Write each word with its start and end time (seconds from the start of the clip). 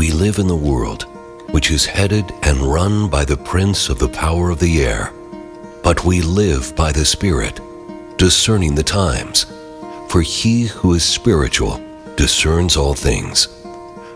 We 0.00 0.12
live 0.12 0.38
in 0.38 0.46
the 0.46 0.56
world 0.56 1.02
which 1.50 1.70
is 1.70 1.84
headed 1.84 2.32
and 2.42 2.62
run 2.62 3.10
by 3.10 3.26
the 3.26 3.36
prince 3.36 3.90
of 3.90 3.98
the 3.98 4.08
power 4.08 4.48
of 4.48 4.58
the 4.58 4.82
air. 4.82 5.12
But 5.82 6.06
we 6.06 6.22
live 6.22 6.74
by 6.74 6.90
the 6.90 7.04
Spirit, 7.04 7.60
discerning 8.16 8.74
the 8.74 8.82
times. 8.82 9.44
For 10.08 10.22
he 10.22 10.68
who 10.68 10.94
is 10.94 11.04
spiritual 11.04 11.82
discerns 12.16 12.78
all 12.78 12.94
things. 12.94 13.48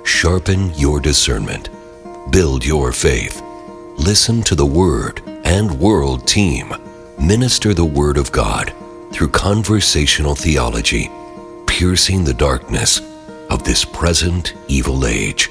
Sharpen 0.04 0.72
your 0.72 1.00
discernment. 1.00 1.68
Build 2.30 2.64
your 2.64 2.90
faith. 2.90 3.42
Listen 3.98 4.42
to 4.44 4.54
the 4.54 4.64
Word 4.64 5.20
and 5.44 5.78
World 5.78 6.26
Team. 6.26 6.72
Minister 7.20 7.74
the 7.74 7.84
Word 7.84 8.16
of 8.16 8.32
God 8.32 8.72
through 9.12 9.28
conversational 9.28 10.34
theology, 10.34 11.10
piercing 11.66 12.24
the 12.24 12.32
darkness 12.32 13.02
of 13.50 13.64
this 13.64 13.84
present 13.84 14.54
evil 14.66 15.04
age. 15.04 15.50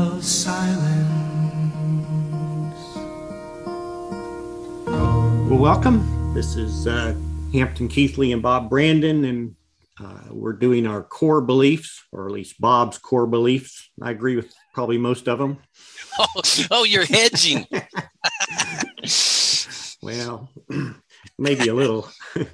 of 0.00 0.24
silence. 0.24 0.96
Well, 4.86 5.58
welcome. 5.58 6.32
This 6.32 6.56
is 6.56 6.86
uh, 6.86 7.14
Hampton 7.52 7.86
Keithley 7.86 8.32
and 8.32 8.40
Bob 8.40 8.70
Brandon, 8.70 9.26
and 9.26 9.54
uh, 10.02 10.20
we're 10.30 10.54
doing 10.54 10.86
our 10.86 11.02
core 11.02 11.42
beliefs, 11.42 12.02
or 12.12 12.26
at 12.26 12.32
least 12.32 12.58
Bob's 12.58 12.96
core 12.96 13.26
beliefs. 13.26 13.90
I 14.00 14.10
agree 14.10 14.36
with 14.36 14.54
probably 14.72 14.96
most 14.96 15.28
of 15.28 15.38
them. 15.38 15.58
Oh, 16.18 16.42
oh 16.70 16.84
you're 16.84 17.04
hedging. 17.04 17.66
well, 20.02 20.48
maybe 21.38 21.68
a 21.68 21.74
little. 21.74 22.08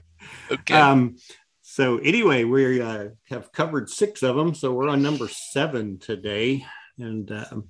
okay. 0.50 0.74
Um, 0.74 1.18
so 1.62 1.98
anyway, 1.98 2.42
we 2.42 2.80
uh, 2.80 3.10
have 3.28 3.52
covered 3.52 3.88
six 3.88 4.24
of 4.24 4.34
them. 4.34 4.52
So 4.52 4.72
we're 4.72 4.88
on 4.88 5.00
number 5.00 5.28
seven 5.28 6.00
today. 6.00 6.66
And 6.98 7.30
um, 7.30 7.68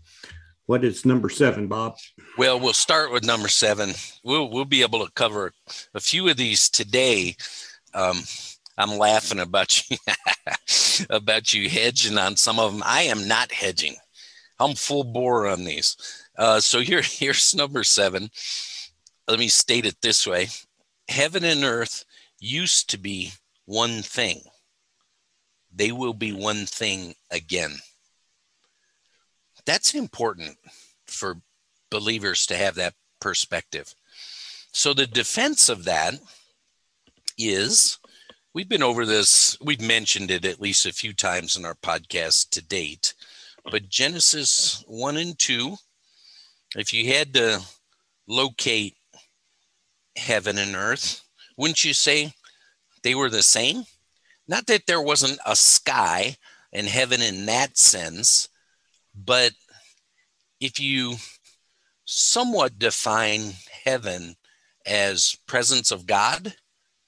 what 0.67 0.85
is 0.85 1.05
number 1.05 1.29
seven, 1.29 1.69
Bob? 1.69 1.97
Well, 2.39 2.59
we'll 2.59 2.73
start 2.73 3.13
with 3.13 3.25
number 3.25 3.49
seven. 3.49 3.93
We'll 4.25 4.51
we'll 4.51 4.65
be 4.65 4.83
able 4.83 5.05
to 5.05 5.13
cover 5.13 5.53
a 5.95 6.01
few 6.01 6.29
of 6.29 6.37
these 6.37 6.69
today. 6.69 7.37
Um, 7.95 8.23
I'm 8.77 8.99
laughing 8.99 9.41
about 9.41 9.89
you 9.91 9.97
about 11.09 11.53
you 11.55 11.69
hedging 11.69 12.19
on 12.19 12.37
some 12.37 12.59
of 12.59 12.73
them. 12.73 12.83
I 12.85 13.03
am 13.03 13.29
not 13.29 13.53
hedging. 13.53 13.97
I'm 14.59 14.75
full 14.75 15.05
bore 15.05 15.47
on 15.47 15.65
these. 15.65 15.97
Uh, 16.37 16.61
so 16.61 16.81
here 16.81 17.03
here's 17.05 17.55
number 17.55 17.85
seven. 17.85 18.31
Let 19.29 19.39
me 19.39 19.49
state 19.49 19.87
it 19.87 19.97
this 20.03 20.27
way: 20.27 20.49
Heaven 21.09 21.45
and 21.45 21.65
earth 21.65 22.05
used 22.41 22.91
to 22.91 22.99
be 22.99 23.33
one 23.67 24.03
thing. 24.03 24.41
They 25.73 25.93
will 25.93 26.15
be 26.15 26.33
one 26.33 26.67
thing 26.67 27.15
again 27.31 27.77
that's 29.67 29.95
important 29.95 30.56
for 31.06 31.41
believers 31.91 32.47
to 32.47 32.56
have 32.56 32.77
that 32.77 32.95
perspective. 33.20 33.95
So 34.73 34.95
the 34.95 35.06
defense 35.06 35.68
of 35.68 35.85
that 35.85 36.14
is 37.39 37.98
we've 38.55 38.68
been 38.68 38.83
over 38.83 39.05
this, 39.05 39.58
we've 39.61 39.80
mentioned 39.80 40.30
it 40.30 40.45
at 40.45 40.61
least 40.61 40.86
a 40.86 40.92
few 40.92 41.13
times 41.13 41.57
in 41.57 41.64
our 41.64 41.74
podcast 41.74 42.51
to 42.51 42.64
date, 42.64 43.14
but 43.70 43.89
Genesis 43.89 44.85
1 44.86 45.17
and 45.17 45.39
2, 45.39 45.77
if 46.77 46.95
you 46.95 47.12
had 47.12 47.35
to 47.35 47.61
locate 48.29 48.95
heaven 50.17 50.58
and 50.58 50.74
earth, 50.74 51.23
wouldn't 51.57 51.85
you 51.85 51.92
say 51.92 52.33
they 53.02 53.14
were 53.14 53.30
the 53.30 53.42
same? 53.42 53.85
Not 54.48 54.67
that 54.67 54.86
there 54.86 55.02
wasn't 55.02 55.39
a 55.45 55.57
sky 55.57 56.36
and 56.73 56.86
heaven 56.86 57.23
in 57.23 57.46
that 57.46 57.77
sense, 57.77 58.48
but 59.17 59.53
if 60.61 60.81
you 60.81 61.17
somewhat 62.05 62.79
define 62.79 63.53
heaven 63.85 64.37
as 64.87 65.37
presence 65.47 65.91
of 65.91 66.07
God, 66.07 66.55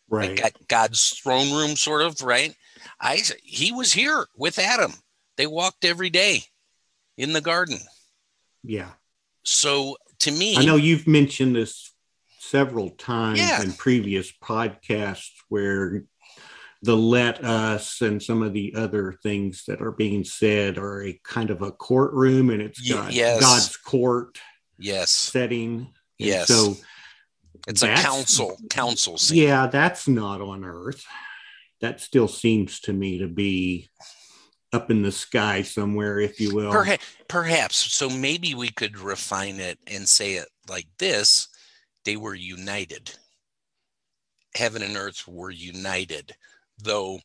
right? 0.08 0.40
Like 0.42 0.56
God's 0.68 1.10
throne 1.10 1.52
room, 1.52 1.76
sort 1.76 2.02
of, 2.02 2.20
right? 2.22 2.54
I 3.00 3.22
he 3.42 3.72
was 3.72 3.92
here 3.92 4.26
with 4.36 4.58
Adam. 4.58 4.92
They 5.36 5.46
walked 5.46 5.84
every 5.84 6.10
day 6.10 6.44
in 7.16 7.32
the 7.32 7.40
garden. 7.40 7.78
Yeah. 8.64 8.90
So 9.44 9.96
to 10.20 10.30
me, 10.30 10.56
I 10.56 10.64
know 10.64 10.76
you've 10.76 11.06
mentioned 11.06 11.54
this 11.54 11.92
several 12.40 12.90
times 12.90 13.38
Yeah. 13.38 13.62
in 13.62 13.72
previous 13.72 14.32
podcasts 14.32 15.30
where 15.48 16.04
the 16.82 16.96
let 16.96 17.44
us 17.44 18.00
and 18.02 18.22
some 18.22 18.42
of 18.42 18.52
the 18.52 18.74
other 18.76 19.12
things 19.22 19.64
that 19.66 19.82
are 19.82 19.92
being 19.92 20.24
said 20.24 20.78
are 20.78 21.02
a 21.02 21.20
kind 21.24 21.50
of 21.50 21.62
a 21.62 21.72
courtroom 21.72 22.50
and 22.50 22.62
it's 22.62 22.88
God, 22.88 23.12
yes. 23.12 23.40
God's 23.40 23.76
court 23.76 24.38
yes, 24.78 25.10
setting. 25.10 25.78
And 25.78 25.88
Yes. 26.18 26.48
So 26.48 26.76
it's 27.66 27.82
a 27.82 27.94
council 27.94 28.58
council 28.70 29.18
scene. 29.18 29.42
yeah, 29.42 29.66
that's 29.66 30.08
not 30.08 30.40
on 30.40 30.64
earth. 30.64 31.04
That 31.80 32.00
still 32.00 32.28
seems 32.28 32.80
to 32.80 32.92
me 32.92 33.18
to 33.18 33.28
be 33.28 33.88
up 34.72 34.90
in 34.90 35.02
the 35.02 35.12
sky 35.12 35.62
somewhere, 35.62 36.18
if 36.18 36.40
you 36.40 36.54
will. 36.54 36.72
Perha- 36.72 37.00
perhaps. 37.28 37.76
So 37.76 38.10
maybe 38.10 38.54
we 38.54 38.68
could 38.68 38.98
refine 38.98 39.60
it 39.60 39.78
and 39.86 40.08
say 40.08 40.34
it 40.34 40.48
like 40.68 40.86
this 40.98 41.48
they 42.04 42.16
were 42.16 42.34
united. 42.34 43.14
Heaven 44.54 44.82
and 44.82 44.96
earth 44.96 45.28
were 45.28 45.50
united, 45.50 46.34
though, 46.82 47.20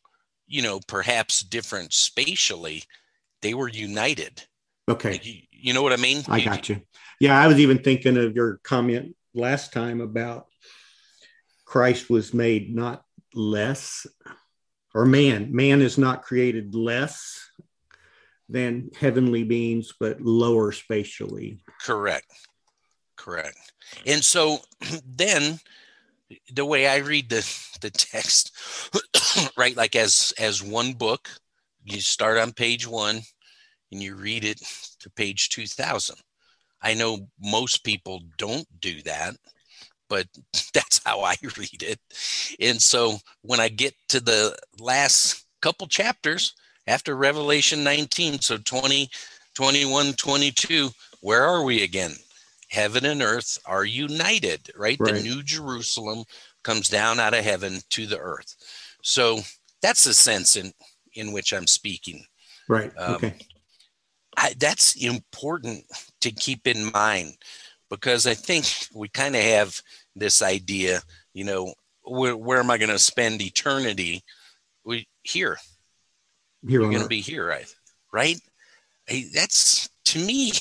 you 0.46 0.62
know, 0.62 0.80
perhaps 0.86 1.40
different 1.40 1.92
spatially, 1.92 2.84
they 3.42 3.54
were 3.54 3.68
united. 3.68 4.42
Okay. 4.88 5.20
You, 5.22 5.40
you 5.50 5.72
know 5.74 5.82
what 5.82 5.92
I 5.92 5.96
mean? 5.96 6.22
I 6.28 6.40
got 6.40 6.68
you. 6.68 6.80
Yeah, 7.20 7.40
I 7.40 7.46
was 7.46 7.58
even 7.58 7.78
thinking 7.78 8.16
of 8.16 8.34
your 8.34 8.60
comment 8.64 9.16
last 9.34 9.72
time 9.72 10.00
about 10.00 10.46
Christ 11.64 12.10
was 12.10 12.34
made 12.34 12.74
not 12.74 13.04
less, 13.34 14.06
or 14.94 15.04
man, 15.06 15.54
man 15.54 15.80
is 15.80 15.98
not 15.98 16.22
created 16.22 16.74
less 16.74 17.50
than 18.48 18.90
heavenly 18.98 19.42
beings, 19.42 19.92
but 19.98 20.20
lower 20.20 20.70
spatially. 20.72 21.60
Correct. 21.80 22.30
Correct. 23.16 23.72
And 24.06 24.24
so 24.24 24.58
then 25.06 25.60
the 26.52 26.64
way 26.64 26.86
I 26.86 26.96
read 26.96 27.28
the 27.28 27.46
the 27.80 27.90
text, 27.90 28.52
right, 29.56 29.76
like 29.76 29.96
as 29.96 30.32
as 30.38 30.62
one 30.62 30.92
book, 30.92 31.28
you 31.84 32.00
start 32.00 32.38
on 32.38 32.52
page 32.52 32.86
one 32.86 33.20
and 33.92 34.02
you 34.02 34.16
read 34.16 34.44
it 34.44 34.60
to 35.00 35.10
page 35.10 35.48
two 35.48 35.66
thousand. 35.66 36.16
I 36.82 36.94
know 36.94 37.28
most 37.40 37.82
people 37.82 38.20
don't 38.36 38.66
do 38.80 39.00
that, 39.02 39.36
but 40.08 40.26
that's 40.74 41.00
how 41.04 41.22
I 41.22 41.34
read 41.56 41.82
it. 41.82 41.98
And 42.60 42.80
so 42.80 43.18
when 43.42 43.60
I 43.60 43.68
get 43.68 43.94
to 44.10 44.20
the 44.20 44.56
last 44.78 45.44
couple 45.62 45.86
chapters 45.86 46.54
after 46.86 47.16
Revelation 47.16 47.82
19, 47.82 48.40
so 48.40 48.58
20, 48.58 49.08
21, 49.54 50.12
22, 50.12 50.90
where 51.20 51.42
are 51.42 51.62
we 51.64 51.82
again? 51.82 52.12
Heaven 52.68 53.06
and 53.06 53.22
earth 53.22 53.58
are 53.64 53.84
united, 53.84 54.70
right? 54.76 54.98
The 54.98 55.22
new 55.22 55.42
Jerusalem 55.42 56.24
comes 56.64 56.88
down 56.88 57.20
out 57.20 57.34
of 57.34 57.44
heaven 57.44 57.80
to 57.90 58.06
the 58.06 58.18
earth. 58.18 58.56
So 59.04 59.40
that's 59.82 60.04
the 60.04 60.14
sense 60.14 60.56
in, 60.56 60.72
in 61.14 61.32
which 61.32 61.52
I'm 61.52 61.66
speaking. 61.66 62.24
Right. 62.68 62.90
Um, 62.98 63.16
okay. 63.16 63.34
I, 64.36 64.54
that's 64.58 64.96
important 64.96 65.84
to 66.22 66.32
keep 66.32 66.66
in 66.66 66.90
mind 66.90 67.34
because 67.90 68.26
I 68.26 68.34
think 68.34 68.66
we 68.94 69.08
kind 69.08 69.36
of 69.36 69.42
have 69.42 69.78
this 70.16 70.42
idea, 70.42 71.02
you 71.34 71.44
know, 71.44 71.74
where, 72.02 72.36
where 72.36 72.58
am 72.58 72.70
I 72.70 72.78
going 72.78 72.90
to 72.90 72.98
spend 72.98 73.42
eternity? 73.42 74.22
We 74.84 75.06
here, 75.22 75.58
Here 76.66 76.80
you're 76.80 76.90
going 76.90 77.02
to 77.02 77.08
be 77.08 77.20
here, 77.20 77.52
I, 77.52 77.64
right? 78.12 78.40
Hey, 79.06 79.26
that's 79.34 79.88
to 80.06 80.18
me, 80.18 80.52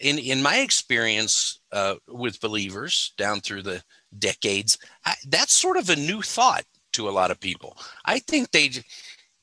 in 0.00 0.18
in 0.18 0.42
my 0.42 0.56
experience 0.56 1.60
uh, 1.72 1.96
with 2.08 2.40
believers 2.40 3.12
down 3.18 3.40
through 3.40 3.62
the 3.62 3.82
decades, 4.18 4.78
I, 5.04 5.14
that's 5.28 5.52
sort 5.52 5.76
of 5.76 5.90
a 5.90 5.96
new 5.96 6.22
thought 6.22 6.64
to 6.92 7.08
a 7.08 7.10
lot 7.10 7.30
of 7.30 7.40
people. 7.40 7.76
I 8.04 8.18
think 8.18 8.50
they 8.50 8.70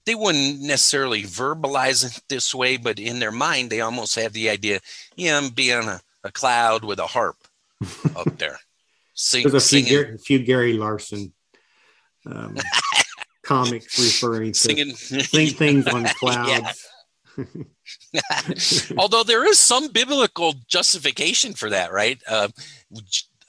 they 0.05 0.15
wouldn't 0.15 0.61
necessarily 0.61 1.23
verbalize 1.23 2.05
it 2.05 2.23
this 2.29 2.55
way, 2.55 2.77
but 2.77 2.97
in 2.97 3.19
their 3.19 3.31
mind, 3.31 3.69
they 3.69 3.81
almost 3.81 4.15
have 4.15 4.31
the 4.31 4.49
idea, 4.49 4.79
yeah, 5.17 5.37
I'm 5.37 5.49
being 5.49 5.83
a, 5.83 5.99
a 6.23 6.31
cloud 6.31 6.85
with 6.85 6.99
a 6.99 7.07
harp 7.07 7.35
up 8.15 8.37
there. 8.37 8.57
Sing, 9.13 9.43
There's 9.43 9.65
a 9.65 9.81
few, 9.81 10.03
Gar- 10.05 10.17
few 10.17 10.39
Gary 10.39 10.73
Larson 10.73 11.33
um, 12.25 12.55
comics 13.43 13.99
referring 13.99 14.53
to 14.53 14.57
singing. 14.59 14.95
sing 14.95 15.49
things 15.49 15.87
on 15.87 16.05
clouds. 16.19 16.87
Although 18.97 19.23
there 19.23 19.45
is 19.49 19.59
some 19.59 19.89
biblical 19.89 20.53
justification 20.67 21.53
for 21.53 21.69
that, 21.69 21.91
right? 21.91 22.21
Uh, 22.27 22.47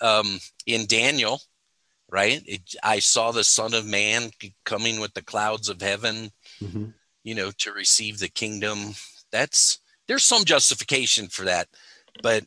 um, 0.00 0.38
in 0.66 0.86
Daniel, 0.86 1.40
right? 2.08 2.42
It, 2.46 2.74
I 2.82 2.98
saw 2.98 3.30
the 3.32 3.44
Son 3.44 3.74
of 3.74 3.86
Man 3.86 4.30
coming 4.64 5.00
with 5.00 5.14
the 5.14 5.22
clouds 5.22 5.68
of 5.68 5.80
heaven, 5.80 6.32
Mhm. 6.60 6.94
you 7.22 7.34
know, 7.34 7.50
to 7.52 7.72
receive 7.72 8.18
the 8.18 8.28
kingdom. 8.28 8.94
That's 9.30 9.78
there's 10.06 10.24
some 10.24 10.44
justification 10.44 11.28
for 11.28 11.44
that, 11.44 11.68
but 12.22 12.44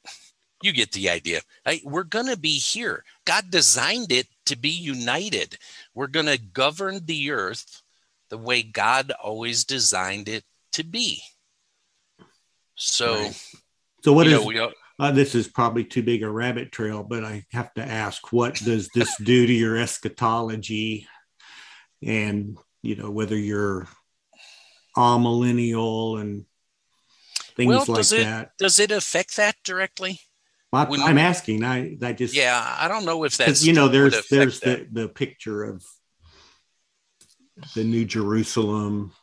you 0.64 0.72
get 0.72 0.92
the 0.92 1.10
idea. 1.10 1.42
I, 1.66 1.82
we're 1.84 2.04
going 2.04 2.28
to 2.28 2.38
be 2.38 2.58
here. 2.58 3.04
God 3.26 3.52
designed 3.52 4.12
it 4.12 4.28
to 4.46 4.56
be 4.56 4.70
united. 4.70 5.58
We're 5.94 6.08
going 6.08 6.26
to 6.26 6.38
govern 6.40 7.06
the 7.06 7.32
earth 7.32 7.82
the 8.30 8.38
way 8.38 8.64
God 8.64 9.12
always 9.12 9.64
designed 9.64 10.28
it 10.28 10.44
to 10.72 10.84
be. 10.84 11.22
So, 12.76 13.16
Right. 13.16 13.48
So 14.04 14.14
what 14.14 14.26
is 14.26 14.34
know, 14.34 14.72
uh, 15.02 15.12
this 15.12 15.34
is 15.34 15.48
probably 15.48 15.84
too 15.84 16.04
big 16.04 16.22
a 16.22 16.30
rabbit 16.30 16.72
trail, 16.72 17.02
but 17.02 17.24
I 17.24 17.44
have 17.52 17.74
to 17.74 17.82
ask, 17.82 18.32
what 18.32 18.54
does 18.54 18.88
this 18.94 19.18
do 19.18 19.48
to 19.48 19.52
your 19.52 19.76
eschatology? 19.76 21.08
And 22.04 22.56
you 22.84 22.96
know 22.96 23.10
whether 23.10 23.36
you're 23.36 23.88
amillennial 24.96 26.22
and 26.22 26.46
things 27.56 27.70
well, 27.70 27.86
like 27.88 27.96
does 27.98 28.12
it 28.12 28.24
that. 28.26 28.52
does 28.60 28.80
it 28.80 28.92
affect 28.92 29.38
that 29.38 29.56
directly? 29.64 30.20
I, 30.72 30.86
when- 30.86 31.02
I'm 31.02 31.18
asking. 31.18 31.64
I 31.64 31.98
I 32.04 32.14
just 32.14 32.36
Yeah, 32.36 32.64
I 32.80 32.88
don't 32.88 33.04
know 33.06 33.24
if 33.24 33.38
that's 33.38 33.66
you 33.66 33.74
know 33.74 33.88
there's 33.88 34.28
there's 34.30 34.60
that. 34.60 34.94
the 34.94 35.02
the 35.02 35.10
picture 35.10 35.64
of 35.64 35.84
the 37.74 37.84
New 37.84 38.06
Jerusalem. 38.06 39.14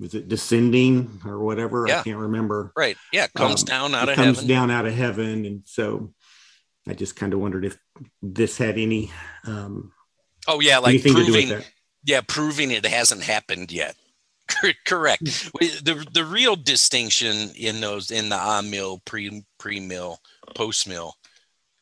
Was 0.00 0.14
it 0.14 0.28
descending 0.28 1.20
or 1.26 1.38
whatever? 1.38 1.84
Yeah. 1.86 2.00
I 2.00 2.02
can't 2.02 2.18
remember. 2.18 2.72
right. 2.74 2.96
Yeah, 3.12 3.26
comes 3.36 3.62
um, 3.62 3.66
down 3.66 3.94
out 3.94 4.08
of 4.08 4.16
comes 4.16 4.38
heaven. 4.38 4.48
down 4.48 4.70
out 4.70 4.86
of 4.86 4.94
heaven, 4.94 5.44
and 5.44 5.62
so 5.66 6.14
I 6.88 6.94
just 6.94 7.16
kind 7.16 7.34
of 7.34 7.40
wondered 7.40 7.66
if 7.66 7.78
this 8.22 8.56
had 8.56 8.78
any 8.78 9.12
um, 9.44 9.92
Oh 10.48 10.60
yeah, 10.60 10.78
like 10.78 10.90
anything 10.90 11.14
to 11.14 11.24
do 11.24 11.32
with 11.32 11.48
proving 11.48 11.64
yeah, 12.04 12.20
proving 12.26 12.70
it 12.70 12.86
hasn't 12.86 13.22
happened 13.22 13.70
yet. 13.70 13.94
Correct. 14.86 15.22
The 15.24 16.06
the 16.12 16.24
real 16.24 16.56
distinction 16.56 17.50
in 17.56 17.80
those 17.80 18.10
in 18.10 18.30
the 18.30 18.36
on 18.36 18.70
mill, 18.70 19.00
pre 19.04 19.44
pre 19.58 19.80
mill, 19.80 20.18
post 20.54 20.88
mill 20.88 21.14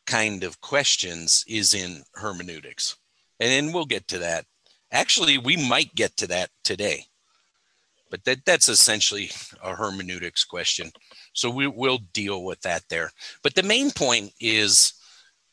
kind 0.06 0.42
of 0.42 0.60
questions 0.60 1.44
is 1.46 1.74
in 1.74 2.02
hermeneutics, 2.14 2.96
and 3.40 3.50
then 3.50 3.72
we'll 3.72 3.86
get 3.86 4.08
to 4.08 4.18
that. 4.18 4.44
Actually, 4.90 5.38
we 5.38 5.56
might 5.56 5.94
get 5.94 6.16
to 6.16 6.26
that 6.26 6.50
today, 6.64 7.04
but 8.10 8.24
that 8.24 8.44
that's 8.44 8.68
essentially 8.68 9.30
a 9.62 9.74
hermeneutics 9.74 10.44
question. 10.44 10.90
So 11.32 11.50
we 11.50 11.66
will 11.66 11.98
deal 12.12 12.44
with 12.44 12.60
that 12.62 12.82
there. 12.88 13.10
But 13.42 13.54
the 13.54 13.62
main 13.62 13.90
point 13.90 14.32
is. 14.40 14.94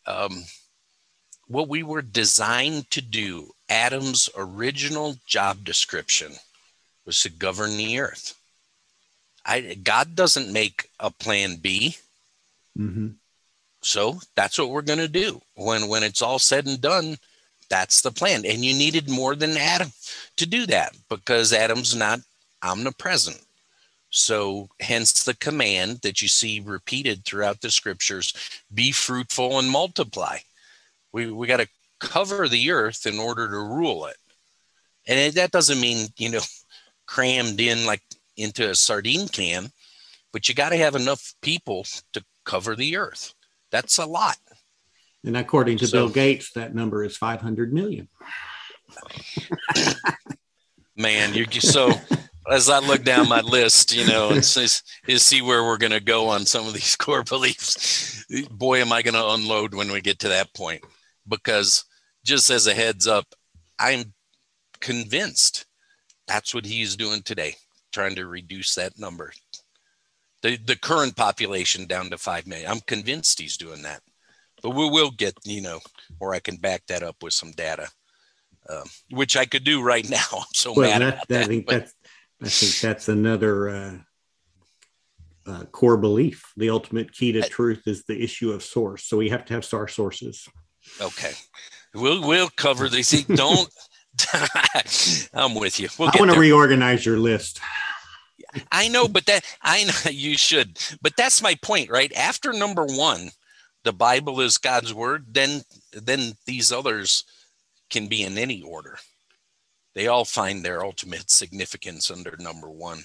Um, 0.07 0.43
what 1.47 1.69
we 1.69 1.83
were 1.83 2.01
designed 2.01 2.89
to 2.91 3.01
do, 3.01 3.51
Adam's 3.69 4.29
original 4.35 5.15
job 5.25 5.63
description 5.63 6.33
was 7.05 7.21
to 7.21 7.29
govern 7.29 7.77
the 7.77 7.99
earth. 7.99 8.35
I, 9.45 9.75
God 9.75 10.15
doesn't 10.15 10.51
make 10.51 10.89
a 10.99 11.11
plan 11.11 11.57
B. 11.57 11.97
hmm 12.75 13.09
So 13.81 14.19
that's 14.35 14.57
what 14.57 14.69
we're 14.69 14.81
going 14.81 14.99
to 14.99 15.07
do. 15.07 15.41
When 15.55 15.87
when 15.87 16.03
it's 16.03 16.21
all 16.21 16.39
said 16.39 16.65
and 16.65 16.81
done, 16.81 17.17
that's 17.69 18.01
the 18.01 18.11
plan. 18.11 18.45
And 18.45 18.65
you 18.65 18.73
needed 18.73 19.09
more 19.09 19.35
than 19.35 19.57
Adam 19.57 19.91
to 20.37 20.45
do 20.47 20.65
that 20.67 20.95
because 21.09 21.53
Adam's 21.53 21.95
not 21.95 22.19
omnipresent. 22.65 23.41
So 24.09 24.69
hence 24.79 25.23
the 25.23 25.35
command 25.35 25.99
that 26.03 26.21
you 26.21 26.27
see 26.27 26.61
repeated 26.61 27.25
throughout 27.25 27.61
the 27.61 27.69
scriptures, 27.69 28.33
be 28.73 28.91
fruitful 28.91 29.59
and 29.59 29.69
multiply. 29.69 30.37
We 31.11 31.31
we 31.31 31.47
got 31.47 31.57
to 31.59 31.67
cover 31.99 32.47
the 32.47 32.71
earth 32.71 33.05
in 33.05 33.19
order 33.19 33.47
to 33.49 33.57
rule 33.57 34.05
it. 34.05 34.17
And 35.07 35.19
it, 35.19 35.35
that 35.35 35.51
doesn't 35.51 35.79
mean, 35.79 36.07
you 36.17 36.29
know, 36.31 36.41
crammed 37.07 37.59
in 37.59 37.85
like 37.85 38.01
into 38.37 38.69
a 38.69 38.75
sardine 38.75 39.27
can, 39.27 39.71
but 40.33 40.47
you 40.49 40.55
got 40.55 40.69
to 40.69 40.77
have 40.77 40.95
enough 40.95 41.33
people 41.41 41.85
to 42.13 42.23
cover 42.45 42.75
the 42.75 42.97
earth. 42.97 43.33
That's 43.71 43.97
a 43.97 44.05
lot. 44.05 44.37
And 45.25 45.35
according 45.37 45.77
to 45.79 45.87
So- 45.87 45.97
Bill 45.97 46.09
Gates, 46.09 46.51
that 46.53 46.73
number 46.75 47.03
is 47.03 47.17
500 47.17 47.73
million. 47.73 48.07
Man, 50.97 51.33
you're 51.33 51.45
just 51.45 51.73
so 51.73 51.91
as 52.51 52.69
I 52.69 52.79
look 52.79 53.03
down 53.03 53.27
my 53.29 53.41
list, 53.41 53.95
you 53.95 54.05
know, 54.05 54.29
and 54.29 54.43
says 54.45 54.83
is 55.07 55.23
see 55.23 55.41
where 55.41 55.63
we're 55.63 55.77
gonna 55.77 55.99
go 55.99 56.29
on 56.29 56.45
some 56.45 56.67
of 56.67 56.73
these 56.73 56.95
core 56.99 57.23
beliefs. 57.23 58.25
Boy, 58.51 58.81
am 58.81 58.91
I 58.91 59.01
gonna 59.01 59.25
unload 59.25 59.73
when 59.73 59.91
we 59.91 60.01
get 60.01 60.19
to 60.19 60.27
that 60.29 60.53
point. 60.53 60.83
Because 61.27 61.85
just 62.23 62.49
as 62.49 62.67
a 62.67 62.73
heads 62.73 63.07
up, 63.07 63.25
I'm 63.79 64.13
convinced 64.79 65.65
that's 66.27 66.53
what 66.53 66.65
he's 66.65 66.95
doing 66.95 67.21
today, 67.21 67.55
trying 67.91 68.15
to 68.15 68.27
reduce 68.27 68.75
that 68.75 68.97
number. 68.99 69.31
The 70.41 70.57
the 70.57 70.75
current 70.75 71.15
population 71.15 71.87
down 71.87 72.09
to 72.11 72.17
five 72.17 72.45
million. 72.45 72.69
I'm 72.69 72.81
convinced 72.81 73.39
he's 73.39 73.57
doing 73.57 73.81
that. 73.83 74.01
But 74.61 74.71
we 74.71 74.89
will 74.89 75.11
get, 75.11 75.35
you 75.43 75.61
know, 75.61 75.79
or 76.19 76.33
I 76.33 76.39
can 76.39 76.55
back 76.57 76.83
that 76.87 77.03
up 77.03 77.21
with 77.21 77.33
some 77.33 77.51
data. 77.51 77.87
Um, 78.67 78.83
which 79.11 79.37
I 79.37 79.45
could 79.45 79.63
do 79.63 79.83
right 79.83 80.07
now. 80.09 80.25
I'm 80.33 80.45
so 80.53 80.73
Well, 80.75 80.89
mad 80.89 81.01
that, 81.01 81.13
about 81.13 81.27
that- 81.27 81.49
I 81.51 81.63
that. 81.79 81.91
Think 82.39 82.39
but- 82.39 82.45
that's 82.45 82.63
I 82.63 82.65
think 82.65 82.81
that's 82.81 83.09
another 83.09 83.69
uh, 83.69 83.97
uh, 85.47 85.63
core 85.65 85.97
belief. 85.97 86.51
The 86.57 86.69
ultimate 86.69 87.13
key 87.13 87.31
to 87.33 87.47
truth 87.47 87.83
is 87.87 88.03
the 88.05 88.21
issue 88.21 88.51
of 88.51 88.63
source. 88.63 89.05
So 89.05 89.17
we 89.17 89.29
have 89.29 89.45
to 89.45 89.53
have 89.53 89.65
star 89.65 89.87
sources. 89.87 90.47
Okay. 91.01 91.33
We'll 91.93 92.27
we'll 92.27 92.49
cover 92.49 92.89
these. 92.89 93.07
See, 93.07 93.23
Don't 93.23 93.69
I'm 95.33 95.55
with 95.55 95.79
you. 95.79 95.89
We'll 95.97 96.09
I 96.09 96.19
want 96.19 96.31
to 96.31 96.39
reorganize 96.39 97.05
your 97.05 97.17
list. 97.17 97.59
I 98.71 98.87
know, 98.87 99.07
but 99.07 99.25
that 99.25 99.45
I 99.61 99.83
know 99.85 99.93
you 100.11 100.37
should. 100.37 100.79
But 101.01 101.15
that's 101.17 101.41
my 101.41 101.55
point, 101.61 101.89
right? 101.89 102.11
After 102.13 102.53
number 102.53 102.85
one, 102.85 103.29
the 103.83 103.93
Bible 103.93 104.41
is 104.41 104.57
God's 104.57 104.93
word, 104.93 105.25
then 105.31 105.63
then 105.93 106.33
these 106.45 106.71
others 106.71 107.23
can 107.89 108.07
be 108.07 108.23
in 108.23 108.37
any 108.37 108.61
order. 108.61 108.97
They 109.95 110.07
all 110.07 110.25
find 110.25 110.63
their 110.63 110.83
ultimate 110.83 111.31
significance 111.31 112.11
under 112.11 112.35
number 112.37 112.69
one. 112.69 113.03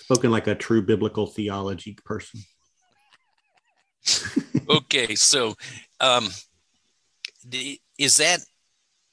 Spoken 0.00 0.30
like 0.30 0.46
a 0.46 0.54
true 0.54 0.82
biblical 0.82 1.26
theology 1.26 1.96
person. 2.04 2.40
okay 4.70 5.14
so 5.14 5.54
um 6.00 6.28
the, 7.46 7.78
is 7.98 8.16
that 8.16 8.40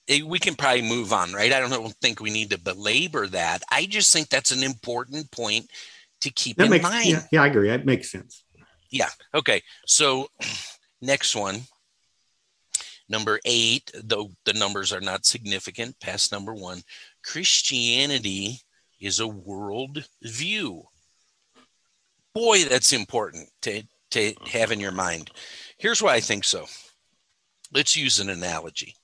eh, 0.07 0.21
we 0.25 0.39
can 0.39 0.55
probably 0.55 0.81
move 0.81 1.11
on 1.11 1.33
right 1.33 1.51
i 1.51 1.59
don't 1.59 1.93
think 2.01 2.21
we 2.21 2.29
need 2.29 2.49
to 2.49 2.57
belabor 2.57 3.27
that 3.27 3.61
i 3.69 3.85
just 3.85 4.13
think 4.13 4.29
that's 4.29 4.51
an 4.51 4.63
important 4.63 5.29
point 5.31 5.69
to 6.21 6.29
keep 6.31 6.57
That 6.57 6.65
in 6.65 6.69
makes 6.71 6.83
mind 6.83 7.07
yeah, 7.09 7.23
yeah, 7.31 7.43
I 7.43 7.47
agree. 7.47 7.67
That 7.67 7.85
makes 7.85 8.11
sense. 8.11 8.43
Yeah. 8.89 9.09
Okay 9.33 9.61
so 9.85 10.27
next 11.01 11.35
one 11.35 11.61
number 13.09 13.39
eight 13.45 13.91
though 14.03 14.31
the 14.45 14.53
numbers 14.53 14.91
are 14.91 15.01
not 15.01 15.25
significant 15.25 15.99
past 15.99 16.31
number 16.31 16.53
one 16.53 16.81
christianity 17.27 18.61
is 18.99 19.19
a 19.19 19.27
world 19.27 20.07
view 20.23 20.83
boy 22.37 22.63
that's 22.65 22.93
important 22.93 23.49
to, 23.63 23.81
to 24.11 24.31
have 24.45 24.71
in 24.71 24.79
your 24.79 24.91
mind. 24.91 25.31
Here's 25.79 26.03
why 26.03 26.13
i 26.13 26.19
think 26.19 26.43
so. 26.43 26.65
Let's 27.73 27.97
use 27.97 28.19
an 28.19 28.29
analogy. 28.29 28.95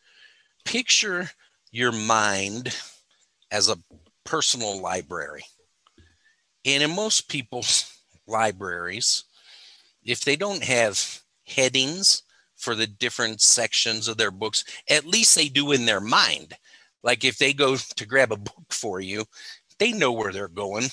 Picture 0.66 1.30
your 1.72 1.92
mind 1.92 2.78
as 3.52 3.70
a 3.70 3.80
personal 4.24 4.80
library. 4.80 5.44
And 6.64 6.84
in 6.84 6.96
most 6.96 7.28
people's 7.28 7.92
libraries 8.28 9.26
if 10.06 10.22
they 10.22 10.36
don't 10.36 10.64
have 10.64 11.22
headings 11.46 12.24
for 12.56 12.76
the 12.76 12.88
different 12.88 13.42
sections 13.42 14.08
of 14.08 14.18
their 14.18 14.32
books, 14.32 14.64
at 14.90 15.06
least 15.06 15.36
they 15.36 15.48
do 15.48 15.72
in 15.72 15.86
their 15.86 16.02
mind. 16.02 16.56
Like 17.04 17.24
if 17.26 17.38
they 17.38 17.54
go 17.54 17.76
to 17.76 18.06
grab 18.06 18.32
a 18.32 18.38
book 18.38 18.66
for 18.72 19.00
you, 19.02 19.26
they 19.80 19.92
know 19.92 20.12
where 20.12 20.32
they're 20.32 20.48
going 20.48 20.86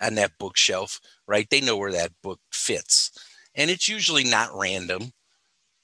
on 0.00 0.14
that 0.14 0.38
bookshelf, 0.38 1.00
right? 1.26 1.48
They 1.50 1.60
know 1.60 1.76
where 1.76 1.92
that 1.92 2.12
book 2.22 2.40
fits. 2.52 3.10
And 3.54 3.70
it's 3.70 3.88
usually 3.88 4.24
not 4.24 4.56
random. 4.56 5.12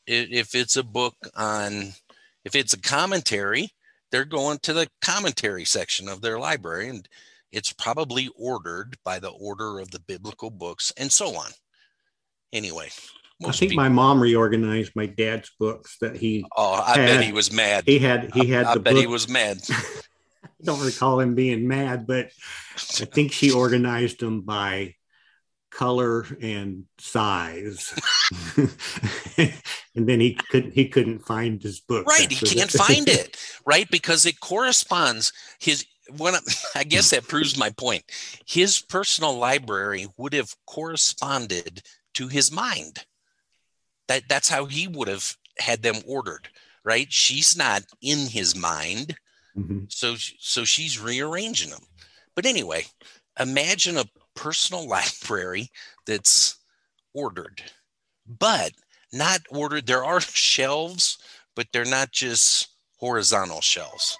If 0.06 0.54
it's 0.54 0.76
a 0.76 0.83
book 0.85 1.14
on, 1.35 1.92
if 2.45 2.54
it's 2.54 2.73
a 2.73 2.80
commentary, 2.80 3.71
they're 4.11 4.25
going 4.25 4.59
to 4.62 4.73
the 4.73 4.88
commentary 5.02 5.64
section 5.64 6.09
of 6.09 6.21
their 6.23 6.38
library. 6.38 6.88
And 6.88 7.09
It's 7.52 7.73
probably 7.73 8.28
ordered 8.37 8.97
by 9.04 9.18
the 9.18 9.30
order 9.30 9.78
of 9.78 9.90
the 9.90 10.00
biblical 10.00 10.50
books 10.50 10.92
and 10.97 11.11
so 11.11 11.37
on. 11.37 11.50
Anyway, 12.52 12.90
I 13.44 13.52
think 13.52 13.72
people, 13.72 13.84
my 13.84 13.88
mom 13.88 14.20
reorganized 14.20 14.92
my 14.94 15.06
dad's 15.06 15.50
books 15.58 15.98
that 16.00 16.16
he. 16.16 16.44
Oh, 16.56 16.72
I 16.72 16.98
had. 16.98 17.06
bet 17.06 17.24
he 17.24 17.32
was 17.32 17.52
mad. 17.52 17.84
He 17.86 17.98
had 17.98 18.32
he 18.34 18.46
had. 18.46 18.66
I, 18.66 18.72
I 18.72 18.74
bet 18.76 18.94
book. 18.94 18.96
he 18.96 19.06
was 19.06 19.28
mad. 19.28 19.58
I 19.68 20.48
don't 20.64 20.84
recall 20.84 21.20
him 21.20 21.34
being 21.34 21.68
mad, 21.68 22.06
but 22.06 22.30
I 23.00 23.04
think 23.04 23.32
she 23.32 23.50
organized 23.50 24.20
them 24.20 24.40
by 24.40 24.94
color 25.76 26.24
and 26.40 26.84
size 26.98 27.92
and 28.56 30.08
then 30.08 30.20
he 30.20 30.32
couldn't 30.32 30.72
he 30.72 30.88
couldn't 30.88 31.18
find 31.18 31.62
his 31.62 31.80
book 31.80 32.06
right 32.06 32.32
he 32.32 32.46
can't 32.46 32.70
find 32.70 33.10
it 33.10 33.36
right 33.66 33.86
because 33.90 34.24
it 34.24 34.40
corresponds 34.40 35.34
his 35.58 35.84
when 36.16 36.32
I 36.74 36.84
guess 36.84 37.10
that 37.10 37.28
proves 37.28 37.58
my 37.58 37.68
point 37.68 38.04
his 38.46 38.80
personal 38.80 39.36
library 39.36 40.06
would 40.16 40.32
have 40.32 40.54
corresponded 40.66 41.82
to 42.14 42.28
his 42.28 42.50
mind 42.50 43.04
that 44.08 44.22
that's 44.28 44.48
how 44.48 44.64
he 44.64 44.86
would 44.88 45.08
have 45.08 45.36
had 45.58 45.82
them 45.82 45.96
ordered 46.06 46.48
right 46.84 47.12
she's 47.12 47.56
not 47.56 47.82
in 48.02 48.26
his 48.28 48.56
mind 48.56 49.16
mm-hmm. 49.56 49.80
so 49.88 50.14
so 50.16 50.64
she's 50.64 51.00
rearranging 51.00 51.70
them 51.70 51.84
but 52.34 52.46
anyway 52.46 52.84
imagine 53.38 53.96
a 53.96 54.04
personal 54.34 54.86
library 54.88 55.70
that's 56.06 56.56
ordered, 57.16 57.62
but 58.26 58.72
not 59.12 59.40
ordered. 59.50 59.86
There 59.86 60.04
are 60.04 60.20
shelves, 60.20 61.18
but 61.56 61.66
they're 61.72 61.84
not 61.84 62.12
just 62.12 62.68
horizontal 62.98 63.60
shelves. 63.60 64.16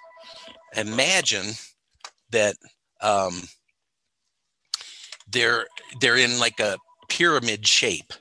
Imagine 0.75 1.53
that 2.31 2.55
um, 3.01 3.43
they're 5.31 5.67
they're 6.01 6.17
in 6.17 6.39
like 6.39 6.59
a 6.59 6.77
pyramid 7.07 7.65
shape. 7.65 8.11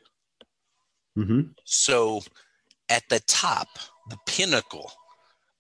Mm-hmm. 1.17 1.41
So 1.65 2.23
at 2.89 3.09
the 3.09 3.21
top, 3.21 3.69
the 4.09 4.19
pinnacle 4.27 4.93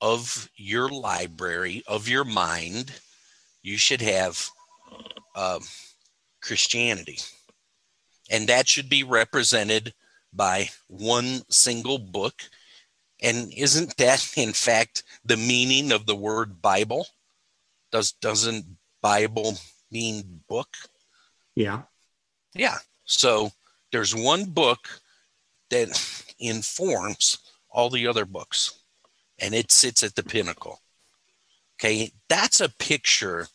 of 0.00 0.50
your 0.56 0.88
library 0.88 1.82
of 1.86 2.08
your 2.08 2.24
mind, 2.24 2.92
you 3.62 3.76
should 3.76 4.02
have 4.02 4.48
um, 5.34 5.60
Christianity. 6.42 7.18
And 8.30 8.48
that 8.48 8.68
should 8.68 8.88
be 8.88 9.02
represented 9.02 9.94
by 10.32 10.70
one 10.88 11.42
single 11.48 11.98
book. 11.98 12.42
And 13.22 13.52
isn't 13.54 13.96
that, 13.96 14.32
in 14.36 14.52
fact, 14.52 15.04
the 15.24 15.36
meaning 15.36 15.92
of 15.92 16.06
the 16.06 16.16
word 16.16 16.60
Bible? 16.60 17.06
Does 17.90 18.12
doesn't 18.12 18.66
Bible 19.00 19.56
mean 19.90 20.42
book? 20.48 20.68
Yeah. 21.54 21.82
Yeah. 22.54 22.78
So 23.04 23.52
there's 23.92 24.14
one 24.14 24.44
book 24.44 25.00
that 25.70 25.88
informs 26.38 27.38
all 27.70 27.90
the 27.90 28.06
other 28.06 28.24
books, 28.24 28.80
and 29.38 29.54
it 29.54 29.72
sits 29.72 30.02
at 30.02 30.14
the 30.14 30.22
pinnacle. 30.22 30.80
Okay, 31.78 32.12
that's 32.28 32.60
a 32.60 32.68
picture 32.68 33.48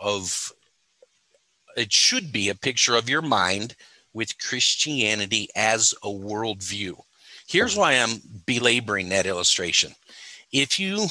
of 0.00 0.52
it 1.76 1.92
should 1.92 2.32
be 2.32 2.48
a 2.48 2.54
picture 2.54 2.96
of 2.96 3.08
your 3.08 3.22
mind 3.22 3.74
with 4.12 4.38
Christianity 4.38 5.48
as 5.54 5.94
a 6.02 6.08
worldview. 6.08 6.96
Here's 7.46 7.76
why 7.76 7.92
I'm 7.92 8.20
belaboring 8.46 9.10
that 9.10 9.26
illustration. 9.26 9.94
If 10.52 10.80
you 10.80 11.06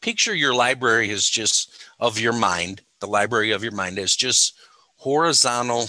picture 0.00 0.34
your 0.34 0.54
library 0.54 1.10
as 1.10 1.28
just 1.28 1.84
of 2.00 2.18
your 2.18 2.32
mind, 2.32 2.80
the 3.00 3.06
library 3.06 3.50
of 3.50 3.62
your 3.62 3.72
mind 3.72 3.98
as 3.98 4.16
just 4.16 4.54
horizontal 4.96 5.88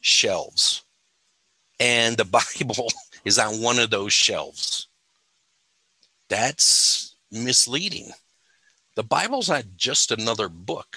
shelves, 0.00 0.82
and 1.80 2.16
the 2.16 2.24
Bible 2.60 2.88
is 3.26 3.38
on 3.38 3.60
one 3.60 3.78
of 3.78 3.90
those 3.90 4.14
shelves, 4.14 4.88
that's 6.30 7.16
misleading. 7.30 8.12
The 8.94 9.02
Bible's 9.02 9.50
not 9.50 9.64
just 9.76 10.10
another 10.10 10.48
book 10.48 10.96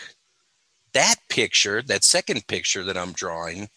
that 0.93 1.15
picture, 1.29 1.81
that 1.83 2.03
second 2.03 2.47
picture 2.47 2.83
that 2.83 2.97
I'm 2.97 3.11
drawing, 3.11 3.69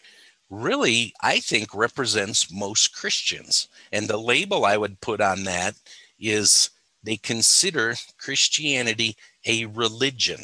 really, 0.49 1.13
I 1.21 1.39
think, 1.39 1.73
represents 1.73 2.51
most 2.51 2.93
Christians. 2.93 3.67
And 3.91 4.07
the 4.07 4.17
label 4.17 4.65
I 4.65 4.77
would 4.77 5.01
put 5.01 5.21
on 5.21 5.43
that 5.43 5.75
is 6.19 6.69
they 7.03 7.17
consider 7.17 7.95
Christianity 8.17 9.15
a 9.45 9.65
religion. 9.65 10.39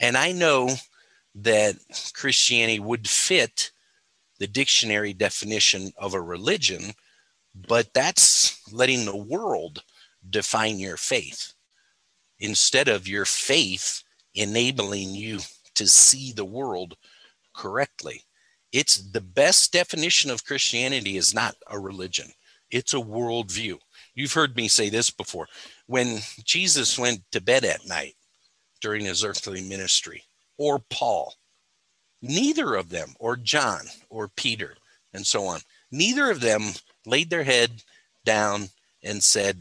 And 0.00 0.16
I 0.16 0.32
know 0.32 0.70
that 1.34 1.76
Christianity 2.14 2.78
would 2.78 3.08
fit 3.08 3.70
the 4.38 4.46
dictionary 4.46 5.12
definition 5.12 5.92
of 5.96 6.14
a 6.14 6.20
religion, 6.20 6.92
but 7.68 7.92
that's 7.94 8.60
letting 8.72 9.04
the 9.04 9.16
world 9.16 9.82
define 10.28 10.78
your 10.78 10.96
faith 10.96 11.54
instead 12.38 12.88
of 12.88 13.08
your 13.08 13.24
faith 13.24 14.02
enabling 14.34 15.14
you 15.14 15.38
to 15.74 15.86
see 15.86 16.32
the 16.32 16.44
world 16.44 16.96
correctly. 17.54 18.22
It's 18.72 18.96
the 18.96 19.20
best 19.20 19.72
definition 19.72 20.30
of 20.30 20.44
Christianity 20.44 21.16
is 21.16 21.32
not 21.32 21.54
a 21.68 21.78
religion, 21.78 22.30
it's 22.70 22.92
a 22.92 22.98
worldview. 22.98 23.78
You've 24.14 24.32
heard 24.32 24.56
me 24.56 24.68
say 24.68 24.88
this 24.88 25.10
before. 25.10 25.46
When 25.86 26.20
Jesus 26.44 26.98
went 26.98 27.20
to 27.32 27.40
bed 27.40 27.64
at 27.64 27.86
night 27.86 28.14
during 28.80 29.04
his 29.04 29.24
earthly 29.24 29.62
ministry, 29.62 30.24
or 30.58 30.82
Paul, 30.90 31.34
neither 32.22 32.74
of 32.74 32.88
them, 32.88 33.14
or 33.18 33.36
John, 33.36 33.86
or 34.08 34.28
Peter, 34.28 34.76
and 35.12 35.26
so 35.26 35.44
on, 35.44 35.60
neither 35.90 36.30
of 36.30 36.40
them 36.40 36.62
laid 37.06 37.30
their 37.30 37.44
head 37.44 37.82
down 38.24 38.68
and 39.02 39.22
said, 39.22 39.58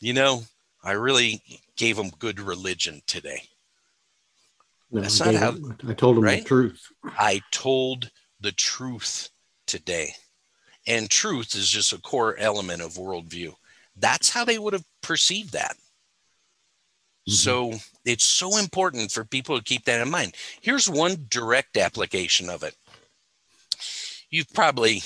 You 0.00 0.12
know, 0.12 0.42
I 0.82 0.92
really 0.92 1.42
gave 1.76 1.96
them 1.96 2.10
good 2.18 2.40
religion 2.40 3.02
today. 3.06 3.42
No, 4.90 5.00
That's 5.00 5.20
not 5.20 5.34
how. 5.34 5.54
I 5.86 5.94
told 5.94 6.16
them 6.16 6.24
right? 6.24 6.42
the 6.42 6.48
truth. 6.48 6.86
I 7.04 7.40
told 7.52 8.10
the 8.40 8.52
truth 8.52 9.28
today. 9.66 10.14
And 10.86 11.08
truth 11.08 11.54
is 11.54 11.68
just 11.68 11.92
a 11.92 12.00
core 12.00 12.36
element 12.38 12.82
of 12.82 12.94
worldview. 12.94 13.54
That's 13.96 14.30
how 14.30 14.44
they 14.44 14.58
would 14.58 14.72
have 14.72 14.84
perceived 15.02 15.52
that. 15.52 15.76
Mm-hmm. 17.28 17.32
So 17.32 17.72
it's 18.04 18.24
so 18.24 18.56
important 18.56 19.12
for 19.12 19.24
people 19.24 19.56
to 19.56 19.64
keep 19.64 19.84
that 19.84 20.00
in 20.00 20.10
mind. 20.10 20.34
Here's 20.60 20.88
one 20.88 21.26
direct 21.28 21.76
application 21.76 22.48
of 22.48 22.62
it. 22.62 22.74
You've 24.30 24.52
probably 24.52 25.02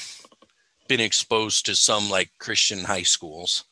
been 0.89 1.01
exposed 1.01 1.67
to 1.67 1.75
some 1.75 2.11
like 2.11 2.31
Christian 2.39 2.85
high 2.85 3.03
schools. 3.03 3.65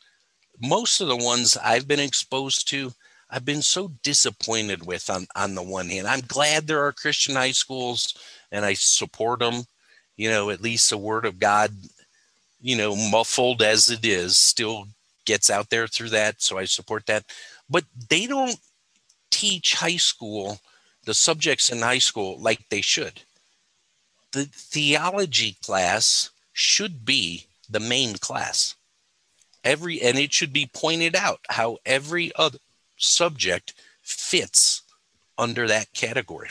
Most 0.60 1.00
of 1.00 1.08
the 1.08 1.16
ones 1.16 1.56
I've 1.56 1.88
been 1.88 2.00
exposed 2.00 2.68
to 2.68 2.92
I've 3.32 3.46
been 3.46 3.62
so 3.62 3.92
disappointed 4.02 4.86
with 4.86 5.08
on, 5.08 5.26
on 5.34 5.54
the 5.54 5.62
one 5.62 5.88
hand. 5.88 6.06
I'm 6.06 6.20
glad 6.20 6.66
there 6.66 6.84
are 6.84 6.92
Christian 6.92 7.34
high 7.34 7.52
schools 7.52 8.14
and 8.52 8.62
I 8.62 8.74
support 8.74 9.40
them. 9.40 9.64
You 10.18 10.28
know, 10.28 10.50
at 10.50 10.60
least 10.60 10.90
the 10.90 10.98
word 10.98 11.24
of 11.24 11.40
God, 11.40 11.72
you 12.60 12.76
know, 12.76 12.94
muffled 12.94 13.62
as 13.62 13.88
it 13.88 14.04
is, 14.04 14.36
still 14.36 14.86
gets 15.24 15.48
out 15.48 15.70
there 15.70 15.86
through 15.86 16.10
that. 16.10 16.42
So 16.42 16.58
I 16.58 16.66
support 16.66 17.06
that. 17.06 17.24
But 17.70 17.84
they 18.10 18.26
don't 18.26 18.58
teach 19.30 19.76
high 19.76 19.96
school, 19.96 20.60
the 21.06 21.14
subjects 21.14 21.72
in 21.72 21.80
high 21.80 21.98
school, 21.98 22.38
like 22.38 22.68
they 22.68 22.82
should. 22.82 23.22
The 24.32 24.44
theology 24.44 25.56
class 25.64 26.28
should 26.52 27.04
be 27.04 27.46
the 27.68 27.80
main 27.80 28.14
class. 28.14 28.74
Every 29.64 30.00
and 30.02 30.18
it 30.18 30.32
should 30.32 30.52
be 30.52 30.70
pointed 30.72 31.14
out 31.14 31.40
how 31.48 31.78
every 31.86 32.32
other 32.36 32.58
subject 32.96 33.74
fits 34.02 34.82
under 35.38 35.66
that 35.68 35.92
category. 35.92 36.48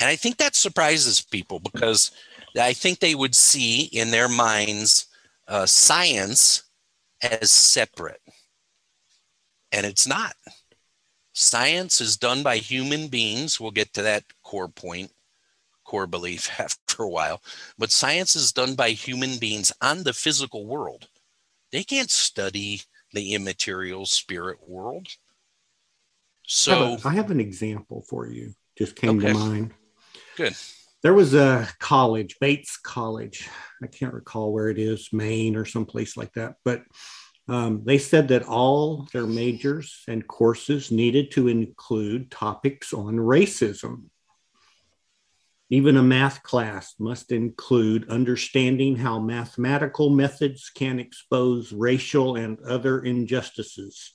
And 0.00 0.08
I 0.08 0.16
think 0.16 0.36
that 0.38 0.54
surprises 0.54 1.20
people 1.20 1.60
because 1.60 2.10
I 2.58 2.72
think 2.72 2.98
they 2.98 3.14
would 3.14 3.34
see 3.34 3.82
in 3.84 4.10
their 4.10 4.28
minds 4.28 5.06
uh, 5.48 5.66
science 5.66 6.64
as 7.22 7.50
separate. 7.50 8.20
And 9.72 9.84
it's 9.84 10.06
not. 10.06 10.34
Science 11.32 12.00
is 12.00 12.16
done 12.16 12.42
by 12.42 12.58
human 12.58 13.08
beings. 13.08 13.58
We'll 13.58 13.72
get 13.72 13.92
to 13.94 14.02
that 14.02 14.24
core 14.42 14.68
point, 14.68 15.10
core 15.94 16.06
belief 16.08 16.50
after 16.58 17.04
a 17.04 17.08
while. 17.08 17.40
But 17.78 17.92
science 17.92 18.34
is 18.34 18.52
done 18.52 18.74
by 18.74 18.90
human 18.90 19.38
beings 19.38 19.72
on 19.80 20.02
the 20.02 20.12
physical 20.12 20.66
world. 20.66 21.06
They 21.70 21.84
can't 21.84 22.10
study 22.10 22.82
the 23.12 23.34
immaterial 23.34 24.06
spirit 24.06 24.58
world. 24.66 25.06
So 26.46 26.72
I 26.72 26.90
have, 26.90 27.04
a, 27.04 27.08
I 27.08 27.12
have 27.14 27.30
an 27.30 27.40
example 27.40 28.04
for 28.08 28.26
you. 28.26 28.54
Just 28.76 28.96
came 28.96 29.18
okay. 29.18 29.32
to 29.32 29.38
mind. 29.38 29.74
Good. 30.36 30.54
There 31.02 31.14
was 31.14 31.34
a 31.34 31.68
college, 31.78 32.36
Bates 32.40 32.76
College. 32.76 33.48
I 33.82 33.86
can't 33.86 34.14
recall 34.14 34.52
where 34.52 34.68
it 34.68 34.78
is, 34.78 35.10
Maine 35.12 35.54
or 35.54 35.64
someplace 35.64 36.16
like 36.16 36.32
that. 36.32 36.56
But 36.64 36.82
um, 37.48 37.82
they 37.84 37.98
said 37.98 38.28
that 38.28 38.42
all 38.42 39.06
their 39.12 39.26
majors 39.26 40.02
and 40.08 40.26
courses 40.26 40.90
needed 40.90 41.30
to 41.32 41.46
include 41.46 42.32
topics 42.32 42.92
on 42.92 43.16
racism. 43.16 44.06
Even 45.74 45.96
a 45.96 46.04
math 46.04 46.44
class 46.44 46.94
must 47.00 47.32
include 47.32 48.08
understanding 48.08 48.94
how 48.94 49.18
mathematical 49.18 50.08
methods 50.08 50.70
can 50.72 51.00
expose 51.00 51.72
racial 51.72 52.36
and 52.36 52.60
other 52.60 53.00
injustices, 53.02 54.12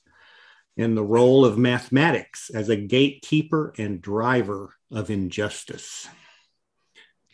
and 0.78 0.96
the 0.96 1.04
role 1.04 1.44
of 1.44 1.58
mathematics 1.58 2.48
as 2.54 2.70
a 2.70 2.76
gatekeeper 2.76 3.74
and 3.76 4.00
driver 4.00 4.74
of 4.90 5.10
injustice. 5.10 6.08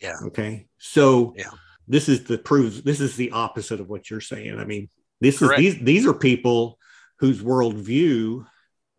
Yeah. 0.01 0.17
Okay. 0.25 0.67
So 0.77 1.33
Yeah. 1.37 1.51
this 1.87 2.09
is 2.09 2.25
the 2.25 2.37
proves 2.37 2.81
this 2.81 2.99
is 2.99 3.15
the 3.15 3.31
opposite 3.31 3.79
of 3.79 3.87
what 3.87 4.09
you're 4.09 4.19
saying. 4.19 4.59
I 4.59 4.65
mean, 4.65 4.89
this 5.21 5.39
Correct. 5.39 5.61
is 5.61 5.75
these 5.75 5.83
these 5.85 6.05
are 6.05 6.13
people 6.13 6.77
whose 7.19 7.41
worldview 7.41 8.45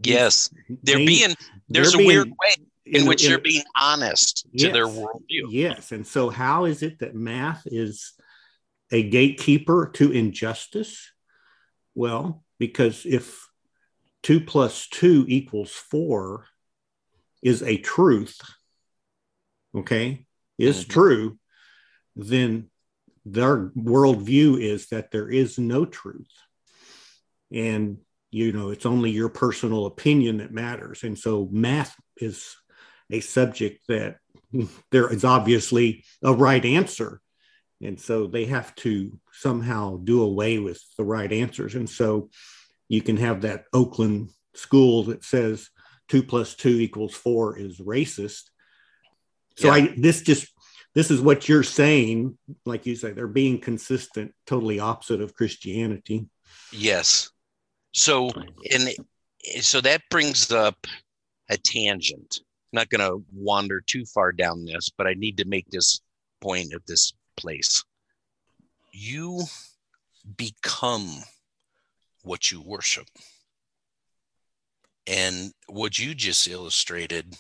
Yes. 0.00 0.48
They're 0.84 0.96
being, 0.96 1.34
there's 1.68 1.92
they're 1.92 2.02
a 2.02 2.06
weird 2.06 2.28
way 2.28 2.67
in, 2.92 3.06
which 3.06 3.24
in- 3.24 3.30
they're 3.30 3.38
being 3.38 3.64
honest 3.80 4.46
to 4.58 4.72
their 4.72 4.86
worldview. 4.86 5.48
Yes. 5.50 5.92
And 5.92 6.06
so, 6.06 6.30
how 6.30 6.64
is 6.64 6.82
it 6.82 7.00
that 7.00 7.14
math 7.14 7.62
is 7.66 8.12
a 8.90 9.02
gatekeeper 9.02 9.90
to 9.94 10.12
injustice? 10.12 11.10
Well, 11.94 12.44
because 12.58 13.04
if 13.04 13.48
two 14.22 14.40
plus 14.40 14.88
two 14.88 15.24
equals 15.28 15.72
four 15.72 16.46
is 17.42 17.62
a 17.62 17.78
truth, 17.78 18.40
okay, 19.74 20.26
is 20.58 20.84
Mhm. 20.84 20.88
true, 20.88 21.38
then 22.16 22.70
their 23.24 23.68
worldview 23.70 24.60
is 24.60 24.88
that 24.88 25.10
there 25.10 25.28
is 25.28 25.58
no 25.58 25.84
truth. 25.84 26.30
And, 27.50 27.98
you 28.30 28.52
know, 28.52 28.70
it's 28.70 28.86
only 28.86 29.10
your 29.10 29.28
personal 29.28 29.86
opinion 29.86 30.38
that 30.38 30.52
matters. 30.52 31.04
And 31.04 31.18
so, 31.18 31.48
math 31.52 31.94
is 32.16 32.56
a 33.10 33.20
subject 33.20 33.82
that 33.88 34.18
there 34.90 35.12
is 35.12 35.24
obviously 35.24 36.04
a 36.22 36.32
right 36.32 36.64
answer. 36.64 37.20
And 37.82 38.00
so 38.00 38.26
they 38.26 38.46
have 38.46 38.74
to 38.76 39.18
somehow 39.32 39.98
do 39.98 40.22
away 40.22 40.58
with 40.58 40.82
the 40.96 41.04
right 41.04 41.32
answers. 41.32 41.74
And 41.74 41.88
so 41.88 42.30
you 42.88 43.02
can 43.02 43.16
have 43.18 43.42
that 43.42 43.64
Oakland 43.72 44.30
school 44.54 45.04
that 45.04 45.24
says 45.24 45.68
two 46.08 46.22
plus 46.22 46.54
two 46.54 46.80
equals 46.80 47.14
four 47.14 47.58
is 47.58 47.78
racist. 47.78 48.44
So 49.56 49.70
I 49.70 49.94
this 49.96 50.22
just 50.22 50.48
this 50.94 51.10
is 51.10 51.20
what 51.20 51.48
you're 51.48 51.62
saying, 51.62 52.36
like 52.64 52.86
you 52.86 52.96
say, 52.96 53.12
they're 53.12 53.28
being 53.28 53.60
consistent, 53.60 54.34
totally 54.46 54.80
opposite 54.80 55.20
of 55.20 55.34
Christianity. 55.34 56.26
Yes. 56.72 57.30
So, 57.92 58.30
and 58.72 58.88
so 59.60 59.80
that 59.80 60.02
brings 60.10 60.50
up 60.50 60.86
a 61.48 61.56
tangent. 61.56 62.40
Not 62.72 62.90
going 62.90 63.00
to 63.00 63.24
wander 63.32 63.80
too 63.80 64.04
far 64.04 64.32
down 64.32 64.64
this, 64.64 64.88
but 64.88 65.06
I 65.06 65.14
need 65.14 65.38
to 65.38 65.44
make 65.46 65.70
this 65.70 66.00
point 66.40 66.74
at 66.74 66.86
this 66.86 67.12
place. 67.36 67.84
You 68.92 69.42
become 70.36 71.22
what 72.22 72.50
you 72.50 72.60
worship. 72.60 73.06
And 75.06 75.52
what 75.68 75.98
you 75.98 76.14
just 76.14 76.46
illustrated 76.46 77.36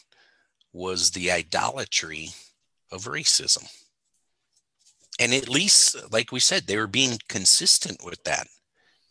was 0.72 1.10
the 1.10 1.30
idolatry 1.30 2.30
of 2.90 3.04
racism. 3.04 3.68
And 5.20 5.34
at 5.34 5.48
least, 5.48 5.96
like 6.12 6.32
we 6.32 6.40
said, 6.40 6.66
they 6.66 6.78
were 6.78 6.86
being 6.86 7.18
consistent 7.28 8.04
with 8.04 8.22
that. 8.24 8.46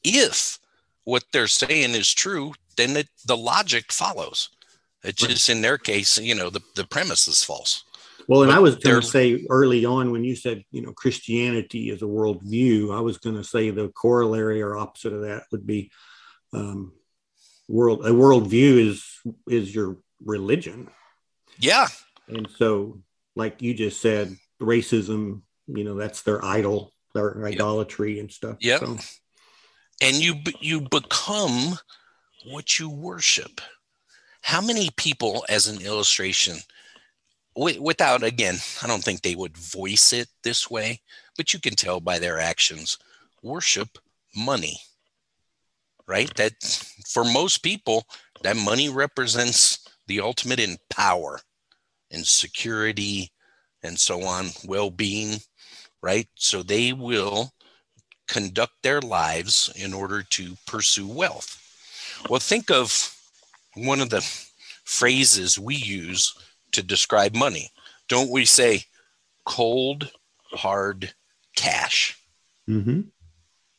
If 0.04 0.58
what 1.04 1.26
they're 1.32 1.48
saying 1.48 1.92
is 1.92 2.14
true, 2.14 2.54
then 2.78 2.96
it, 2.98 3.10
the 3.26 3.38
logic 3.38 3.92
follows. 3.92 4.50
It's 5.04 5.25
just 5.25 5.50
in 5.50 5.62
their 5.62 5.77
case, 5.77 6.18
you 6.18 6.36
know, 6.36 6.50
the, 6.50 6.62
the 6.75 6.84
premise 6.84 7.27
is 7.27 7.44
false. 7.44 7.84
Well, 8.27 8.44
and 8.44 8.51
But 8.51 8.58
I 8.58 8.60
was 8.60 8.75
going 8.75 9.00
to 9.00 9.08
say 9.08 9.46
early 9.50 9.86
on 9.86 10.12
when 10.12 10.24
you 10.24 10.36
said, 10.36 10.63
you 10.72 10.82
know, 10.82 10.92
Christianity 10.92 11.89
is 11.89 12.01
a 12.01 12.06
worldview, 12.06 12.96
I 12.96 13.00
was 13.00 13.18
going 13.20 13.38
to 13.38 13.44
say 13.44 13.70
the 13.70 13.89
corollary 13.89 14.62
or 14.62 14.75
opposite 14.75 15.14
of 15.14 15.22
that 15.22 15.44
would 15.51 15.66
be 15.66 15.92
um, 16.51 16.92
world. 17.68 18.05
A 18.05 18.10
worldview 18.10 18.88
is 18.90 19.05
is 19.48 19.74
your 19.74 19.98
religion, 20.24 20.90
Yeah. 21.60 21.88
and 22.27 22.48
so, 22.57 23.01
like 23.36 23.62
you 23.62 23.74
just 23.74 24.01
said, 24.01 24.36
racism. 24.62 25.42
You 25.68 25.83
know, 25.83 25.96
that's 25.96 26.22
their 26.22 26.44
idol, 26.44 26.94
their 27.14 27.38
Yep. 27.38 27.55
idolatry 27.55 28.20
and 28.20 28.31
stuff. 28.31 28.57
Yeah. 28.62 28.79
So, 28.79 28.98
and 30.01 30.16
you 30.16 30.36
you 30.62 30.81
become 30.81 31.77
what 32.46 32.79
you 32.79 32.90
worship 32.90 33.60
how 34.48 34.62
many 34.62 34.90
people 34.96 35.44
as 35.50 35.68
an 35.68 35.81
illustration 35.81 36.55
wi- 37.53 37.79
without 37.81 38.24
again 38.24 38.55
i 38.81 38.88
don't 38.88 39.03
think 39.03 39.22
they 39.22 39.36
would 39.36 39.57
voice 39.57 40.14
it 40.14 40.29
this 40.42 40.72
way 40.72 41.01
but 41.36 41.53
you 41.53 41.60
can 41.60 41.75
tell 41.75 42.00
by 42.00 42.18
their 42.18 42.40
actions 42.40 42.98
worship 43.44 43.98
money 44.33 44.77
right 46.07 46.33
that 46.36 46.53
for 47.10 47.25
most 47.25 47.57
people 47.57 48.05
that 48.42 48.55
money 48.55 48.88
represents 48.88 49.86
the 50.07 50.22
ultimate 50.22 50.62
in 50.62 50.77
power 50.90 51.42
and 52.12 52.25
security 52.25 53.29
and 53.83 54.00
so 54.00 54.24
on 54.24 54.46
well-being 54.66 55.36
right 56.01 56.29
so 56.36 56.64
they 56.64 56.94
will 56.94 57.51
conduct 58.29 58.74
their 58.81 59.01
lives 59.01 59.72
in 59.75 59.94
order 59.94 60.22
to 60.22 60.55
pursue 60.66 61.07
wealth. 61.07 61.64
Well, 62.29 62.40
think 62.40 62.70
of 62.70 63.17
one 63.77 64.01
of 64.01 64.09
the 64.09 64.22
phrases 64.83 65.59
we 65.59 65.75
use 65.75 66.33
to 66.72 66.83
describe 66.83 67.35
money. 67.35 67.72
Don't 68.07 68.31
we 68.31 68.46
say 68.46 68.83
cold, 69.46 70.11
hard 70.51 71.13
cash? 71.55 72.18
mhm. 72.70 73.05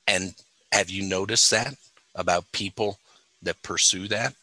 And 0.07 0.35
have 0.73 0.89
you 0.89 1.03
noticed 1.03 1.51
that 1.51 1.75
about 2.15 2.51
people 2.53 2.99
that 3.43 3.63
pursue 3.63 4.09
that? 4.09 4.35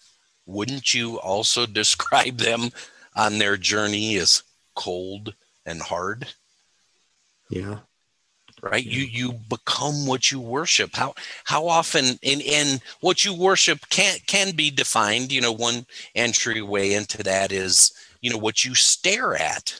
Wouldn't 0.45 0.93
you 0.93 1.19
also 1.19 1.65
describe 1.81 2.37
them 2.37 2.69
on 3.15 3.39
their 3.39 3.57
journey 3.57 4.17
as 4.17 4.43
cold 4.75 5.33
and 5.65 5.81
hard? 5.81 6.27
yeah, 7.49 7.79
right? 8.65 8.83
You 8.83 9.03
you 9.03 9.33
become 9.47 10.07
what 10.07 10.31
you 10.31 10.39
worship. 10.39 10.95
How 10.95 11.13
how 11.43 11.67
often 11.67 12.17
and 12.23 12.41
and 12.41 12.81
what 12.99 13.23
you 13.23 13.33
worship 13.33 13.79
can 13.89 14.17
can 14.25 14.55
be 14.55 14.71
defined 14.71 15.31
you 15.31 15.39
know 15.39 15.51
one 15.51 15.85
entryway 16.15 16.93
into 16.93 17.21
that 17.23 17.51
is 17.51 17.93
you 18.21 18.31
know 18.31 18.37
what 18.37 18.65
you 18.65 18.73
stare 18.73 19.35
at. 19.35 19.79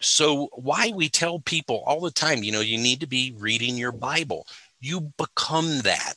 So 0.00 0.48
why 0.52 0.92
we 0.94 1.08
tell 1.08 1.40
people 1.40 1.82
all 1.86 2.00
the 2.00 2.12
time 2.12 2.42
you 2.42 2.52
know 2.52 2.60
you 2.60 2.78
need 2.78 3.00
to 3.00 3.06
be 3.08 3.34
reading 3.38 3.76
your 3.76 3.92
bible. 3.92 4.46
You 4.80 5.12
become 5.18 5.80
that 5.80 6.14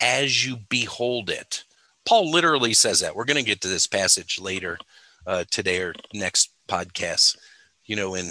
as 0.00 0.46
you 0.46 0.58
behold 0.68 1.28
it. 1.28 1.64
Paul 2.06 2.30
literally 2.30 2.72
says 2.72 3.00
that. 3.00 3.16
We're 3.16 3.24
going 3.24 3.38
to 3.38 3.42
get 3.42 3.60
to 3.62 3.68
this 3.68 3.86
passage 3.86 4.38
later 4.40 4.78
uh, 5.26 5.44
today 5.50 5.80
or 5.80 5.92
next 6.14 6.50
podcast 6.68 7.36
you 7.84 7.96
know 7.96 8.14
in 8.14 8.30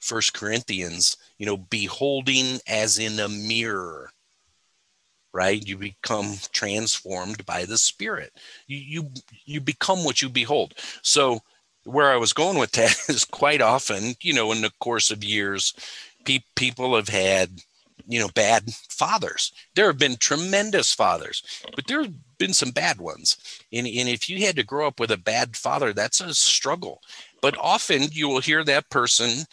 first 0.00 0.34
corinthians 0.34 1.16
you 1.38 1.46
know 1.46 1.56
beholding 1.56 2.58
as 2.66 2.98
in 2.98 3.18
a 3.20 3.28
mirror 3.28 4.10
right? 5.32 5.64
You 5.64 5.76
become 5.76 6.34
transformed 6.52 7.46
by 7.46 7.64
the 7.64 7.78
spirit. 7.78 8.32
You 8.66 8.78
you, 8.78 9.10
you 9.44 9.60
become 9.60 10.04
what 10.04 10.20
you 10.22 10.28
behold. 10.28 10.74
So 11.02 11.40
where 11.84 12.12
i 12.12 12.16
was 12.16 12.34
going 12.34 12.58
with 12.58 12.72
that 12.72 12.94
is 13.08 13.24
quite 13.24 13.62
often 13.62 14.14
you 14.20 14.34
know 14.34 14.52
in 14.52 14.60
the 14.60 14.70
course 14.80 15.10
of 15.10 15.24
years 15.24 15.72
pe- 16.26 16.44
people 16.54 16.94
have 16.94 17.08
had 17.08 17.48
you 18.06 18.20
know 18.20 18.28
bad 18.34 18.70
fathers. 18.90 19.52
There 19.74 19.86
have 19.86 19.98
been 19.98 20.16
tremendous 20.16 20.92
fathers 20.92 21.42
but 21.74 21.86
there 21.86 22.02
have 22.02 22.12
been 22.38 22.52
some 22.52 22.70
bad 22.70 23.00
ones. 23.00 23.36
And, 23.72 23.86
and 23.86 24.08
if 24.08 24.28
you 24.28 24.44
had 24.44 24.56
to 24.56 24.62
grow 24.62 24.86
up 24.86 25.00
with 25.00 25.10
a 25.10 25.16
bad 25.16 25.56
father 25.56 25.94
that's 25.94 26.20
a 26.20 26.34
struggle. 26.34 27.00
But 27.40 27.56
often 27.58 28.02
you 28.12 28.28
will 28.28 28.40
hear 28.40 28.62
that 28.64 28.90
person 28.90 29.46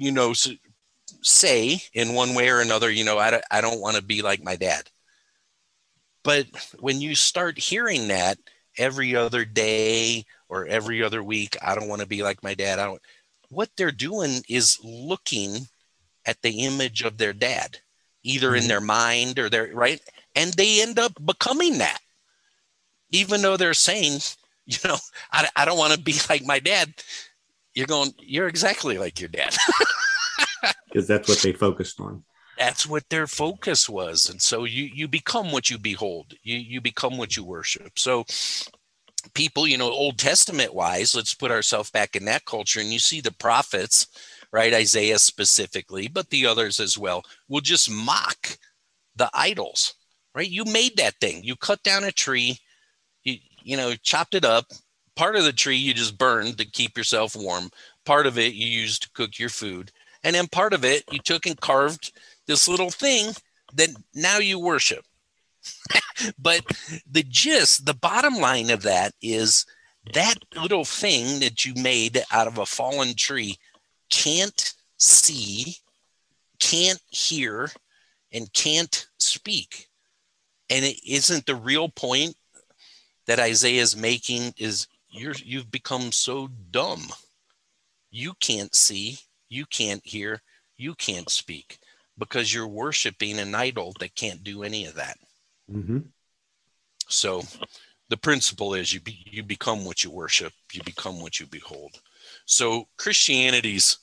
you 0.00 0.12
know 0.12 0.34
say 1.22 1.82
in 1.94 2.14
one 2.14 2.34
way 2.34 2.48
or 2.50 2.60
another 2.60 2.90
you 2.90 3.04
know 3.04 3.18
i 3.18 3.30
don't, 3.30 3.44
I 3.50 3.60
don't 3.60 3.80
want 3.80 3.96
to 3.96 4.02
be 4.02 4.22
like 4.22 4.42
my 4.42 4.56
dad. 4.56 4.90
But 6.22 6.46
when 6.80 7.00
you 7.02 7.14
start 7.14 7.58
hearing 7.58 8.08
that 8.08 8.38
every 8.78 9.14
other 9.14 9.44
day 9.44 10.24
or 10.48 10.66
every 10.66 11.02
other 11.02 11.22
week 11.22 11.56
i 11.60 11.74
don't 11.74 11.88
want 11.88 12.00
to 12.00 12.06
be 12.06 12.22
like 12.22 12.42
my 12.42 12.54
dad 12.54 12.78
i 12.78 12.84
don't 12.86 13.02
what 13.50 13.70
they're 13.76 13.90
doing 13.92 14.42
is 14.48 14.78
looking 14.82 15.68
at 16.26 16.42
the 16.42 16.60
image 16.64 17.02
of 17.02 17.18
their 17.18 17.32
dad 17.34 17.80
either 18.24 18.54
in 18.56 18.64
Mhm. 18.64 18.68
their 18.68 18.80
mind 18.82 19.38
or 19.38 19.50
their 19.50 19.74
right? 19.74 20.00
And 20.36 20.54
they 20.54 20.82
end 20.82 20.98
up 20.98 21.14
becoming 21.24 21.78
that. 21.78 22.00
Even 23.10 23.42
though 23.42 23.56
they're 23.56 23.74
saying 23.74 24.20
you 24.66 24.78
know 24.84 24.96
i, 25.32 25.48
I 25.56 25.64
don't 25.64 25.78
want 25.78 25.94
to 25.94 26.00
be 26.00 26.14
like 26.28 26.44
my 26.44 26.58
dad 26.60 26.94
you're 27.74 27.86
going 27.86 28.12
you're 28.18 28.48
exactly 28.48 28.98
like 28.98 29.20
your 29.20 29.28
dad 29.28 29.54
because 30.88 31.06
that's 31.06 31.28
what 31.28 31.38
they 31.38 31.52
focused 31.52 32.00
on. 32.00 32.22
that's 32.58 32.86
what 32.86 33.08
their 33.10 33.26
focus 33.26 33.88
was 33.88 34.28
and 34.28 34.40
so 34.40 34.64
you 34.64 34.84
you 34.84 35.06
become 35.08 35.52
what 35.52 35.70
you 35.70 35.78
behold 35.78 36.34
you 36.42 36.56
you 36.56 36.80
become 36.80 37.16
what 37.16 37.36
you 37.36 37.44
worship 37.44 37.98
so 37.98 38.24
people, 39.34 39.66
you 39.66 39.78
know, 39.78 39.90
Old 39.90 40.18
Testament 40.18 40.74
wise, 40.74 41.14
let's 41.14 41.34
put 41.34 41.50
ourselves 41.50 41.90
back 41.90 42.16
in 42.16 42.24
that 42.26 42.44
culture, 42.44 42.80
and 42.80 42.92
you 42.92 42.98
see 42.98 43.20
the 43.20 43.32
prophets, 43.32 44.06
right? 44.52 44.72
Isaiah 44.72 45.18
specifically, 45.18 46.08
but 46.08 46.30
the 46.30 46.46
others 46.46 46.80
as 46.80 46.96
well, 46.96 47.22
will 47.48 47.60
just 47.60 47.90
mock 47.90 48.58
the 49.16 49.30
idols, 49.34 49.94
right? 50.34 50.48
You 50.48 50.64
made 50.64 50.96
that 50.96 51.14
thing. 51.20 51.42
You 51.44 51.56
cut 51.56 51.82
down 51.82 52.04
a 52.04 52.12
tree, 52.12 52.58
you, 53.24 53.36
you 53.62 53.76
know, 53.76 53.94
chopped 54.02 54.34
it 54.34 54.44
up. 54.44 54.66
Part 55.20 55.36
of 55.36 55.44
the 55.44 55.52
tree 55.52 55.76
you 55.76 55.92
just 55.92 56.16
burned 56.16 56.56
to 56.56 56.64
keep 56.64 56.96
yourself 56.96 57.36
warm. 57.36 57.68
Part 58.06 58.26
of 58.26 58.38
it 58.38 58.54
you 58.54 58.66
used 58.66 59.02
to 59.02 59.10
cook 59.10 59.38
your 59.38 59.50
food. 59.50 59.92
And 60.24 60.34
then 60.34 60.46
part 60.46 60.72
of 60.72 60.82
it 60.82 61.04
you 61.12 61.18
took 61.18 61.44
and 61.44 61.60
carved 61.60 62.14
this 62.46 62.66
little 62.66 62.88
thing 62.88 63.34
that 63.74 63.90
now 64.14 64.38
you 64.38 64.58
worship. 64.58 65.04
but 66.38 66.64
the 67.06 67.22
gist, 67.22 67.84
the 67.84 67.92
bottom 67.92 68.36
line 68.36 68.70
of 68.70 68.80
that 68.84 69.12
is 69.20 69.66
that 70.14 70.36
little 70.56 70.86
thing 70.86 71.40
that 71.40 71.66
you 71.66 71.74
made 71.74 72.22
out 72.32 72.46
of 72.46 72.56
a 72.56 72.64
fallen 72.64 73.14
tree 73.14 73.58
can't 74.08 74.72
see, 74.96 75.76
can't 76.60 77.02
hear, 77.10 77.70
and 78.32 78.50
can't 78.54 79.06
speak. 79.18 79.90
And 80.70 80.82
it 80.82 80.96
isn't 81.06 81.44
the 81.44 81.56
real 81.56 81.90
point 81.90 82.36
that 83.26 83.38
Isaiah 83.38 83.82
is 83.82 83.94
making 83.94 84.54
is 84.56 84.86
you're 85.10 85.34
you've 85.44 85.70
become 85.70 86.12
so 86.12 86.48
dumb. 86.70 87.02
You 88.10 88.34
can't 88.40 88.74
see, 88.74 89.18
you 89.48 89.66
can't 89.66 90.04
hear, 90.04 90.42
you 90.76 90.94
can't 90.94 91.30
speak 91.30 91.78
because 92.18 92.52
you're 92.52 92.68
worshiping 92.68 93.38
an 93.38 93.54
idol 93.54 93.94
that 94.00 94.14
can't 94.14 94.42
do 94.44 94.62
any 94.62 94.86
of 94.86 94.94
that. 94.94 95.16
Mm-hmm. 95.70 95.98
So 97.08 97.42
the 98.08 98.16
principle 98.16 98.74
is 98.74 98.92
you 98.92 99.00
be, 99.00 99.24
you 99.24 99.42
become 99.42 99.84
what 99.84 100.04
you 100.04 100.10
worship, 100.10 100.52
you 100.72 100.82
become 100.84 101.20
what 101.20 101.40
you 101.40 101.46
behold. 101.46 102.00
So 102.46 102.88
Christianity's 102.98 103.98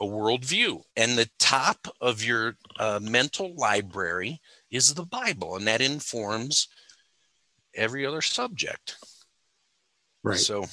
a 0.00 0.04
worldview, 0.04 0.82
and 0.96 1.16
the 1.16 1.30
top 1.38 1.86
of 2.00 2.24
your 2.24 2.56
uh, 2.78 2.98
mental 3.00 3.54
library 3.54 4.40
is 4.70 4.92
the 4.92 5.06
Bible, 5.06 5.56
and 5.56 5.66
that 5.68 5.80
informs 5.80 6.68
every 7.74 8.04
other 8.04 8.22
subject. 8.22 8.96
Right. 10.24 10.38
So 10.38 10.64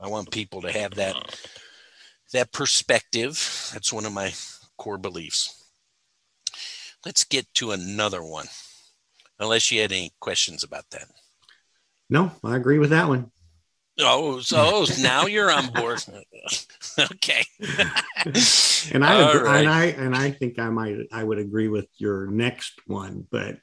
I 0.00 0.08
want 0.08 0.30
people 0.30 0.62
to 0.62 0.72
have 0.72 0.94
that 0.94 1.16
that 2.32 2.52
perspective. 2.52 3.70
That's 3.72 3.92
one 3.92 4.06
of 4.06 4.12
my 4.12 4.32
core 4.78 4.98
beliefs. 4.98 5.64
Let's 7.04 7.24
get 7.24 7.52
to 7.54 7.72
another 7.72 8.22
one. 8.22 8.46
Unless 9.38 9.70
you 9.70 9.82
had 9.82 9.92
any 9.92 10.12
questions 10.20 10.64
about 10.64 10.88
that. 10.90 11.08
No, 12.08 12.30
I 12.42 12.56
agree 12.56 12.78
with 12.78 12.90
that 12.90 13.08
one. 13.08 13.30
Oh, 13.98 14.40
so 14.40 14.84
now 15.00 15.26
you're 15.26 15.50
on 15.50 15.72
board. 15.72 16.04
okay. 16.98 17.44
and 18.92 19.04
I 19.04 19.30
agree, 19.30 19.48
right. 19.48 19.60
and 19.60 19.68
I 19.68 19.84
and 19.86 20.14
I 20.14 20.30
think 20.30 20.58
I 20.58 20.68
might 20.68 20.98
I 21.10 21.24
would 21.24 21.38
agree 21.38 21.68
with 21.68 21.88
your 21.96 22.26
next 22.26 22.80
one, 22.86 23.26
but 23.30 23.58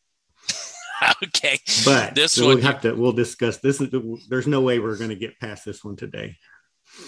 okay. 1.23 1.59
but 1.85 2.15
This 2.15 2.37
we'll 2.37 2.61
have 2.61 2.81
to 2.81 2.93
we'll 2.93 3.11
discuss 3.11 3.57
this. 3.57 3.81
Is 3.81 3.93
there's 4.29 4.47
no 4.47 4.61
way 4.61 4.79
we're 4.79 4.97
going 4.97 5.09
to 5.09 5.15
get 5.15 5.39
past 5.39 5.65
this 5.65 5.83
one 5.83 5.95
today. 5.95 6.37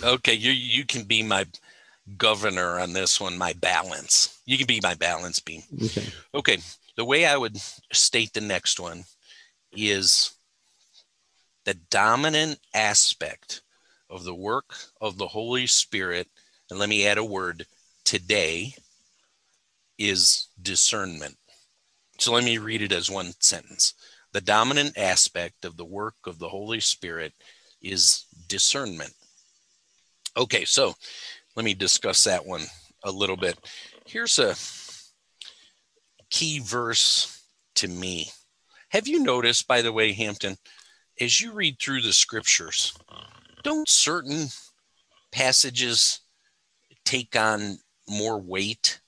Okay, 0.04 0.34
you 0.34 0.52
you 0.52 0.86
can 0.86 1.04
be 1.04 1.24
my 1.24 1.46
governor 2.18 2.80
on 2.80 2.94
this 2.94 3.20
one, 3.20 3.38
my 3.38 3.54
balance. 3.54 4.42
You 4.46 4.58
can 4.58 4.68
be 4.68 4.80
my 4.82 4.94
balance 4.96 5.40
beam. 5.40 5.64
Okay. 5.84 6.06
Okay, 6.34 6.58
the 6.98 7.06
way 7.06 7.26
I 7.26 7.38
would 7.38 7.58
state 7.92 8.34
the 8.34 8.42
next 8.42 8.80
one 8.80 9.04
is 9.72 10.32
the 11.66 11.74
dominant 11.90 12.60
aspect 12.74 13.62
of 14.10 14.24
the 14.24 14.36
work 14.36 14.76
of 15.02 15.18
the 15.18 15.28
Holy 15.28 15.68
Spirit, 15.68 16.28
and 16.70 16.80
let 16.80 16.90
me 16.90 17.08
add 17.08 17.18
a 17.18 17.26
word 17.26 17.66
today, 18.04 18.76
is 19.98 20.50
discernment. 20.62 21.36
So 22.18 22.34
let 22.34 22.44
me 22.44 22.58
read 22.58 22.82
it 22.82 22.92
as 22.92 23.10
one 23.10 23.34
sentence. 23.40 23.94
The 24.32 24.42
dominant 24.42 24.98
aspect 24.98 25.66
of 25.66 25.78
the 25.78 25.86
work 25.86 26.16
of 26.26 26.40
the 26.40 26.50
Holy 26.50 26.80
Spirit 26.80 27.34
is 27.82 28.26
discernment. 28.48 29.14
Okay, 30.38 30.66
so 30.66 30.94
let 31.56 31.64
me 31.66 31.74
discuss 31.74 32.24
that 32.26 32.46
one 32.46 32.64
a 33.04 33.12
little 33.12 33.38
bit. 33.38 33.58
Here's 34.06 34.40
a 34.40 34.56
key 36.30 36.60
verse 36.60 37.44
to 37.76 37.88
me. 37.88 38.30
Have 38.90 39.08
you 39.08 39.24
noticed, 39.24 39.68
by 39.68 39.82
the 39.82 39.94
way, 39.94 40.14
Hampton, 40.14 40.58
as 41.20 41.40
you 41.40 41.54
read 41.54 41.78
through 41.80 42.02
the 42.02 42.14
scriptures, 42.14 42.94
don't 43.64 43.88
certain 43.88 44.48
passages 45.32 46.20
take 47.04 47.36
on 47.36 47.78
more 48.08 48.40
weight 48.40 49.00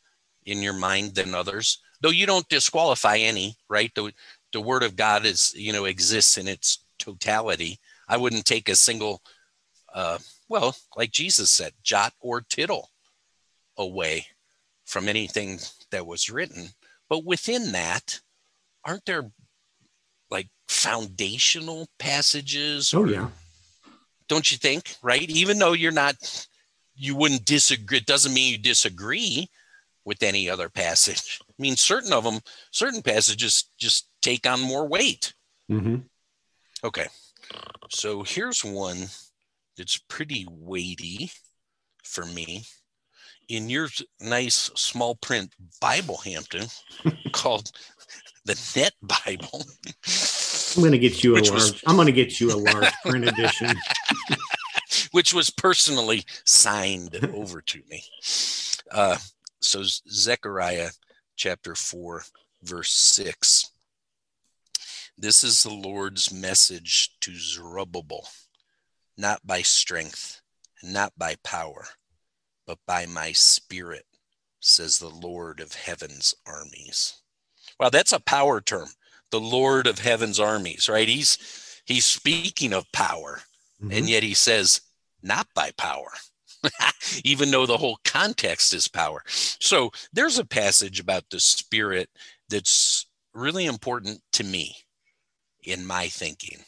in 0.45 0.61
your 0.61 0.73
mind 0.73 1.15
than 1.15 1.35
others? 1.35 1.79
Though 2.01 2.09
you 2.09 2.25
don't 2.25 2.47
disqualify 2.49 3.17
any, 3.17 3.55
right? 3.69 3.91
The, 3.95 4.11
the 4.53 4.61
word 4.61 4.83
of 4.83 4.95
God 4.95 5.25
is, 5.25 5.53
you 5.55 5.73
know, 5.73 5.85
exists 5.85 6.37
in 6.37 6.47
its 6.47 6.79
totality. 6.99 7.79
I 8.07 8.17
wouldn't 8.17 8.45
take 8.45 8.69
a 8.69 8.75
single, 8.75 9.21
uh, 9.93 10.19
well, 10.47 10.75
like 10.95 11.11
Jesus 11.11 11.49
said, 11.51 11.73
jot 11.83 12.13
or 12.19 12.41
tittle 12.41 12.89
away 13.77 14.27
from 14.85 15.07
anything 15.07 15.59
that 15.91 16.05
was 16.05 16.29
written. 16.29 16.69
But 17.09 17.25
within 17.25 17.71
that, 17.73 18.19
aren't 18.85 19.05
there 19.05 19.31
like 20.29 20.47
foundational 20.67 21.87
passages? 21.99 22.93
Oh 22.93 23.05
yeah. 23.05 23.29
Don't 24.27 24.51
you 24.51 24.57
think? 24.57 24.95
Right? 25.01 25.29
Even 25.29 25.57
though 25.57 25.73
you're 25.73 25.91
not, 25.91 26.47
you 26.95 27.15
wouldn't 27.15 27.45
disagree. 27.45 27.97
It 27.97 28.05
doesn't 28.05 28.33
mean 28.33 28.51
you 28.51 28.57
disagree 28.57 29.49
with 30.07 30.23
any 30.23 30.49
other 30.49 30.69
passage. 30.69 31.41
I 31.49 31.53
mean, 31.59 31.75
certain 31.75 32.13
of 32.13 32.23
them, 32.23 32.39
certain 32.71 33.01
passages 33.01 33.65
just 33.77 34.09
take 34.21 34.47
on 34.47 34.61
more 34.61 34.87
weight. 34.87 35.33
hmm 35.69 35.97
Okay. 36.83 37.07
So 37.89 38.23
here's 38.23 38.63
one 38.63 39.07
that's 39.75 39.97
pretty 40.07 40.45
weighty 40.49 41.29
for 42.03 42.25
me. 42.25 42.63
In 43.49 43.69
your 43.69 43.89
nice 44.21 44.69
small 44.75 45.15
print 45.15 45.53
Bible, 45.81 46.17
Hampton, 46.17 46.67
called 47.33 47.71
the 48.45 48.55
Net 48.75 48.93
Bible, 49.01 49.65
I'm 50.75 50.81
going 50.83 50.91
to 50.91 50.97
get 50.99 51.23
you 51.23 51.33
a 51.33 51.39
large. 51.39 51.51
was- 51.51 51.81
I'm 51.85 51.95
going 51.95 52.07
to 52.07 52.11
get 52.13 52.39
you 52.39 52.51
a 52.53 52.55
large 52.55 52.93
print 53.05 53.25
edition. 53.27 53.75
which 55.11 55.33
was 55.33 55.49
personally 55.49 56.23
signed 56.45 57.15
over 57.33 57.61
to 57.61 57.81
me. 57.89 58.03
Uh, 58.91 59.17
so 59.59 59.83
Zechariah 59.83 60.89
chapter 61.35 61.75
4, 61.75 62.23
verse 62.63 62.91
6. 62.91 63.71
This 65.17 65.43
is 65.43 65.63
the 65.63 65.73
Lord's 65.73 66.31
message 66.31 67.11
to 67.21 67.33
Zerubbabel, 67.35 68.27
not 69.17 69.45
by 69.45 69.61
strength, 69.63 70.41
not 70.83 71.11
by 71.17 71.35
power, 71.43 71.87
but 72.67 72.77
by 72.85 73.05
my 73.05 73.31
spirit, 73.31 74.05
says 74.59 74.97
the 74.97 75.09
Lord 75.09 75.59
of 75.59 75.73
heaven's 75.73 76.35
armies. 76.45 77.21
Wow, 77.79 77.89
that's 77.89 78.13
a 78.13 78.19
power 78.19 78.61
term. 78.61 78.89
The 79.31 79.39
Lord 79.39 79.87
of 79.87 79.99
heaven's 79.99 80.39
armies, 80.39 80.87
right? 80.87 81.07
He's 81.07 81.37
he's 81.85 82.05
speaking 82.05 82.73
of 82.73 82.91
power, 82.91 83.41
Mhm. 83.81 83.97
and 83.97 84.09
yet 84.09 84.23
he 84.23 84.33
says, 84.33 84.81
not 85.21 85.47
by 85.53 85.71
power, 85.71 86.11
even 87.23 87.51
though 87.51 87.65
the 87.65 87.77
whole 87.77 87.99
context 88.03 88.73
is 88.73 88.87
power. 88.87 89.23
So 89.27 89.91
there's 90.13 90.39
a 90.39 90.45
passage 90.45 90.99
about 90.99 91.23
the 91.29 91.39
spirit 91.39 92.09
that's 92.49 93.07
really 93.33 93.65
important 93.65 94.21
to 94.33 94.43
me 94.43 94.75
in 95.63 95.85
my 95.85 96.07
thinking. 96.07 96.59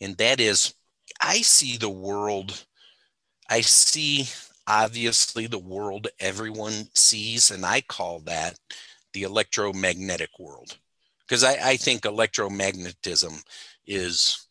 And 0.00 0.16
that 0.16 0.40
is, 0.40 0.74
I 1.20 1.38
see 1.42 1.76
the 1.76 1.90
world, 1.90 2.64
I 3.50 3.60
see 3.62 4.28
obviously 4.66 5.46
the 5.46 5.58
world 5.58 6.08
everyone 6.20 6.88
sees, 6.94 7.50
and 7.50 7.64
I 7.64 7.80
call 7.80 8.20
that 8.20 8.58
the 9.12 9.22
electromagnetic 9.22 10.30
world. 10.38 10.76
Because 11.26 11.42
I, 11.42 11.56
I 11.62 11.76
think 11.76 12.02
electromagnetism 12.02 13.42
is, 13.86 14.46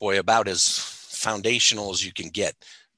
boy, 0.00 0.18
about 0.18 0.48
as 0.48 0.78
foundational 0.78 1.90
as 1.90 2.04
you 2.04 2.12
can 2.12 2.28
get 2.28 2.54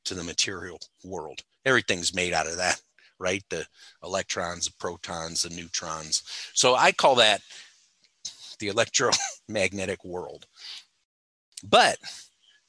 to 0.06 0.14
the 0.14 0.24
material 0.24 0.80
world. 1.04 1.42
Everything's 1.64 2.14
made 2.14 2.32
out 2.32 2.46
of 2.46 2.56
that, 2.56 2.80
right? 3.18 3.44
The 3.50 3.66
electrons, 4.02 4.66
the 4.66 4.72
protons, 4.78 5.42
the 5.42 5.50
neutrons. 5.50 6.22
So 6.54 6.74
I 6.74 6.92
call 6.92 7.16
that 7.16 7.42
the 8.58 8.68
electromagnetic 8.68 10.04
world. 10.04 10.46
But 11.62 11.98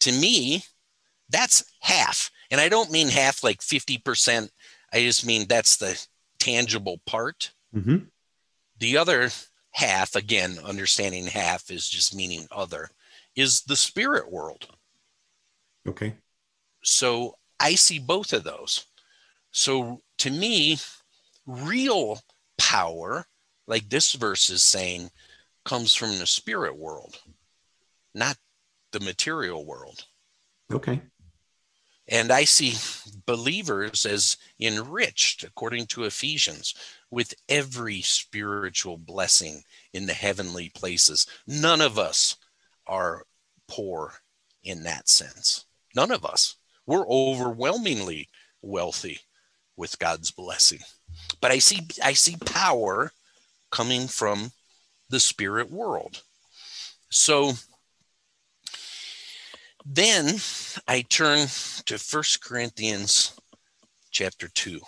to 0.01 0.11
me, 0.11 0.63
that's 1.29 1.63
half. 1.79 2.31
And 2.51 2.59
I 2.61 2.69
don't 2.69 2.91
mean 2.91 3.09
half 3.09 3.43
like 3.43 3.59
50%. 3.59 4.49
I 4.93 5.01
just 5.01 5.25
mean 5.25 5.47
that's 5.47 5.77
the 5.77 6.01
tangible 6.39 6.99
part. 7.05 7.51
Mhm. 7.75 8.07
The 8.79 8.97
other 8.97 9.31
half, 9.71 10.15
again, 10.15 10.59
understanding 10.59 11.27
half 11.27 11.69
is 11.69 11.89
just 11.89 12.15
meaning 12.15 12.47
other, 12.51 12.89
is 13.35 13.61
the 13.61 13.75
spirit 13.75 14.31
world. 14.31 14.75
Okay. 15.87 16.15
So 16.89 17.37
I 17.59 17.75
see 17.75 17.99
both 17.99 18.31
of 18.31 18.45
those. 18.45 18.85
So 19.51 19.99
to 20.19 20.31
me, 20.31 20.77
real 21.45 22.21
power, 22.57 23.27
like 23.67 23.89
this 23.89 24.13
verse 24.13 24.49
is 24.49 24.63
saying, 24.63 25.11
comes 25.65 25.93
from 25.93 26.17
the 26.17 26.25
spirit 26.25 26.77
world, 26.77 27.19
not 28.15 28.37
the 28.93 29.01
material 29.01 29.65
world. 29.65 30.05
Okay. 30.71 31.01
And 32.07 32.31
I 32.31 32.45
see 32.45 32.75
believers 33.25 34.05
as 34.05 34.37
enriched, 34.57 35.43
according 35.43 35.87
to 35.87 36.05
Ephesians, 36.05 36.73
with 37.11 37.33
every 37.49 38.01
spiritual 38.01 38.97
blessing 38.97 39.61
in 39.91 40.05
the 40.05 40.13
heavenly 40.13 40.69
places. 40.69 41.27
None 41.47 41.81
of 41.81 41.99
us 41.99 42.37
are 42.87 43.25
poor 43.67 44.13
in 44.63 44.83
that 44.83 45.09
sense. 45.09 45.65
None 45.93 46.11
of 46.11 46.23
us. 46.23 46.55
We're 46.87 47.07
overwhelmingly 47.07 48.29
wealthy 48.61 49.19
with 49.75 49.99
God's 49.99 50.31
blessing. 50.31 50.79
But 51.41 51.51
I 51.51 51.59
see 51.59 51.81
I 52.03 52.13
see 52.13 52.35
power 52.37 53.11
coming 53.71 54.07
from 54.07 54.51
the 55.09 55.19
spirit 55.19 55.69
world. 55.69 56.23
So 57.09 57.53
then 59.85 60.35
I 60.87 61.01
turn 61.01 61.47
to 61.85 61.97
First 61.97 62.43
Corinthians 62.43 63.39
chapter 64.11 64.47
2. 64.49 64.79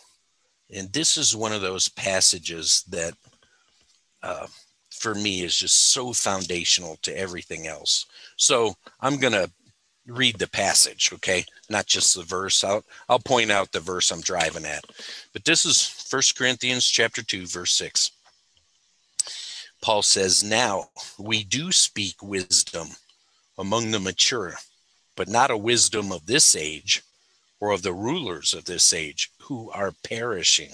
And 0.74 0.92
this 0.92 1.18
is 1.18 1.36
one 1.36 1.54
of 1.54 1.62
those 1.62 1.90
passages 1.90 2.84
that, 2.90 3.14
uh, 4.22 4.48
for 4.92 5.16
me, 5.16 5.42
is 5.42 5.56
just 5.56 5.94
so 5.94 6.14
foundational 6.14 6.98
to 7.04 7.18
everything 7.18 7.66
else. 7.66 8.06
So 8.36 8.76
I'm 9.00 9.18
going 9.18 9.34
to 9.34 9.50
read 10.08 10.38
the 10.40 10.48
passage, 10.48 11.12
okay? 11.14 11.46
Not 11.70 11.86
just 11.86 12.16
the 12.16 12.24
verse. 12.24 12.64
I'll, 12.64 12.84
I'll 13.08 13.20
point 13.20 13.52
out 13.52 13.72
the 13.72 13.80
verse 13.80 14.12
I'm 14.12 14.22
driving 14.22 14.66
at. 14.66 14.84
But 15.34 15.46
this 15.46 15.66
is 15.66 15.86
First 15.86 16.38
Corinthians 16.38 16.88
chapter 16.88 17.22
2, 17.22 17.48
verse 17.48 17.74
6. 17.74 18.12
Paul 19.82 20.02
says, 20.02 20.44
Now 20.44 20.90
we 21.18 21.44
do 21.44 21.72
speak 21.72 22.22
wisdom 22.22 22.88
among 23.58 23.92
the 23.92 24.00
mature 24.00 24.56
but 25.20 25.28
not 25.28 25.52
a 25.52 25.58
wisdom 25.58 26.14
of 26.14 26.26
this 26.28 26.56
age 26.56 27.04
or 27.60 27.72
of 27.72 27.82
the 27.82 27.92
rulers 27.92 28.54
of 28.54 28.64
this 28.64 28.94
age 28.94 29.30
who 29.42 29.70
are 29.72 29.92
perishing. 30.02 30.72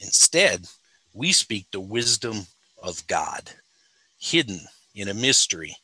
Instead, 0.00 0.66
we 1.12 1.30
speak 1.30 1.64
the 1.70 1.78
wisdom 1.78 2.48
of 2.82 3.06
God, 3.06 3.52
hidden 4.18 4.58
in 4.96 5.06
a 5.06 5.14
mystery 5.14 5.76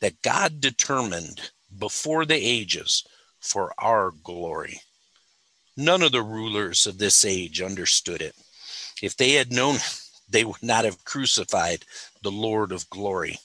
that 0.00 0.20
God 0.22 0.60
determined 0.60 1.52
before 1.78 2.24
the 2.24 2.34
ages 2.34 3.04
for 3.40 3.72
our 3.78 4.10
glory. 4.10 4.80
None 5.76 6.02
of 6.02 6.12
the 6.12 6.22
rulers 6.22 6.86
of 6.86 6.98
this 6.98 7.24
age 7.24 7.60
understood 7.60 8.22
it. 8.22 8.34
If 9.02 9.16
they 9.16 9.32
had 9.32 9.52
known, 9.52 9.76
they 10.28 10.44
would 10.44 10.62
not 10.62 10.84
have 10.84 11.04
crucified 11.04 11.84
the 12.22 12.30
Lord 12.30 12.72
of 12.72 12.88
glory. 12.90 13.38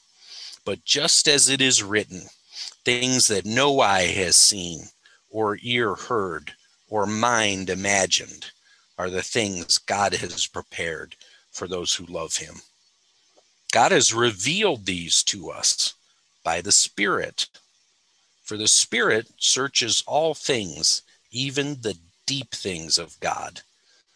But 0.66 0.86
just 0.86 1.28
as 1.28 1.50
it 1.50 1.62
is 1.62 1.84
written, 1.84 2.22
things 2.86 3.28
that 3.28 3.46
no 3.46 3.80
eye 3.80 4.08
has 4.08 4.36
seen, 4.36 4.90
or 5.30 5.58
ear 5.62 5.96
heard, 5.96 6.54
or 6.88 7.06
mind 7.06 7.70
imagined 7.70 8.52
are 8.98 9.10
the 9.10 9.24
things 9.24 9.78
God 9.78 10.14
has 10.14 10.48
prepared 10.48 11.16
for 11.52 11.68
those 11.68 11.96
who 11.96 12.06
love 12.06 12.38
him. 12.38 12.62
God 13.72 13.92
has 13.92 14.14
revealed 14.14 14.86
these 14.86 15.24
to 15.24 15.50
us 15.50 15.94
by 16.44 16.62
the 16.62 16.72
Spirit. 16.72 17.48
For 18.42 18.58
the 18.58 18.68
Spirit 18.68 19.28
searches 19.38 20.04
all 20.08 20.34
things, 20.34 21.02
even 21.32 21.82
the 21.82 21.98
deep 22.26 22.52
things 22.52 22.98
of 22.98 23.20
God. 23.20 23.62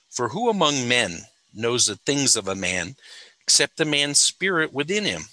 For 0.09 0.29
who 0.29 0.49
among 0.49 0.87
men 0.87 1.25
knows 1.53 1.85
the 1.85 1.95
things 1.95 2.35
of 2.35 2.47
a 2.47 2.55
man 2.55 2.95
except 3.41 3.77
the 3.77 3.85
man's 3.85 4.19
spirit 4.19 4.73
within 4.73 5.03
him? 5.05 5.23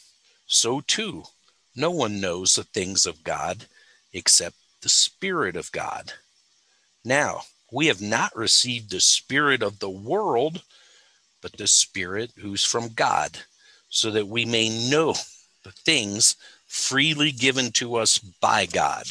So 0.47 0.81
too, 0.81 1.25
no 1.75 1.91
one 1.91 2.21
knows 2.21 2.55
the 2.55 2.65
things 2.65 3.07
of 3.07 3.25
God 3.25 3.67
except 4.13 4.57
the 4.83 4.89
Spirit 4.89 5.57
of 5.57 5.73
God. 5.73 6.13
Now, 7.05 7.43
we 7.71 7.87
have 7.87 8.03
not 8.03 8.37
received 8.37 8.91
the 8.91 9.01
Spirit 9.01 9.63
of 9.63 9.79
the 9.79 9.91
world, 9.91 10.63
but 11.41 11.57
the 11.57 11.67
Spirit 11.67 12.33
who's 12.37 12.65
from 12.65 12.91
God, 12.91 13.39
so 13.89 14.11
that 14.11 14.29
we 14.29 14.45
may 14.45 14.69
know 14.91 15.15
the 15.63 15.73
things 15.73 16.37
freely 16.73 17.31
given 17.31 17.71
to 17.71 17.97
us 17.97 18.19
by 18.19 18.65
God. 18.65 19.05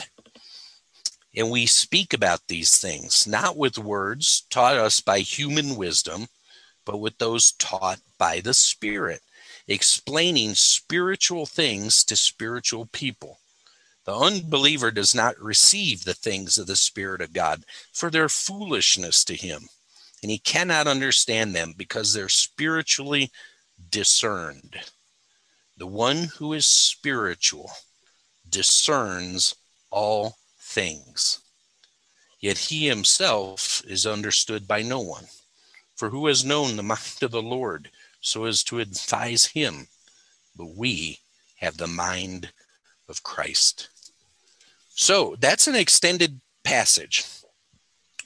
And 1.36 1.52
we 1.52 1.68
speak 1.68 2.12
about 2.12 2.48
these 2.48 2.80
things, 2.80 3.28
not 3.28 3.56
with 3.56 3.78
words 3.78 4.48
taught 4.50 4.78
us 4.78 5.00
by 5.00 5.20
human 5.20 5.76
wisdom, 5.76 6.26
but 6.86 6.98
with 6.98 7.20
those 7.20 7.52
taught 7.54 8.00
by 8.18 8.40
the 8.40 8.56
Spirit 8.56 9.22
explaining 9.68 10.56
spiritual 10.56 11.46
things 11.46 12.04
to 12.06 12.16
spiritual 12.16 12.88
people. 12.88 13.38
The 14.06 14.16
unbeliever 14.16 14.90
does 14.90 15.14
not 15.14 15.40
receive 15.40 16.04
the 16.04 16.16
things 16.16 16.58
of 16.58 16.66
the 16.66 16.76
Spirit 16.76 17.22
of 17.22 17.32
God, 17.32 17.64
for 17.94 18.10
their 18.10 18.28
foolishness 18.28 19.24
to 19.26 19.36
him, 19.36 19.70
and 20.24 20.32
he 20.32 20.40
cannot 20.40 20.88
understand 20.88 21.56
them 21.56 21.76
because 21.78 22.12
they're 22.12 22.28
spiritually 22.28 23.30
discerned. 23.92 24.78
The 25.82 25.88
one 25.88 26.26
who 26.38 26.54
is 26.54 26.68
spiritual 26.68 27.72
discerns 28.48 29.56
all 29.90 30.38
things. 30.60 31.40
Yet 32.40 32.60
he 32.60 32.86
himself 32.86 33.82
is 33.88 34.06
understood 34.06 34.68
by 34.68 34.84
no 34.84 35.00
one. 35.00 35.26
For 35.96 36.12
who 36.12 36.28
has 36.28 36.46
known 36.46 36.76
the 36.76 36.84
mind 36.84 37.24
of 37.24 37.32
the 37.32 37.42
Lord? 37.42 37.90
so 38.20 38.46
as 38.46 38.64
to 38.66 38.80
advise 38.80 39.46
him, 39.46 39.88
but 40.56 40.68
we 40.78 41.18
have 41.56 41.78
the 41.78 41.88
mind 41.88 42.52
of 43.10 43.24
Christ. 43.24 43.90
So 44.90 45.36
that's 45.40 45.66
an 45.66 45.74
extended 45.74 46.42
passage. 46.64 47.26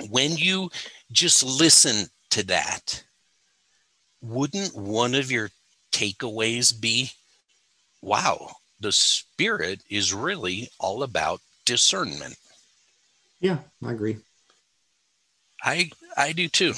When 0.09 0.35
you 0.35 0.71
just 1.09 1.41
listen 1.41 2.09
to 2.31 2.43
that, 2.47 3.05
wouldn't 4.19 4.75
one 4.75 5.15
of 5.15 5.31
your 5.31 5.51
takeaways 5.93 6.77
be 6.77 7.11
wow, 8.05 8.51
the 8.79 8.91
Spirit 8.91 9.81
is 9.89 10.13
really 10.13 10.69
all 10.79 11.03
about 11.03 11.41
discernment? 11.65 12.37
Yeah, 13.39 13.57
I 13.83 13.91
agree. 13.91 14.17
I 15.63 15.89
I 16.15 16.31
do 16.31 16.47
too. 16.47 16.73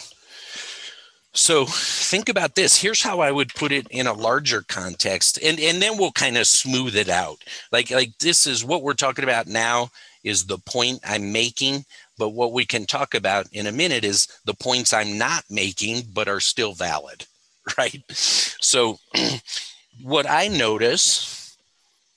So 1.33 1.65
think 1.65 2.29
about 2.29 2.55
this. 2.55 2.81
Here's 2.81 3.03
how 3.03 3.19
I 3.19 3.31
would 3.31 3.53
put 3.53 3.71
it 3.71 3.85
in 3.91 4.07
a 4.07 4.13
larger 4.13 4.63
context, 4.67 5.37
and 5.43 5.59
and 5.59 5.81
then 5.81 5.97
we'll 5.97 6.13
kind 6.13 6.37
of 6.37 6.47
smooth 6.47 6.95
it 6.95 7.09
out. 7.09 7.43
Like 7.71 7.91
like 7.91 8.17
this 8.19 8.47
is 8.47 8.65
what 8.65 8.81
we're 8.81 8.93
talking 8.93 9.23
about 9.23 9.47
now 9.47 9.89
is 10.23 10.45
the 10.45 10.57
point 10.57 10.99
I'm 11.05 11.31
making, 11.31 11.85
but 12.17 12.29
what 12.29 12.53
we 12.53 12.65
can 12.65 12.85
talk 12.85 13.13
about 13.13 13.47
in 13.51 13.67
a 13.67 13.71
minute 13.71 14.03
is 14.03 14.27
the 14.45 14.55
points 14.55 14.93
I'm 14.93 15.17
not 15.17 15.43
making 15.49 16.03
but 16.13 16.27
are 16.27 16.39
still 16.39 16.73
valid, 16.73 17.25
right? 17.77 18.01
So 18.09 18.97
what 20.01 20.29
I 20.29 20.47
notice, 20.47 21.57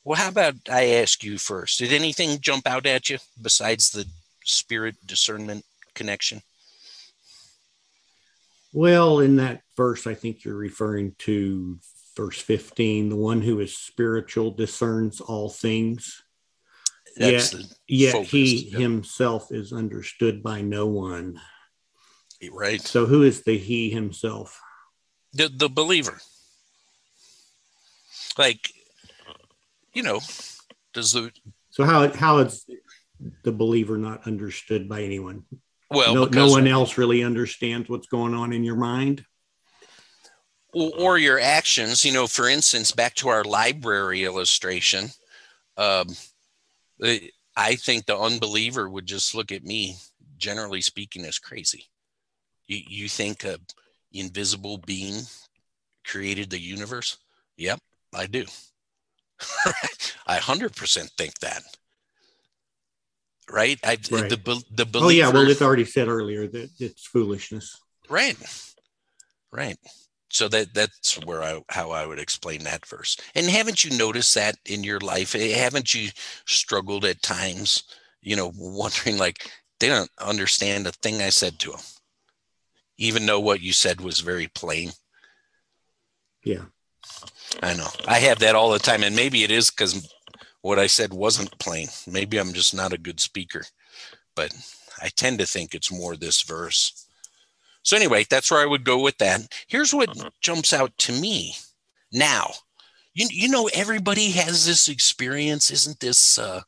well, 0.05 0.19
how 0.19 0.29
about 0.29 0.55
I 0.71 0.87
ask 0.87 1.23
you 1.23 1.39
first? 1.39 1.79
Did 1.79 1.93
anything 1.93 2.41
jump 2.41 2.67
out 2.67 2.87
at 2.87 3.11
you 3.11 3.19
besides 3.41 3.91
the 3.91 4.07
spirit 4.45 4.97
discernment 5.07 5.65
connection? 5.95 6.43
Well, 8.73 9.21
in 9.21 9.37
that 9.37 9.63
verse, 9.77 10.07
I 10.07 10.15
think 10.15 10.45
you're 10.45 10.55
referring 10.55 11.15
to 11.21 11.79
verse 12.17 12.41
15 12.41 13.09
the 13.09 13.17
one 13.17 13.41
who 13.41 13.61
is 13.61 13.77
spiritual 13.77 14.51
discerns 14.53 15.21
all 15.21 15.49
things. 15.49 16.23
That's 17.17 17.55
yet, 17.55 17.65
yet 17.89 18.13
focus, 18.13 18.31
he 18.31 18.71
yeah. 18.71 18.79
himself 18.79 19.51
is 19.51 19.73
understood 19.73 20.43
by 20.43 20.61
no 20.61 20.87
one. 20.87 21.41
Right. 22.53 22.81
So, 22.81 23.05
who 23.05 23.23
is 23.25 23.43
the 23.43 23.59
he 23.59 23.91
himself? 23.91 24.61
The, 25.33 25.49
the 25.49 25.69
believer. 25.69 26.21
Like, 28.39 28.73
you 29.93 30.03
know, 30.03 30.21
does 30.93 31.13
the, 31.13 31.31
So, 31.71 31.85
how, 31.85 32.09
how 32.13 32.39
is 32.39 32.65
the 33.43 33.53
believer 33.53 33.99
not 33.99 34.27
understood 34.27 34.89
by 34.89 35.03
anyone? 35.03 35.45
well, 35.91 36.15
no, 36.15 36.25
no 36.27 36.49
one 36.49 36.69
else 36.69 36.97
really 36.97 37.25
understands 37.25 37.89
what's 37.89 38.07
going 38.07 38.33
on 38.35 38.53
in 38.53 38.63
your 38.63 38.77
mind. 38.77 39.25
or, 40.73 40.93
or 40.99 41.19
your 41.19 41.41
actions 41.41 42.05
you 42.05 42.13
know 42.13 42.29
for 42.29 42.49
instance 42.49 42.93
back 42.93 43.13
to 43.17 43.29
our 43.29 43.43
library 43.43 44.23
illustration 44.25 45.09
um, 45.77 46.07
i 47.57 47.75
think 47.75 48.07
the 48.07 48.17
unbeliever 48.17 48.89
would 48.89 49.07
just 49.07 49.35
look 49.35 49.51
at 49.51 49.65
me 49.65 49.97
generally 50.39 50.81
speaking 50.81 51.25
as 51.25 51.41
crazy 51.41 51.87
you, 52.69 52.81
you 52.87 53.09
think 53.09 53.43
a 53.45 53.59
invisible 54.13 54.79
being 54.79 55.21
created 56.05 56.51
the 56.51 56.61
universe 56.61 57.19
yep 57.57 57.81
i 58.15 58.27
do 58.27 58.45
i 60.27 60.39
100% 60.39 61.11
think 61.17 61.39
that 61.41 61.63
right? 63.51 63.79
I, 63.85 63.99
Right. 64.11 64.29
The 64.29 64.63
the 64.71 64.87
Oh 64.95 65.09
yeah, 65.09 65.29
well 65.29 65.49
it's 65.49 65.63
already 65.63 65.85
said 65.85 66.09
earlier 66.09 66.47
that 66.47 66.71
it's 66.79 67.07
foolishness. 67.07 67.79
Right. 68.09 68.37
Right. 69.53 69.77
So 70.31 70.49
that 70.49 70.73
that's 70.75 71.15
where 71.25 71.43
I 71.43 71.61
how 71.69 71.91
I 71.91 72.07
would 72.07 72.19
explain 72.19 72.65
that 72.65 72.87
verse. 72.87 73.17
And 73.35 73.47
haven't 73.47 73.85
you 73.85 73.97
noticed 73.97 74.35
that 74.35 74.57
in 74.67 74.85
your 74.85 75.01
life? 75.01 75.35
Eh, 75.35 75.57
Haven't 75.57 75.93
you 75.95 76.11
struggled 76.47 77.05
at 77.05 77.23
times, 77.23 77.85
you 78.21 78.37
know, 78.37 78.53
wondering 78.57 79.19
like 79.19 79.51
they 79.81 79.89
don't 79.89 80.11
understand 80.19 80.87
a 80.87 80.93
thing 80.93 81.21
I 81.21 81.31
said 81.31 81.59
to 81.61 81.73
them, 81.73 81.81
even 82.99 83.27
though 83.27 83.41
what 83.41 83.61
you 83.61 83.73
said 83.73 84.01
was 84.01 84.21
very 84.21 84.47
plain. 84.47 84.93
Yeah. 86.45 86.65
I 87.63 87.75
know. 87.75 87.89
I 88.07 88.19
have 88.21 88.39
that 88.41 88.55
all 88.55 88.71
the 88.71 88.79
time, 88.79 89.03
and 89.03 89.15
maybe 89.15 89.43
it 89.43 89.51
is 89.51 89.71
because 89.71 90.09
what 90.63 90.79
I 90.79 90.87
said 90.87 91.13
wasn't 91.13 91.59
plain. 91.59 91.89
Maybe 92.07 92.39
I'm 92.39 92.53
just 92.53 92.75
not 92.75 92.93
a 92.93 92.99
good 92.99 93.21
speaker, 93.21 93.65
but 94.35 94.55
I 95.03 95.09
tend 95.09 95.39
to 95.39 95.47
think 95.47 95.75
it's 95.75 95.93
more 95.93 96.17
this 96.17 96.43
verse. 96.43 97.07
So 97.83 97.97
anyway, 97.97 98.27
that's 98.29 98.51
where 98.51 98.61
I 98.61 98.67
would 98.67 98.85
go 98.85 99.01
with 99.01 99.19
that. 99.19 99.41
Here's 99.69 99.95
what 99.95 100.17
jumps 100.41 100.73
out 100.73 100.97
to 100.99 101.13
me 101.13 101.55
now. 102.13 102.53
You 103.15 103.27
you 103.31 103.49
know 103.49 103.69
everybody 103.75 104.31
has 104.33 104.67
this 104.67 104.89
experience, 104.89 105.71
isn't 105.71 106.01
this 106.01 106.39
uh, 106.39 106.61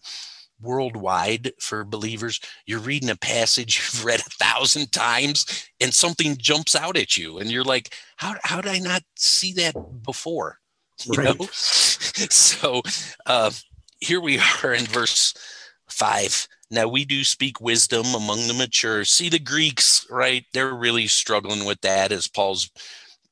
worldwide 0.60 1.52
for 1.60 1.84
believers? 1.84 2.40
You're 2.66 2.80
reading 2.80 3.10
a 3.10 3.16
passage 3.16 3.76
you've 3.94 4.04
read 4.04 4.20
a 4.20 4.44
thousand 4.44 4.90
times, 4.92 5.68
and 5.80 5.94
something 5.94 6.36
jumps 6.36 6.74
out 6.74 6.96
at 6.96 7.16
you, 7.16 7.38
and 7.38 7.50
you're 7.50 7.64
like, 7.64 7.94
"How 8.16 8.36
how 8.42 8.60
did 8.60 8.72
I 8.72 8.78
not 8.78 9.02
see 9.16 9.52
that 9.54 9.74
before?" 10.02 10.58
You 11.06 11.18
Right. 11.18 11.38
know? 11.38 11.46
so 11.52 12.82
uh, 13.26 13.50
here 14.00 14.20
we 14.20 14.38
are 14.64 14.72
in 14.74 14.84
verse 14.86 15.34
five. 15.88 16.46
Now 16.70 16.88
we 16.88 17.04
do 17.04 17.22
speak 17.24 17.60
wisdom 17.60 18.14
among 18.14 18.46
the 18.48 18.54
mature. 18.54 19.04
See 19.04 19.28
the 19.28 19.38
Greeks, 19.38 20.06
right? 20.10 20.44
They're 20.52 20.74
really 20.74 21.06
struggling 21.06 21.64
with 21.64 21.80
that 21.82 22.12
as 22.12 22.28
Paul's 22.28 22.70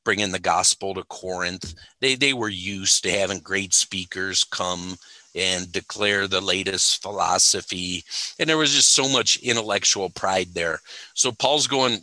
bringing 0.03 0.31
the 0.31 0.39
gospel 0.39 0.93
to 0.93 1.03
Corinth. 1.05 1.73
They 1.99 2.15
they 2.15 2.33
were 2.33 2.49
used 2.49 3.03
to 3.03 3.11
having 3.11 3.39
great 3.39 3.73
speakers 3.73 4.43
come 4.43 4.97
and 5.33 5.71
declare 5.71 6.27
the 6.27 6.41
latest 6.41 7.01
philosophy, 7.01 8.03
and 8.39 8.49
there 8.49 8.57
was 8.57 8.73
just 8.73 8.93
so 8.93 9.07
much 9.07 9.37
intellectual 9.39 10.09
pride 10.09 10.49
there. 10.53 10.79
So 11.13 11.31
Paul's 11.31 11.67
going 11.67 11.99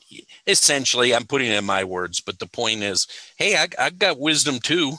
essentially. 0.46 1.14
I'm 1.14 1.26
putting 1.26 1.50
it 1.50 1.59
in 1.59 1.64
my 1.64 1.85
words, 1.85 2.20
but 2.20 2.38
the 2.38 2.46
point 2.46 2.83
is, 2.83 3.07
hey, 3.37 3.57
I, 3.57 3.68
I 3.78 3.90
got 3.90 4.18
wisdom 4.18 4.59
too. 4.61 4.94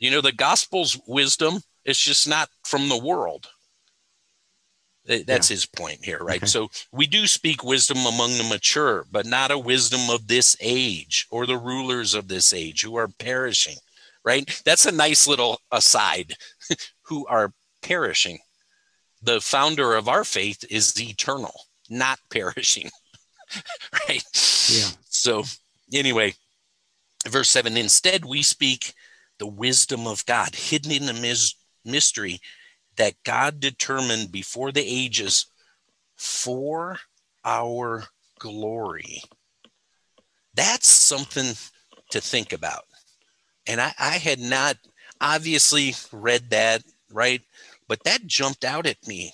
You 0.00 0.10
know, 0.10 0.20
the 0.20 0.32
gospel's 0.32 0.98
wisdom. 1.06 1.60
It's 1.84 2.02
just 2.02 2.28
not 2.28 2.48
from 2.64 2.88
the 2.88 2.98
world. 2.98 3.48
Th- 5.06 5.24
That's 5.24 5.48
his 5.48 5.66
point 5.66 6.04
here, 6.04 6.18
right? 6.18 6.38
Okay. 6.38 6.46
So 6.46 6.68
we 6.92 7.06
do 7.06 7.26
speak 7.26 7.64
wisdom 7.64 7.98
among 8.06 8.36
the 8.36 8.44
mature, 8.44 9.06
but 9.10 9.26
not 9.26 9.50
a 9.50 9.58
wisdom 9.58 10.10
of 10.10 10.26
this 10.26 10.56
age 10.60 11.26
or 11.30 11.46
the 11.46 11.56
rulers 11.56 12.14
of 12.14 12.28
this 12.28 12.52
age 12.52 12.82
who 12.82 12.96
are 12.96 13.08
perishing, 13.08 13.76
right? 14.24 14.60
That's 14.64 14.86
a 14.86 14.92
nice 14.92 15.26
little 15.26 15.60
aside 15.72 16.34
who 17.02 17.26
are 17.26 17.52
perishing. 17.82 18.38
The 19.22 19.40
founder 19.40 19.94
of 19.94 20.08
our 20.08 20.24
faith 20.24 20.64
is 20.70 21.00
eternal, 21.00 21.54
not 21.88 22.18
perishing, 22.30 22.90
right? 24.08 24.24
Yeah. 24.68 24.88
So, 25.08 25.44
anyway, 25.92 26.34
verse 27.28 27.50
7 27.50 27.76
instead, 27.76 28.24
we 28.24 28.42
speak 28.42 28.94
the 29.40 29.46
wisdom 29.46 30.06
of 30.06 30.24
God, 30.26 30.54
hidden 30.54 30.92
in 30.92 31.06
the 31.06 31.52
mystery 31.84 32.40
that 32.96 33.14
God 33.24 33.58
determined 33.58 34.30
before 34.30 34.70
the 34.70 34.84
ages 34.86 35.46
for 36.16 36.98
our 37.42 38.04
glory. 38.38 39.22
That's 40.54 40.88
something 40.88 41.54
to 42.10 42.20
think 42.20 42.52
about. 42.52 42.84
And 43.66 43.80
I, 43.80 43.94
I 43.98 44.18
had 44.18 44.40
not 44.40 44.76
obviously 45.20 45.94
read 46.12 46.50
that, 46.50 46.82
right? 47.10 47.40
But 47.88 48.04
that 48.04 48.26
jumped 48.26 48.64
out 48.64 48.86
at 48.86 49.08
me 49.08 49.32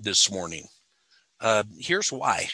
this 0.00 0.32
morning. 0.32 0.66
Uh, 1.40 1.62
here's 1.78 2.10
why. 2.10 2.48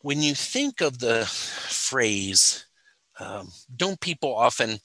When 0.00 0.20
you 0.20 0.34
think 0.34 0.80
of 0.80 0.98
the 0.98 1.26
phrase, 1.26 2.66
um, 3.20 3.52
don't 3.76 4.00
people 4.00 4.34
often 4.34 4.80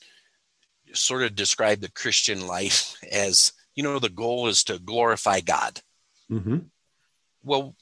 sort 0.94 1.24
of 1.24 1.36
describe 1.36 1.82
the 1.82 1.92
Christian 1.92 2.48
life 2.48 2.96
as, 3.12 3.52
you 3.76 3.84
know, 3.84 4.00
the 4.00 4.10
goal 4.10 4.48
is 4.48 4.64
to 4.66 4.80
glorify 4.80 5.40
God? 5.42 5.82
hmm 6.30 6.58
Well, 7.44 7.76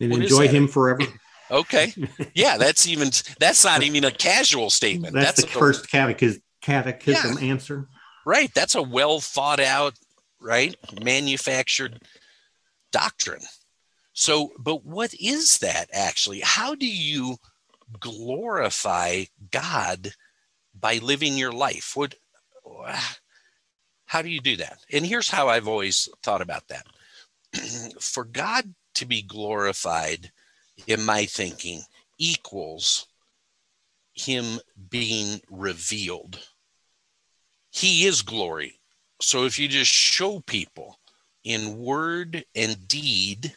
And 0.00 0.12
enjoy 0.12 0.48
him 0.48 0.68
forever. 0.68 1.02
okay. 1.50 1.92
Yeah, 2.34 2.56
that's 2.56 2.86
even, 2.86 3.10
that's 3.38 3.64
not 3.64 3.82
even 3.82 4.04
a 4.04 4.10
casual 4.10 4.70
statement. 4.70 5.14
That's, 5.14 5.42
the 5.42 5.46
a- 5.46 5.50
first 5.50 5.90
catechism, 5.90 6.42
catechism 6.62 7.38
answer. 7.38 7.88
Right. 8.26 8.52
That's 8.54 8.74
a 8.74 8.82
well 8.82 9.20
thought 9.20 9.60
out, 9.60 9.94
right? 10.40 10.74
Manufactured 11.02 12.00
doctrine. 12.92 13.42
So, 14.12 14.52
but 14.58 14.84
what 14.84 15.14
is 15.14 15.58
that 15.58 15.86
actually? 15.92 16.40
How 16.40 16.74
do 16.74 16.86
you 16.86 17.36
glorify 17.98 19.24
God 19.50 20.12
by 20.80 20.98
living 20.98 21.36
your 21.36 21.52
life? 21.52 21.92
What, 21.94 22.14
how 24.06 24.22
do 24.22 24.28
you 24.28 24.40
do 24.40 24.56
that? 24.56 24.78
And 24.92 25.06
here's 25.06 25.30
how 25.30 25.48
I've 25.48 25.68
always 25.68 26.08
thought 26.22 26.42
about 26.42 26.68
that. 26.68 26.86
For 28.00 28.24
God 28.24 28.74
to 28.94 29.06
be 29.06 29.22
glorified, 29.22 30.32
in 30.86 31.04
my 31.04 31.26
thinking, 31.26 31.82
equals 32.18 33.06
Him 34.14 34.60
being 34.88 35.40
revealed 35.50 36.38
he 37.70 38.06
is 38.06 38.22
glory. 38.22 38.80
So 39.20 39.44
if 39.44 39.58
you 39.58 39.68
just 39.68 39.92
show 39.92 40.40
people 40.40 40.98
in 41.44 41.78
word 41.78 42.44
and 42.54 42.88
deed 42.88 43.56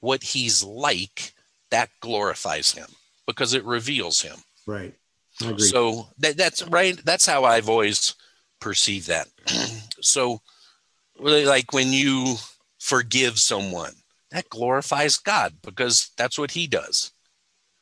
what 0.00 0.22
he's 0.22 0.62
like, 0.62 1.34
that 1.70 1.90
glorifies 2.00 2.72
him 2.72 2.88
because 3.26 3.54
it 3.54 3.64
reveals 3.64 4.22
him. 4.22 4.36
Right. 4.66 4.94
So 5.68 6.08
that, 6.18 6.36
that's 6.36 6.62
right. 6.68 6.98
That's 7.04 7.26
how 7.26 7.44
I've 7.44 7.68
always 7.68 8.14
perceived 8.60 9.08
that. 9.08 9.28
so, 10.00 10.40
really, 11.18 11.44
like 11.44 11.72
when 11.72 11.92
you 11.92 12.36
forgive 12.78 13.38
someone, 13.38 13.92
that 14.30 14.48
glorifies 14.48 15.18
God 15.18 15.54
because 15.62 16.10
that's 16.16 16.38
what 16.38 16.50
He 16.52 16.66
does. 16.66 17.12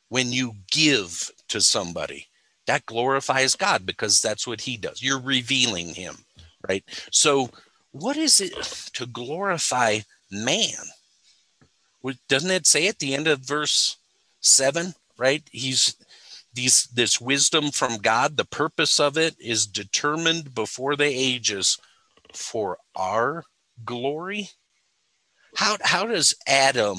When 0.09 0.31
you 0.31 0.53
give 0.69 1.31
to 1.47 1.61
somebody, 1.61 2.27
that 2.67 2.85
glorifies 2.85 3.55
God 3.55 3.85
because 3.85 4.21
that's 4.21 4.45
what 4.45 4.61
He 4.61 4.77
does. 4.77 5.01
You're 5.01 5.21
revealing 5.21 5.93
Him, 5.93 6.15
right? 6.67 6.83
So, 7.11 7.49
what 7.91 8.17
is 8.17 8.41
it 8.41 8.53
to 8.93 9.05
glorify 9.05 9.99
man? 10.29 10.75
Doesn't 12.27 12.51
it 12.51 12.65
say 12.65 12.87
at 12.87 12.99
the 12.99 13.13
end 13.13 13.27
of 13.27 13.39
verse 13.39 13.97
seven, 14.41 14.93
right? 15.17 15.43
He's 15.51 15.95
these 16.53 16.83
this 16.93 17.19
wisdom 17.21 17.71
from 17.71 17.97
God, 17.97 18.37
the 18.37 18.45
purpose 18.45 18.99
of 18.99 19.17
it 19.17 19.35
is 19.39 19.65
determined 19.65 20.53
before 20.53 20.95
the 20.95 21.05
ages 21.05 21.77
for 22.33 22.77
our 22.95 23.43
glory. 23.85 24.49
How 25.55 25.77
how 25.81 26.05
does 26.05 26.33
Adam 26.47 26.97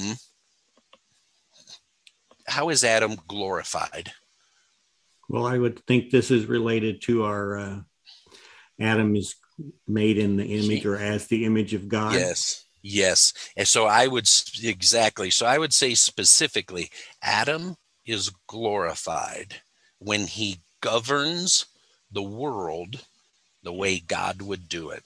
how 2.45 2.69
is 2.69 2.83
Adam 2.83 3.15
glorified? 3.27 4.11
well, 5.33 5.47
I 5.47 5.57
would 5.57 5.79
think 5.87 6.11
this 6.11 6.31
is 6.31 6.45
related 6.45 7.01
to 7.03 7.23
our 7.23 7.57
uh, 7.57 7.79
Adam 8.79 9.15
is 9.15 9.35
made 9.87 10.17
in 10.17 10.37
the 10.37 10.45
image 10.45 10.85
or 10.85 10.97
as 10.97 11.25
the 11.25 11.45
image 11.45 11.73
of 11.73 11.87
God. 11.87 12.13
Yes. 12.13 12.65
Yes. 12.83 13.33
And 13.55 13.67
so 13.67 13.85
I 13.85 14.07
would 14.07 14.29
exactly. 14.61 15.31
So 15.31 15.45
I 15.45 15.57
would 15.57 15.73
say 15.73 15.95
specifically 15.95 16.91
Adam 17.21 17.77
is 18.05 18.31
glorified 18.47 19.61
when 19.99 20.27
he 20.27 20.59
governs 20.81 21.65
the 22.11 22.23
world 22.23 23.05
the 23.63 23.73
way 23.73 23.99
God 23.99 24.41
would 24.41 24.67
do 24.67 24.89
it. 24.89 25.03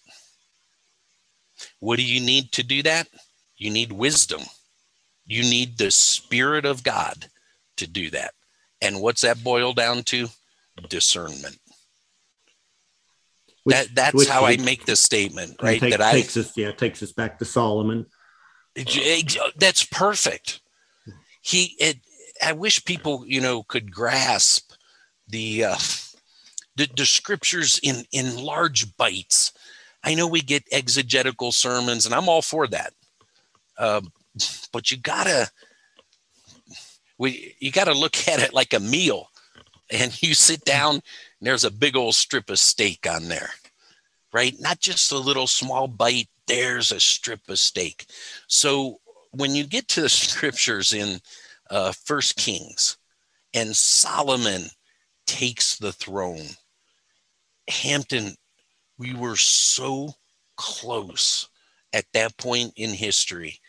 What 1.79 1.97
do 1.97 2.03
you 2.03 2.19
need 2.19 2.51
to 2.53 2.63
do 2.63 2.83
that? 2.83 3.07
You 3.57 3.69
need 3.71 3.91
wisdom. 3.91 4.41
You 5.25 5.43
need 5.43 5.77
the 5.77 5.91
Spirit 5.91 6.65
of 6.65 6.83
God 6.83 7.27
to 7.77 7.87
do 7.87 8.09
that. 8.11 8.33
And 8.81 9.01
what's 9.01 9.21
that 9.21 9.43
boil 9.43 9.73
down 9.73 10.03
to? 10.03 10.27
Discernment. 10.89 11.57
Which- 13.63 13.75
that 13.75 13.95
that's 13.95 14.15
which 14.15 14.29
how 14.29 14.45
I 14.45 14.57
make 14.57 14.85
the 14.85 14.95
statement, 14.95 15.61
right? 15.61 15.79
take- 15.79 15.91
that 15.91 16.01
I 16.01 16.13
takes 16.13 16.37
us, 16.37 16.55
yeah, 16.55 16.71
takes 16.71 17.03
us 17.03 17.11
back 17.11 17.37
to 17.39 17.45
Solomon. 17.45 18.05
Ex- 18.75 19.37
That's 19.57 19.83
perfect. 19.83 20.61
He, 21.41 21.75
it, 21.79 21.97
I 22.43 22.53
wish 22.53 22.85
people, 22.85 23.23
you 23.25 23.41
know, 23.41 23.63
could 23.63 23.91
grasp 23.91 24.71
the 25.27 25.65
uh, 25.65 25.77
the, 26.75 26.89
the 26.95 27.05
scriptures 27.05 27.79
in 27.83 28.05
in 28.11 28.43
large 28.43 28.95
bites. 28.97 29.51
I 30.03 30.13
know 30.13 30.27
we 30.27 30.41
get 30.41 30.63
exegetical 30.71 31.51
sermons, 31.51 32.05
and 32.05 32.13
I'm 32.15 32.29
all 32.29 32.41
for 32.41 32.67
that. 32.67 32.93
Um, 33.77 34.11
but 34.71 34.91
you 34.91 34.97
gotta 34.97 35.49
we 37.17 37.55
you 37.59 37.71
gotta 37.71 37.93
look 37.93 38.27
at 38.27 38.39
it 38.41 38.53
like 38.53 38.73
a 38.73 38.79
meal. 38.79 39.29
And 39.89 40.21
you 40.21 40.33
sit 40.33 40.65
down 40.65 40.95
and 40.95 41.01
there's 41.41 41.63
a 41.63 41.71
big 41.71 41.95
old 41.95 42.15
strip 42.15 42.49
of 42.49 42.59
steak 42.59 43.07
on 43.09 43.29
there, 43.29 43.51
right? 44.33 44.53
Not 44.59 44.79
just 44.79 45.13
a 45.13 45.17
little 45.17 45.47
small 45.47 45.87
bite, 45.87 46.27
there's 46.45 46.91
a 46.91 46.99
strip 46.99 47.49
of 47.49 47.57
steak. 47.59 48.05
So 48.47 48.99
when 49.31 49.55
you 49.55 49.65
get 49.65 49.87
to 49.89 50.01
the 50.01 50.09
scriptures 50.09 50.93
in 50.93 51.19
uh, 51.69 51.91
First 52.05 52.35
Kings 52.35 52.97
and 53.53 53.75
Solomon 53.75 54.63
takes 55.25 55.77
the 55.77 55.91
throne, 55.91 56.45
Hampton, 57.67 58.35
we 58.97 59.13
were 59.13 59.35
so 59.35 60.13
close 60.55 61.49
at 61.93 62.05
that 62.13 62.37
point 62.37 62.73
in 62.75 62.91
history 62.91 63.59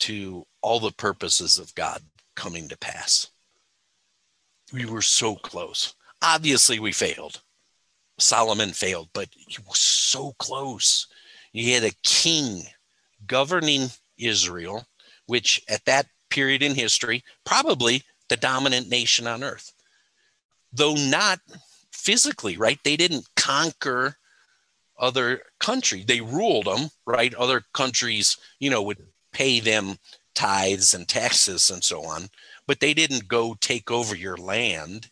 to 0.00 0.46
all 0.62 0.80
the 0.80 0.92
purposes 0.92 1.58
of 1.58 1.74
God 1.74 2.02
coming 2.34 2.68
to 2.68 2.78
pass. 2.78 3.30
We 4.72 4.84
were 4.84 5.02
so 5.02 5.36
close. 5.36 5.94
Obviously, 6.22 6.78
we 6.78 6.92
failed. 6.92 7.40
Solomon 8.18 8.70
failed, 8.70 9.08
but 9.12 9.28
he 9.34 9.58
was 9.66 9.78
so 9.78 10.34
close. 10.38 11.06
You 11.52 11.74
had 11.74 11.84
a 11.84 11.96
king 12.02 12.62
governing 13.26 13.88
Israel, 14.18 14.86
which 15.26 15.62
at 15.68 15.84
that 15.84 16.06
period 16.30 16.62
in 16.62 16.74
history, 16.74 17.24
probably 17.44 18.02
the 18.28 18.36
dominant 18.36 18.88
nation 18.88 19.26
on 19.26 19.42
earth. 19.42 19.72
Though 20.72 20.94
not 20.94 21.40
physically, 21.92 22.56
right? 22.56 22.78
They 22.84 22.96
didn't 22.96 23.28
conquer 23.36 24.16
other 24.98 25.42
country. 25.58 26.04
They 26.06 26.20
ruled 26.20 26.66
them, 26.66 26.90
right? 27.06 27.34
Other 27.34 27.62
countries, 27.72 28.36
you 28.58 28.70
know, 28.70 28.82
would 28.82 28.98
pay 29.32 29.60
them 29.60 29.96
tithes 30.34 30.94
and 30.94 31.08
taxes 31.08 31.70
and 31.70 31.82
so 31.82 32.04
on, 32.04 32.28
but 32.66 32.80
they 32.80 32.94
didn't 32.94 33.28
go 33.28 33.56
take 33.60 33.90
over 33.90 34.14
your 34.14 34.36
land. 34.36 35.10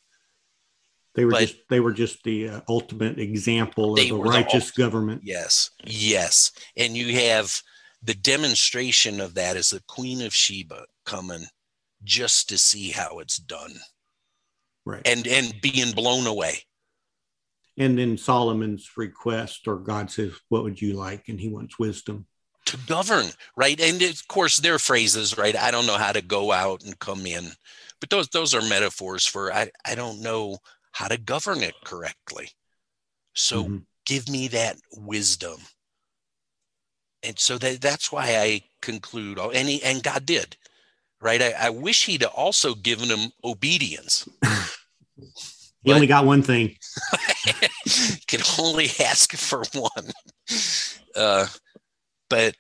They 1.14 1.24
were 1.24 1.32
but 1.32 1.40
just 1.40 1.56
they 1.68 1.80
were 1.80 1.92
just 1.92 2.24
the 2.24 2.48
uh, 2.48 2.60
ultimate 2.68 3.18
example 3.18 3.98
of 3.98 4.10
a 4.10 4.14
righteous 4.16 4.70
government. 4.72 5.22
Yes, 5.24 5.70
yes, 5.84 6.50
and 6.76 6.96
you 6.96 7.14
have 7.14 7.62
the 8.02 8.14
demonstration 8.14 9.20
of 9.20 9.34
that 9.34 9.56
is 9.56 9.70
the 9.70 9.82
Queen 9.86 10.22
of 10.22 10.34
Sheba 10.34 10.84
coming 11.04 11.46
just 12.02 12.48
to 12.50 12.58
see 12.58 12.90
how 12.90 13.18
it's 13.18 13.36
done, 13.36 13.74
right? 14.84 15.02
And 15.06 15.26
and 15.26 15.54
being 15.60 15.92
blown 15.92 16.26
away. 16.26 16.58
And 17.76 17.98
then 17.98 18.16
Solomon's 18.16 18.90
request, 18.96 19.66
or 19.66 19.76
God 19.76 20.10
says, 20.10 20.32
"What 20.48 20.62
would 20.62 20.80
you 20.80 20.94
like?" 20.94 21.28
And 21.28 21.40
he 21.40 21.48
wants 21.48 21.78
wisdom 21.78 22.26
to 22.66 22.76
govern, 22.86 23.26
right? 23.56 23.80
And 23.80 24.00
of 24.02 24.28
course, 24.28 24.58
their 24.58 24.78
phrases, 24.78 25.36
right? 25.36 25.56
I 25.56 25.70
don't 25.70 25.86
know 25.86 25.98
how 25.98 26.12
to 26.12 26.22
go 26.22 26.52
out 26.52 26.84
and 26.84 26.98
come 26.98 27.26
in, 27.26 27.50
but 28.00 28.10
those 28.10 28.28
those 28.28 28.54
are 28.54 28.62
metaphors 28.62 29.26
for 29.26 29.52
I 29.52 29.70
I 29.84 29.94
don't 29.94 30.20
know 30.20 30.58
how 30.92 31.08
to 31.08 31.16
govern 31.16 31.62
it 31.62 31.74
correctly. 31.84 32.50
So 33.34 33.64
mm-hmm. 33.64 33.76
give 34.06 34.28
me 34.28 34.48
that 34.48 34.76
wisdom. 34.96 35.60
And 37.24 37.38
so 37.38 37.58
that, 37.58 37.80
that's 37.80 38.12
why 38.12 38.36
I 38.36 38.62
conclude, 38.80 39.38
oh, 39.38 39.48
he, 39.50 39.82
and 39.82 40.02
God 40.02 40.24
did, 40.26 40.56
right? 41.24 41.40
I, 41.40 41.54
I 41.58 41.70
wish 41.70 42.04
he'd 42.04 42.22
also 42.22 42.74
given 42.74 43.08
him 43.08 43.32
obedience. 43.42 44.28
he 45.82 45.92
only 45.92 46.06
got 46.06 46.26
one 46.26 46.42
thing. 46.42 46.76
can 48.28 48.40
only 48.60 48.90
ask 49.00 49.32
for 49.32 49.64
one. 49.72 50.12
Uh, 51.16 51.46
but 52.28 52.54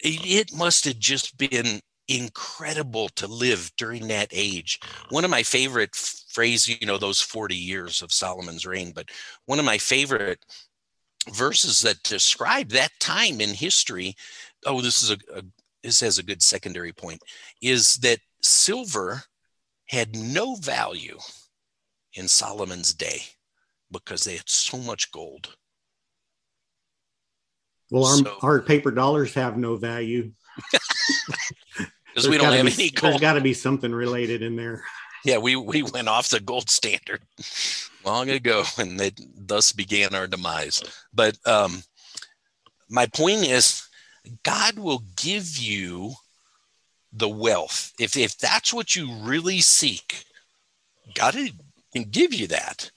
it, 0.00 0.24
it 0.24 0.56
must 0.56 0.86
have 0.86 0.98
just 0.98 1.36
been 1.36 1.80
incredible 2.08 3.10
to 3.10 3.26
live 3.26 3.70
during 3.76 4.08
that 4.08 4.28
age. 4.32 4.80
One 5.10 5.24
of 5.24 5.30
my 5.30 5.42
favorite 5.42 5.94
phrases, 5.94 6.80
you 6.80 6.86
know, 6.86 6.96
those 6.96 7.20
40 7.20 7.54
years 7.54 8.00
of 8.00 8.10
Solomon's 8.10 8.64
reign, 8.64 8.92
but 8.94 9.10
one 9.44 9.58
of 9.58 9.66
my 9.66 9.76
favorite 9.76 10.42
verses 11.34 11.82
that 11.82 12.02
describe 12.04 12.70
that 12.70 12.92
time 13.00 13.42
in 13.42 13.50
history. 13.50 14.16
Oh, 14.64 14.80
this 14.80 15.02
is 15.02 15.10
a, 15.10 15.18
a 15.34 15.42
this 15.82 16.00
has 16.00 16.18
a 16.18 16.22
good 16.22 16.42
secondary 16.42 16.92
point, 16.92 17.22
is 17.62 17.96
that 17.96 18.18
silver 18.42 19.22
had 19.86 20.16
no 20.16 20.54
value 20.56 21.18
in 22.14 22.28
Solomon's 22.28 22.92
day 22.92 23.22
because 23.90 24.24
they 24.24 24.36
had 24.36 24.48
so 24.48 24.78
much 24.78 25.10
gold. 25.12 25.56
Well, 27.90 28.04
our, 28.04 28.16
so, 28.16 28.36
our 28.42 28.60
paper 28.60 28.90
dollars 28.90 29.34
have 29.34 29.56
no 29.56 29.76
value. 29.76 30.32
Because 32.14 32.30
we 32.30 32.38
don't 32.38 32.52
have 32.52 32.66
be, 32.66 32.72
any 32.72 32.90
gold. 32.90 33.12
There's 33.12 33.20
got 33.20 33.34
to 33.34 33.40
be 33.40 33.54
something 33.54 33.92
related 33.92 34.42
in 34.42 34.56
there. 34.56 34.82
Yeah, 35.24 35.38
we, 35.38 35.54
we 35.54 35.82
went 35.82 36.08
off 36.08 36.30
the 36.30 36.40
gold 36.40 36.68
standard 36.68 37.22
long 38.04 38.28
ago, 38.28 38.64
and 38.76 39.00
it 39.00 39.20
thus 39.36 39.70
began 39.70 40.16
our 40.16 40.26
demise. 40.26 40.82
But 41.12 41.38
um, 41.46 41.82
my 42.88 43.06
point 43.06 43.44
is, 43.44 43.87
God 44.42 44.78
will 44.78 45.02
give 45.16 45.56
you 45.56 46.14
the 47.12 47.28
wealth. 47.28 47.92
If, 47.98 48.16
if 48.16 48.36
that's 48.36 48.72
what 48.72 48.94
you 48.94 49.12
really 49.12 49.60
seek, 49.60 50.24
God 51.14 51.36
can 51.92 52.04
give 52.04 52.34
you 52.34 52.46
that, 52.48 52.90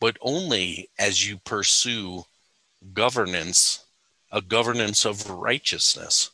but 0.00 0.16
only 0.20 0.88
as 0.98 1.28
you 1.28 1.38
pursue 1.38 2.24
governance 2.92 3.86
a 4.32 4.40
governance 4.40 5.04
of 5.04 5.30
righteousness. 5.30 6.30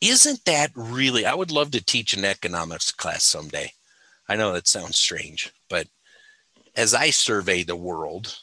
Isn't 0.00 0.44
that 0.46 0.70
really? 0.74 1.26
I 1.26 1.34
would 1.34 1.50
love 1.50 1.70
to 1.72 1.84
teach 1.84 2.14
an 2.14 2.24
economics 2.24 2.90
class 2.90 3.24
someday. 3.24 3.72
I 4.28 4.36
know 4.36 4.52
that 4.52 4.66
sounds 4.66 4.98
strange, 4.98 5.52
but 5.68 5.86
as 6.74 6.94
I 6.94 7.10
survey 7.10 7.62
the 7.62 7.76
world, 7.76 8.38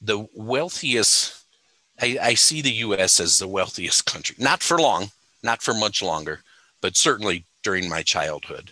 the 0.00 0.28
wealthiest, 0.34 1.37
I, 2.00 2.18
I 2.20 2.34
see 2.34 2.60
the 2.60 2.72
US 2.72 3.20
as 3.20 3.38
the 3.38 3.48
wealthiest 3.48 4.06
country. 4.06 4.36
Not 4.38 4.62
for 4.62 4.78
long, 4.78 5.10
not 5.42 5.62
for 5.62 5.74
much 5.74 6.02
longer, 6.02 6.40
but 6.80 6.96
certainly 6.96 7.44
during 7.62 7.88
my 7.88 8.02
childhood. 8.02 8.70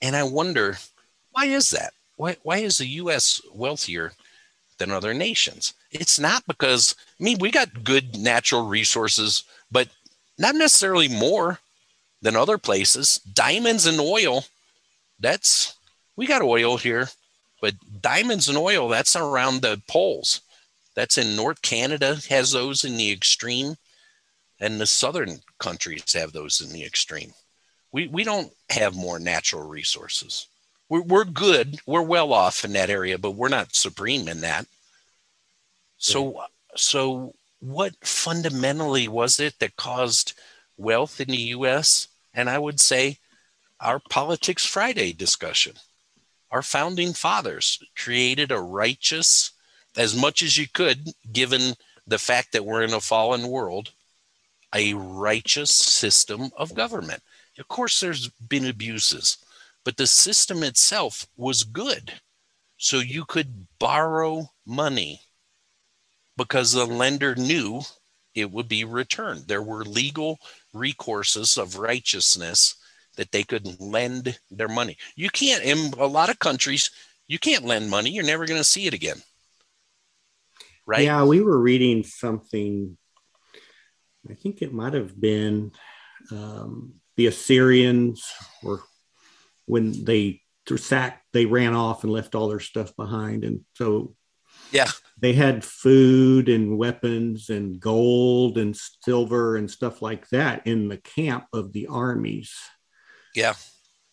And 0.00 0.14
I 0.14 0.22
wonder, 0.22 0.78
why 1.32 1.46
is 1.46 1.70
that? 1.70 1.92
Why, 2.16 2.36
why 2.42 2.58
is 2.58 2.78
the 2.78 2.86
US 2.86 3.40
wealthier 3.52 4.12
than 4.78 4.90
other 4.90 5.14
nations? 5.14 5.74
It's 5.90 6.18
not 6.18 6.46
because, 6.46 6.94
I 7.20 7.24
mean, 7.24 7.38
we 7.40 7.50
got 7.50 7.84
good 7.84 8.16
natural 8.18 8.66
resources, 8.66 9.44
but 9.70 9.88
not 10.38 10.54
necessarily 10.54 11.08
more 11.08 11.58
than 12.22 12.36
other 12.36 12.58
places. 12.58 13.18
Diamonds 13.32 13.86
and 13.86 14.00
oil, 14.00 14.44
that's, 15.18 15.74
we 16.16 16.26
got 16.26 16.42
oil 16.42 16.76
here, 16.76 17.08
but 17.60 17.74
diamonds 18.00 18.48
and 18.48 18.58
oil, 18.58 18.88
that's 18.88 19.16
around 19.16 19.62
the 19.62 19.80
poles. 19.88 20.40
That's 20.96 21.18
in 21.18 21.36
North 21.36 21.62
Canada, 21.62 22.16
has 22.30 22.50
those 22.50 22.84
in 22.84 22.96
the 22.96 23.12
extreme, 23.12 23.76
and 24.58 24.80
the 24.80 24.86
southern 24.86 25.40
countries 25.60 26.12
have 26.14 26.32
those 26.32 26.60
in 26.60 26.72
the 26.72 26.84
extreme. 26.84 27.32
We, 27.92 28.08
we 28.08 28.24
don't 28.24 28.52
have 28.70 28.96
more 28.96 29.18
natural 29.18 29.68
resources. 29.68 30.48
We're, 30.88 31.02
we're 31.02 31.24
good, 31.24 31.78
we're 31.86 32.02
well 32.02 32.32
off 32.32 32.64
in 32.64 32.72
that 32.72 32.90
area, 32.90 33.18
but 33.18 33.32
we're 33.32 33.48
not 33.48 33.74
supreme 33.74 34.26
in 34.26 34.40
that. 34.40 34.66
So, 35.98 36.42
so 36.76 37.34
what 37.60 37.94
fundamentally 38.02 39.06
was 39.06 39.38
it 39.38 39.58
that 39.58 39.76
caused 39.76 40.32
wealth 40.76 41.20
in 41.20 41.28
the 41.28 41.36
U.S.? 41.36 42.08
And 42.34 42.48
I 42.48 42.58
would 42.58 42.80
say 42.80 43.18
our 43.80 44.00
Politics 44.10 44.64
Friday 44.64 45.12
discussion. 45.12 45.74
Our 46.50 46.62
founding 46.62 47.12
fathers 47.12 47.82
created 47.96 48.50
a 48.50 48.60
righteous, 48.60 49.52
as 49.96 50.14
much 50.14 50.42
as 50.42 50.56
you 50.56 50.66
could, 50.72 51.08
given 51.32 51.74
the 52.06 52.18
fact 52.18 52.52
that 52.52 52.64
we're 52.64 52.82
in 52.82 52.92
a 52.92 53.00
fallen 53.00 53.48
world, 53.48 53.92
a 54.74 54.94
righteous 54.94 55.70
system 55.70 56.50
of 56.56 56.74
government. 56.74 57.22
Of 57.58 57.68
course, 57.68 58.00
there's 58.00 58.28
been 58.28 58.66
abuses, 58.66 59.38
but 59.84 59.96
the 59.96 60.06
system 60.06 60.62
itself 60.62 61.26
was 61.36 61.64
good. 61.64 62.12
So 62.76 62.98
you 62.98 63.24
could 63.24 63.66
borrow 63.78 64.50
money 64.66 65.20
because 66.36 66.72
the 66.72 66.84
lender 66.84 67.34
knew 67.34 67.80
it 68.34 68.50
would 68.50 68.68
be 68.68 68.84
returned. 68.84 69.48
There 69.48 69.62
were 69.62 69.84
legal 69.84 70.38
recourses 70.74 71.56
of 71.56 71.78
righteousness 71.78 72.74
that 73.16 73.32
they 73.32 73.42
could 73.42 73.80
lend 73.80 74.38
their 74.50 74.68
money. 74.68 74.98
You 75.14 75.30
can't, 75.30 75.64
in 75.64 75.94
a 75.98 76.06
lot 76.06 76.28
of 76.28 76.38
countries, 76.38 76.90
you 77.28 77.38
can't 77.38 77.64
lend 77.64 77.88
money. 77.90 78.10
You're 78.10 78.24
never 78.24 78.44
going 78.44 78.60
to 78.60 78.64
see 78.64 78.86
it 78.86 78.92
again. 78.92 79.22
Right? 80.86 81.04
Yeah, 81.04 81.24
we 81.24 81.40
were 81.40 81.58
reading 81.58 82.04
something. 82.04 82.96
I 84.30 84.34
think 84.34 84.62
it 84.62 84.72
might 84.72 84.94
have 84.94 85.20
been 85.20 85.72
um, 86.30 86.94
the 87.16 87.26
Assyrians, 87.26 88.24
or 88.62 88.82
when 89.66 90.04
they 90.04 90.42
sacked, 90.76 91.24
they 91.32 91.46
ran 91.46 91.74
off 91.74 92.04
and 92.04 92.12
left 92.12 92.34
all 92.34 92.48
their 92.48 92.60
stuff 92.60 92.94
behind. 92.96 93.44
And 93.44 93.64
so 93.74 94.14
Yeah. 94.72 94.90
They 95.18 95.32
had 95.32 95.64
food 95.64 96.48
and 96.48 96.76
weapons 96.76 97.48
and 97.48 97.80
gold 97.80 98.58
and 98.58 98.76
silver 98.76 99.56
and 99.56 99.70
stuff 99.70 100.02
like 100.02 100.28
that 100.28 100.66
in 100.66 100.88
the 100.88 100.98
camp 100.98 101.46
of 101.52 101.72
the 101.72 101.86
armies. 101.86 102.52
Yeah. 103.34 103.54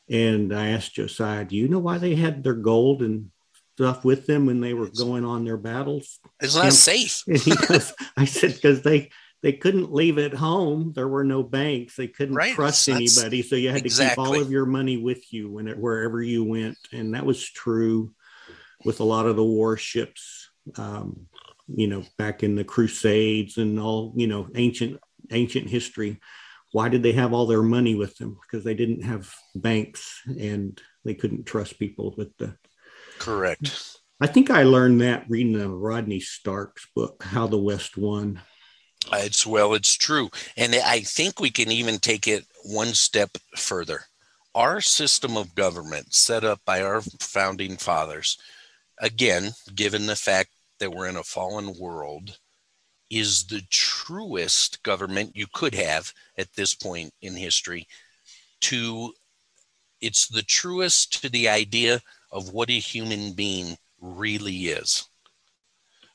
And 0.09 0.53
I 0.53 0.69
asked 0.69 0.95
Josiah, 0.95 1.45
do 1.45 1.55
you 1.55 1.67
know 1.67 1.79
why 1.79 1.97
they 1.97 2.15
had 2.15 2.43
their 2.43 2.53
gold 2.53 3.01
and 3.01 3.31
stuff 3.75 4.05
with 4.05 4.27
them 4.27 4.45
when 4.45 4.61
they 4.61 4.73
were 4.73 4.89
going 4.89 5.25
on 5.25 5.45
their 5.45 5.57
battles? 5.57 6.19
It's 6.39 6.55
not 6.55 6.65
And- 6.65 6.73
safe. 6.73 7.23
Goes, 7.67 7.93
I 8.17 8.25
said, 8.25 8.53
because 8.55 8.81
they 8.81 9.09
they 9.41 9.51
couldn't 9.53 9.91
leave 9.91 10.17
it 10.17 10.33
home. 10.33 10.93
There 10.95 11.07
were 11.07 11.25
no 11.25 11.43
banks. 11.43 11.97
They 11.97 12.07
couldn't 12.07 12.35
Right. 12.35 12.55
trust 12.55 12.85
That's- 12.85 13.17
anybody. 13.17 13.41
So 13.41 13.57
you 13.57 13.69
had 13.71 13.83
to 13.83 13.89
keep 13.89 14.17
all 14.17 14.39
of 14.39 14.49
your 14.51 14.65
money 14.65 14.95
with 14.97 15.33
you 15.33 15.51
when 15.51 15.67
it, 15.67 15.77
wherever 15.77 16.21
you 16.21 16.45
went. 16.45 16.77
And 16.93 17.13
that 17.13 17.25
was 17.25 17.43
true 17.43 18.13
with 18.85 19.01
a 19.01 19.03
lot 19.03 19.25
of 19.25 19.35
the 19.35 19.43
warships, 19.43 20.49
um, 20.77 21.27
you 21.67 21.87
know, 21.87 22.03
back 22.17 22.41
in 22.43 22.55
the 22.55 22.63
Crusades 22.63 23.57
and 23.57 23.79
all, 23.79 24.13
you 24.15 24.27
know, 24.27 24.47
ancient 24.55 24.99
ancient 25.31 25.69
history. 25.69 26.21
Why 26.71 26.87
did 26.89 27.03
they 27.03 27.11
have 27.11 27.33
all 27.33 27.45
their 27.45 27.61
money 27.63 27.95
with 27.95 28.15
them? 28.17 28.37
Because 28.41 28.63
they 28.63 28.73
didn't 28.73 29.03
have 29.03 29.29
banks 29.55 30.21
and 30.25 30.81
they 31.03 31.13
couldn't 31.15 31.45
trust 31.45 31.77
people 31.79 32.15
with 32.17 32.35
the 32.37 32.55
Correct. 33.23 33.99
I 34.19 34.27
think 34.27 34.49
I 34.49 34.63
learned 34.63 34.99
that 34.99 35.29
reading 35.29 35.53
the 35.53 35.69
Rodney 35.69 36.19
Stark's 36.19 36.85
book, 36.93 37.23
How 37.23 37.47
the 37.47 37.57
West 37.57 37.97
Won. 37.97 38.41
It's 39.13 39.45
well, 39.45 39.73
it's 39.73 39.95
true. 39.95 40.29
And 40.57 40.75
I 40.75 40.99
think 40.99 41.39
we 41.39 41.49
can 41.49 41.71
even 41.71 41.99
take 41.99 42.27
it 42.27 42.45
one 42.65 42.93
step 42.93 43.29
further. 43.55 44.01
Our 44.53 44.81
system 44.81 45.37
of 45.37 45.55
government 45.55 46.13
set 46.13 46.43
up 46.43 46.59
by 46.65 46.81
our 46.81 47.01
founding 47.21 47.77
fathers, 47.77 48.37
again, 48.99 49.51
given 49.73 50.05
the 50.05 50.17
fact 50.17 50.49
that 50.79 50.91
we're 50.91 51.07
in 51.07 51.15
a 51.15 51.23
fallen 51.23 51.75
world, 51.79 52.37
is 53.09 53.45
the 53.45 53.61
truest 53.69 54.83
government 54.83 55.31
you 55.33 55.47
could 55.53 55.75
have 55.75 56.11
at 56.37 56.51
this 56.55 56.73
point 56.73 57.13
in 57.21 57.37
history 57.37 57.87
to 58.61 59.13
it's 60.01 60.27
the 60.27 60.43
truest 60.43 61.21
to 61.21 61.29
the 61.29 61.47
idea 61.47 62.01
of 62.33 62.51
what 62.51 62.69
a 62.69 62.73
human 62.73 63.31
being 63.31 63.77
really 64.01 64.67
is. 64.67 65.07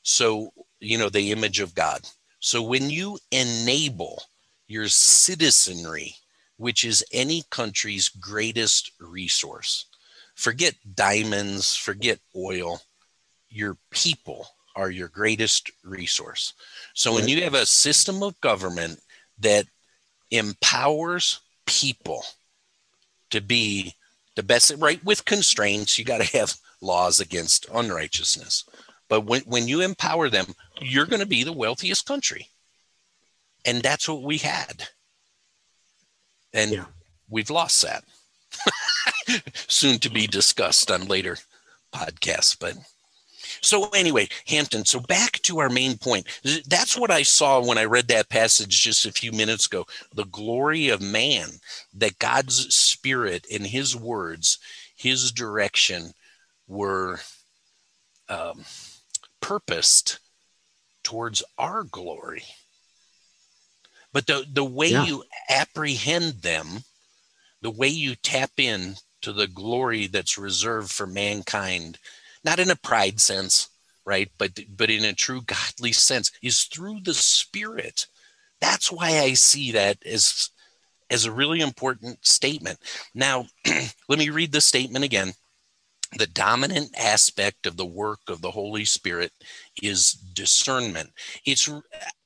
So, 0.03 0.51
you 0.79 0.97
know, 0.97 1.09
the 1.09 1.31
image 1.31 1.59
of 1.59 1.73
God. 1.73 2.01
So 2.39 2.61
when 2.61 2.89
you 2.89 3.17
enable 3.31 4.21
your 4.67 4.87
citizenry, 4.87 6.15
which 6.57 6.83
is 6.83 7.03
any 7.11 7.43
country's 7.49 8.09
greatest 8.09 8.91
resource, 8.99 9.85
forget 10.35 10.75
diamonds, 10.93 11.75
forget 11.75 12.19
oil, 12.35 12.81
your 13.49 13.77
people 13.89 14.45
are 14.75 14.91
your 14.91 15.07
greatest 15.07 15.71
resource. 15.83 16.53
So 16.93 17.13
when 17.13 17.27
you 17.27 17.43
have 17.43 17.55
a 17.55 17.65
system 17.65 18.21
of 18.23 18.39
government 18.41 18.99
that 19.39 19.65
empowers 20.31 21.39
people 21.65 22.23
to 23.31 23.41
be 23.41 23.95
the 24.39 24.43
best, 24.43 24.71
right? 24.77 25.03
With 25.03 25.25
constraints, 25.25 25.99
you 25.99 26.05
got 26.05 26.21
to 26.21 26.37
have 26.37 26.55
laws 26.79 27.19
against 27.19 27.65
unrighteousness. 27.73 28.63
But 29.09 29.25
when, 29.25 29.41
when 29.41 29.67
you 29.67 29.81
empower 29.81 30.29
them, 30.29 30.55
you're 30.79 31.07
going 31.07 31.19
to 31.19 31.25
be 31.25 31.43
the 31.43 31.51
wealthiest 31.51 32.05
country. 32.05 32.47
And 33.65 33.81
that's 33.81 34.07
what 34.07 34.23
we 34.23 34.37
had. 34.37 34.87
And 36.53 36.71
Yeah. 36.71 36.85
we've 37.27 37.49
lost 37.49 37.81
that. 37.81 38.05
Soon 39.67 39.99
to 39.99 40.09
be 40.09 40.25
discussed 40.25 40.89
on 40.89 41.05
later 41.09 41.37
podcasts. 41.93 42.55
But 42.57 42.75
so, 43.61 43.89
anyway, 43.89 44.27
Hampton, 44.47 44.85
so 44.85 44.99
back 44.99 45.41
to 45.43 45.59
our 45.59 45.69
main 45.69 45.97
point. 45.97 46.27
That's 46.67 46.97
what 46.97 47.11
I 47.11 47.23
saw 47.23 47.61
when 47.63 47.77
I 47.77 47.85
read 47.85 48.07
that 48.09 48.29
passage 48.29 48.81
just 48.83 49.05
a 49.05 49.11
few 49.11 49.31
minutes 49.31 49.65
ago. 49.65 49.85
The 50.13 50.25
glory 50.25 50.89
of 50.89 51.01
man, 51.01 51.49
that 51.93 52.19
God's 52.19 52.73
spirit 52.73 53.45
and 53.51 53.65
his 53.65 53.95
words, 53.95 54.59
his 54.95 55.31
direction 55.31 56.11
were 56.67 57.19
um, 58.29 58.63
purposed 59.41 60.19
towards 61.03 61.43
our 61.57 61.83
glory. 61.83 62.43
But 64.11 64.27
the, 64.27 64.45
the 64.51 64.63
way 64.63 64.89
Yeah. 64.89 65.05
you 65.05 65.23
apprehend 65.49 66.41
them, 66.41 66.83
the 67.61 67.71
way 67.71 67.87
you 67.87 68.15
tap 68.15 68.51
in 68.57 68.95
to 69.21 69.33
the 69.33 69.47
glory 69.47 70.07
that's 70.07 70.37
reserved 70.37 70.91
for 70.91 71.05
mankind, 71.05 71.97
not 72.43 72.59
in 72.59 72.69
a 72.69 72.75
pride 72.75 73.19
sense, 73.19 73.69
right? 74.05 74.31
But 74.37 74.59
but 74.75 74.89
in 74.89 75.05
a 75.05 75.13
true 75.13 75.41
godly 75.41 75.91
sense, 75.91 76.31
is 76.41 76.63
through 76.63 77.01
the 77.03 77.13
spirit. 77.13 78.07
That's 78.61 78.91
why 78.91 79.19
I 79.19 79.33
see 79.33 79.71
that 79.71 79.97
as 80.05 80.49
as 81.09 81.25
a 81.25 81.31
really 81.31 81.59
important 81.61 82.25
statement. 82.25 82.79
Now, 83.13 83.47
let 84.09 84.19
me 84.19 84.29
read 84.29 84.51
the 84.51 84.61
statement 84.61 85.05
again. 85.05 85.33
The 86.17 86.27
dominant 86.27 86.91
aspect 86.97 87.67
of 87.67 87.77
the 87.77 87.85
work 87.85 88.19
of 88.27 88.41
the 88.41 88.51
Holy 88.51 88.85
Spirit 88.85 89.31
is 89.81 90.13
discernment. 90.13 91.11
It's 91.45 91.69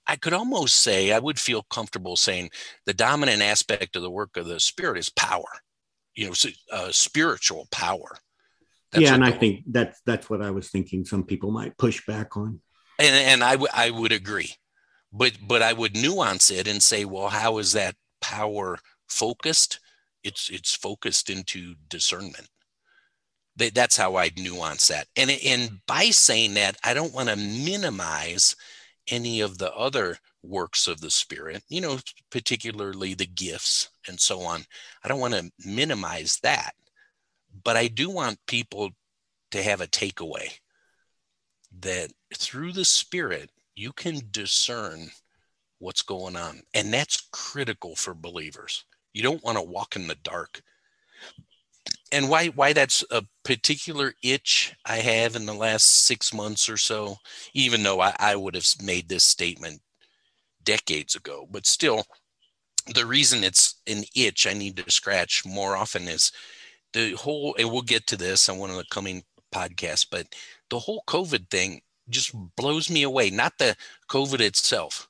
I 0.07 0.15
could 0.15 0.33
almost 0.33 0.75
say 0.75 1.11
I 1.11 1.19
would 1.19 1.39
feel 1.39 1.63
comfortable 1.63 2.15
saying 2.15 2.49
the 2.85 2.93
dominant 2.93 3.41
aspect 3.41 3.95
of 3.95 4.01
the 4.01 4.11
work 4.11 4.37
of 4.37 4.45
the 4.45 4.59
Spirit 4.59 4.97
is 4.97 5.09
power. 5.09 5.61
You 6.15 6.27
know, 6.27 6.33
uh, 6.71 6.91
spiritual 6.91 7.67
power. 7.71 8.17
That's 8.93 9.01
yeah, 9.03 9.15
and 9.15 9.25
I 9.25 9.31
think 9.31 9.63
that's 9.67 10.01
that's 10.05 10.29
what 10.29 10.41
I 10.41 10.51
was 10.51 10.69
thinking. 10.69 11.03
Some 11.05 11.23
people 11.25 11.51
might 11.51 11.77
push 11.77 12.05
back 12.05 12.37
on. 12.37 12.61
and 12.99 13.15
and 13.15 13.43
I 13.43 13.55
would 13.55 13.71
I 13.73 13.89
would 13.89 14.11
agree, 14.11 14.53
but 15.11 15.33
but 15.41 15.61
I 15.61 15.73
would 15.73 15.95
nuance 15.97 16.51
it 16.51 16.67
and 16.67 16.81
say, 16.81 17.03
well, 17.05 17.29
how 17.29 17.57
is 17.57 17.71
that 17.73 17.95
power 18.21 18.77
focused? 19.09 19.79
It's 20.23 20.49
it's 20.49 20.75
focused 20.75 21.29
into 21.29 21.75
discernment. 21.89 22.47
That- 23.57 23.75
That's 23.75 23.97
how 23.97 24.15
I'd 24.15 24.37
nuance 24.39 24.87
that, 24.89 25.07
and 25.15 25.31
and 25.31 25.79
by 25.87 26.05
saying 26.11 26.53
that, 26.55 26.77
I 26.83 26.93
don't 26.93 27.13
want 27.13 27.29
to 27.29 27.35
minimize 27.35 28.55
any 29.09 29.41
of 29.41 29.57
the 29.57 29.73
other 29.75 30.17
works 30.43 30.87
of 30.87 31.01
the 31.01 31.11
spirit. 31.11 31.63
You 31.69 31.81
know, 31.81 31.99
particularly 32.31 33.13
the 33.15 33.25
gifts 33.25 33.89
and 34.07 34.19
so 34.19 34.41
on. 34.41 34.63
I 35.03 35.07
don't 35.07 35.19
want 35.19 35.33
to 35.33 35.51
minimize 35.65 36.37
that, 36.43 36.73
but 37.63 37.77
I 37.77 37.87
do 37.87 38.09
want 38.09 38.39
people 38.47 38.91
to 39.51 39.61
have 39.61 39.81
a 39.81 39.87
takeaway 39.87 40.49
that 41.79 42.11
through 42.35 42.71
the 42.71 42.85
spirit 42.85 43.49
you 43.75 43.91
can 43.91 44.21
discern 44.31 45.09
what's 45.79 46.01
going 46.01 46.35
on. 46.35 46.61
And 46.73 46.93
that's 46.93 47.27
critical 47.31 47.95
for 47.95 48.13
believers. 48.13 48.85
You 49.13 49.21
don't 49.21 49.43
want 49.43 49.57
to 49.57 49.63
walk 49.63 49.95
in 49.95 50.07
the 50.07 50.15
dark. 50.15 50.61
And 52.11 52.29
why 52.29 52.47
why 52.47 52.73
that's 52.73 53.03
a 53.11 53.23
particular 53.43 54.13
itch 54.23 54.73
i 54.85 54.97
have 54.97 55.35
in 55.35 55.45
the 55.47 55.53
last 55.53 56.05
six 56.05 56.33
months 56.33 56.69
or 56.69 56.77
so 56.77 57.17
even 57.53 57.81
though 57.83 57.99
i, 57.99 58.15
I 58.19 58.35
would 58.35 58.53
have 58.53 58.67
made 58.81 59.09
this 59.09 59.23
statement 59.23 59.81
decades 60.63 61.15
ago 61.15 61.47
but 61.51 61.65
still 61.65 62.05
the 62.93 63.05
reason 63.05 63.43
it's 63.43 63.81
an 63.87 64.03
itch 64.15 64.45
i 64.45 64.53
need 64.53 64.77
to 64.77 64.91
scratch 64.91 65.43
more 65.43 65.75
often 65.75 66.03
is 66.03 66.31
the 66.93 67.13
whole 67.13 67.55
and 67.59 67.71
we'll 67.71 67.81
get 67.81 68.07
to 68.07 68.17
this 68.17 68.49
on 68.49 68.57
one 68.57 68.69
of 68.69 68.77
the 68.77 68.85
coming 68.91 69.23
podcasts 69.53 70.05
but 70.09 70.33
the 70.69 70.79
whole 70.79 71.03
covid 71.07 71.49
thing 71.49 71.81
just 72.09 72.33
blows 72.55 72.89
me 72.89 73.03
away. 73.03 73.29
Not 73.29 73.57
the 73.59 73.75
covid 74.09 74.39
itself 74.41 75.09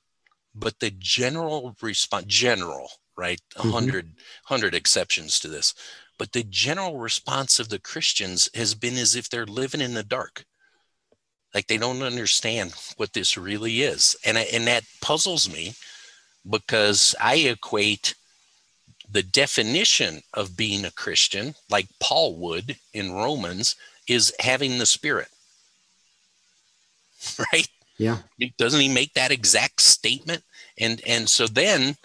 but 0.54 0.78
the 0.80 0.90
general 0.98 1.76
response 1.82 2.26
general 2.26 2.90
right? 3.16 3.40
A 3.56 3.62
Mhm. 3.62 3.70
hundred 3.72 4.14
hundred 4.46 4.74
exceptions 4.74 5.38
to 5.40 5.48
this 5.48 5.74
but 6.18 6.32
the 6.32 6.44
general 6.44 6.98
response 6.98 7.58
of 7.58 7.68
the 7.68 7.78
christians 7.80 8.48
has 8.54 8.74
been 8.74 8.96
as 8.96 9.14
if 9.16 9.28
they're 9.28 9.46
living 9.46 9.80
in 9.80 9.94
the 9.94 10.04
dark. 10.04 10.44
Like 11.54 11.68
they 11.68 11.78
don't 11.78 12.02
understand 12.02 12.74
what 12.96 13.12
this 13.12 13.36
really 13.36 13.82
is. 13.82 14.16
And 14.24 14.36
and 14.38 14.66
that 14.66 14.84
puzzles 15.00 15.48
me 15.52 15.74
because 16.48 17.14
i 17.20 17.36
equate 17.36 18.14
the 19.10 19.22
definition 19.22 20.22
of 20.32 20.56
being 20.56 20.84
a 20.84 20.90
christian 20.90 21.54
like 21.70 21.86
paul 22.00 22.36
would 22.36 22.76
in 22.92 23.12
romans 23.12 23.76
is 24.06 24.34
having 24.40 24.78
the 24.78 24.86
spirit. 24.86 25.28
Right? 27.52 27.68
Yeah, 27.96 28.18
doesn't 28.58 28.80
he 28.80 28.88
make 28.88 29.14
that 29.14 29.30
exact 29.30 29.80
statement? 29.80 30.42
And 30.78 31.00
and 31.06 31.28
so 31.28 31.46
then 31.46 31.96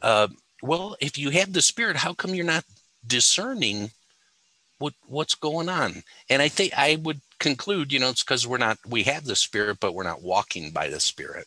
uh, 0.00 0.28
well 0.62 0.96
if 1.00 1.18
you 1.18 1.30
have 1.30 1.52
the 1.52 1.60
spirit 1.60 1.96
how 1.96 2.14
come 2.14 2.34
you're 2.34 2.44
not 2.44 2.64
discerning 3.06 3.90
what 4.78 4.94
what's 5.06 5.34
going 5.34 5.68
on? 5.68 6.02
And 6.30 6.40
i 6.40 6.48
think 6.48 6.72
i 6.74 6.96
would 7.02 7.20
conclude 7.38 7.92
you 7.92 7.98
know 7.98 8.08
it's 8.08 8.22
because 8.22 8.46
we're 8.46 8.56
not 8.56 8.78
we 8.88 9.02
have 9.02 9.24
the 9.24 9.36
spirit 9.36 9.78
but 9.80 9.94
we're 9.94 10.04
not 10.04 10.22
walking 10.22 10.70
by 10.70 10.88
the 10.88 11.00
spirit. 11.00 11.46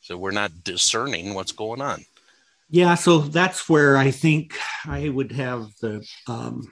So 0.00 0.16
we're 0.16 0.30
not 0.30 0.64
discerning 0.64 1.34
what's 1.34 1.52
going 1.52 1.82
on 1.82 2.06
yeah. 2.72 2.94
So 2.94 3.18
that's 3.18 3.68
where 3.68 3.98
I 3.98 4.10
think 4.10 4.58
I 4.86 5.10
would 5.10 5.30
have 5.32 5.68
the 5.82 6.04
um, 6.26 6.62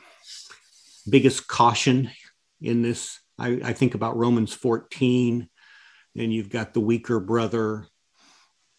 biggest 1.08 1.46
caution 1.46 2.10
in 2.60 2.80
this. 2.80 3.20
I, 3.38 3.60
I 3.62 3.72
think 3.74 3.94
about 3.94 4.16
Romans 4.16 4.52
14, 4.54 5.48
and 6.16 6.32
you've 6.32 6.48
got 6.48 6.72
the 6.72 6.80
weaker 6.80 7.20
brother 7.20 7.86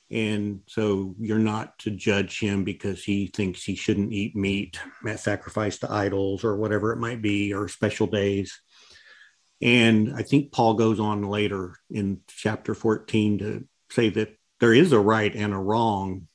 and 0.10 0.60
so 0.68 1.16
you're 1.20 1.40
not 1.40 1.80
to 1.80 1.90
judge 1.90 2.40
him 2.40 2.66
because 2.66 3.02
he 3.02 3.28
thinks 3.28 3.64
he 3.64 3.76
shouldn't 3.76 4.12
eat 4.12 4.36
meat 4.36 4.78
sacrifice 5.16 5.78
to 5.80 5.92
idols 5.92 6.44
or 6.44 6.58
whatever 6.58 6.92
it 6.92 7.00
might 7.00 7.22
be 7.22 7.54
or 7.54 7.70
special 7.70 8.08
days 8.08 8.60
and 9.62 10.14
i 10.14 10.22
think 10.22 10.52
paul 10.52 10.74
goes 10.74 11.00
on 11.00 11.24
later 11.24 11.76
in 11.90 12.20
chapter 12.28 12.74
14 12.74 13.38
to 13.38 13.68
say 13.90 14.10
that 14.10 14.36
there 14.60 14.74
is 14.74 14.92
a 14.92 15.00
right 15.00 15.34
and 15.34 15.54
a 15.54 15.58
wrong 15.58 16.28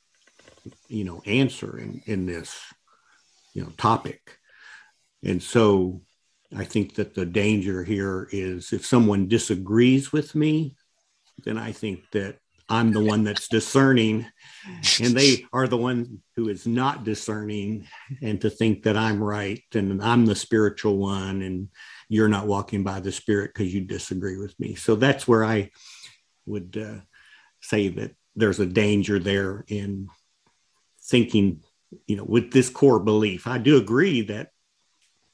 you 0.89 1.05
know 1.05 1.22
answer 1.26 1.78
in 1.78 2.03
in 2.07 2.26
this 2.26 2.59
you 3.55 3.62
know 3.62 3.70
topic 3.76 4.39
and 5.24 5.43
so 5.43 6.01
i 6.57 6.64
think 6.64 6.95
that 6.95 7.14
the 7.14 7.26
danger 7.26 7.82
here 7.82 8.28
is 8.32 8.72
if 8.72 8.84
someone 8.84 9.28
disagrees 9.28 10.12
with 10.12 10.34
me 10.34 10.76
then 11.45 11.59
i 11.59 11.72
think 11.72 12.01
that 12.12 12.39
I'm 12.68 12.93
the 12.93 13.05
one 13.05 13.22
that's 13.22 13.47
discerning, 13.49 14.26
and 15.01 15.16
they 15.16 15.47
are 15.53 15.68
the 15.68 15.76
one 15.76 16.20
who 16.34 16.49
is 16.49 16.66
not 16.66 17.05
discerning, 17.05 17.87
and 18.22 18.41
to 18.41 18.51
think 18.51 18.82
that 18.82 18.97
I'm 18.97 19.22
right 19.22 19.62
and 19.74 20.03
I'm 20.03 20.26
the 20.26 20.34
spiritual 20.34 20.97
one, 20.97 21.43
and 21.43 21.68
you're 22.09 22.28
not 22.28 22.49
walking 22.49 22.82
by 22.82 22.99
the 22.99 23.12
Spirit 23.12 23.53
because 23.55 23.72
you 23.72 23.82
disagree 23.82 24.37
with 24.37 24.59
me. 24.59 24.74
So 24.74 24.97
that's 24.97 25.28
where 25.28 25.45
I 25.45 25.70
would 26.47 26.76
uh, 26.76 27.03
say 27.61 27.89
that 27.89 28.16
there's 28.34 28.61
a 28.61 28.66
danger 28.66 29.20
there 29.20 29.64
in 29.68 30.09
thinking, 31.07 31.62
you 32.07 32.16
know, 32.16 32.24
with 32.24 32.52
this 32.52 32.68
core 32.68 33.00
belief. 33.00 33.46
I 33.46 33.59
do 33.59 33.76
agree 33.76 34.22
that 34.22 34.50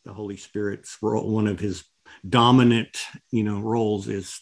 the 0.05 0.13
Holy 0.13 0.37
Spirit's 0.37 0.99
role, 1.01 1.31
one 1.31 1.47
of 1.47 1.61
his 1.61 1.85
dominant, 2.29 2.99
you 3.31 3.45
know, 3.45 3.61
roles 3.61 4.09
is 4.09 4.41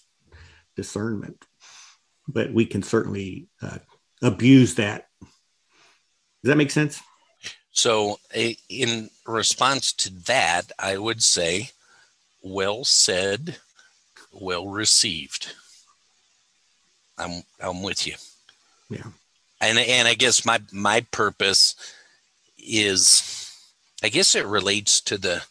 discernment 0.76 1.44
but 2.32 2.52
we 2.52 2.66
can 2.66 2.82
certainly 2.82 3.48
uh, 3.62 3.78
abuse 4.22 4.76
that. 4.76 5.06
Does 5.20 6.50
that 6.50 6.56
make 6.56 6.70
sense? 6.70 7.00
So, 7.72 8.18
in 8.68 9.10
response 9.26 9.92
to 9.94 10.14
that, 10.24 10.72
I 10.78 10.98
would 10.98 11.22
say, 11.22 11.70
well 12.42 12.84
said, 12.84 13.56
well 14.32 14.66
received. 14.66 15.52
I'm 17.18 17.42
I'm 17.60 17.82
with 17.82 18.06
you. 18.06 18.14
Yeah. 18.88 19.06
And 19.60 19.78
and 19.78 20.08
I 20.08 20.14
guess 20.14 20.44
my 20.44 20.60
my 20.72 21.02
purpose 21.10 21.74
is 22.58 23.52
I 24.02 24.08
guess 24.08 24.34
it 24.34 24.46
relates 24.46 25.00
to 25.02 25.18
the 25.18 25.42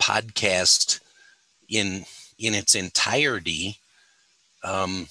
podcast 0.00 1.00
in 1.68 2.04
in 2.38 2.54
its 2.54 2.74
entirety. 2.74 3.78
Um, 4.64 5.08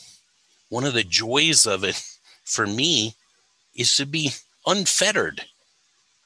one 0.70 0.86
of 0.86 0.94
the 0.94 1.04
joys 1.04 1.66
of 1.66 1.84
it 1.84 2.02
for 2.44 2.66
me 2.66 3.16
is 3.76 3.96
to 3.98 4.06
be 4.06 4.32
unfettered 4.66 5.46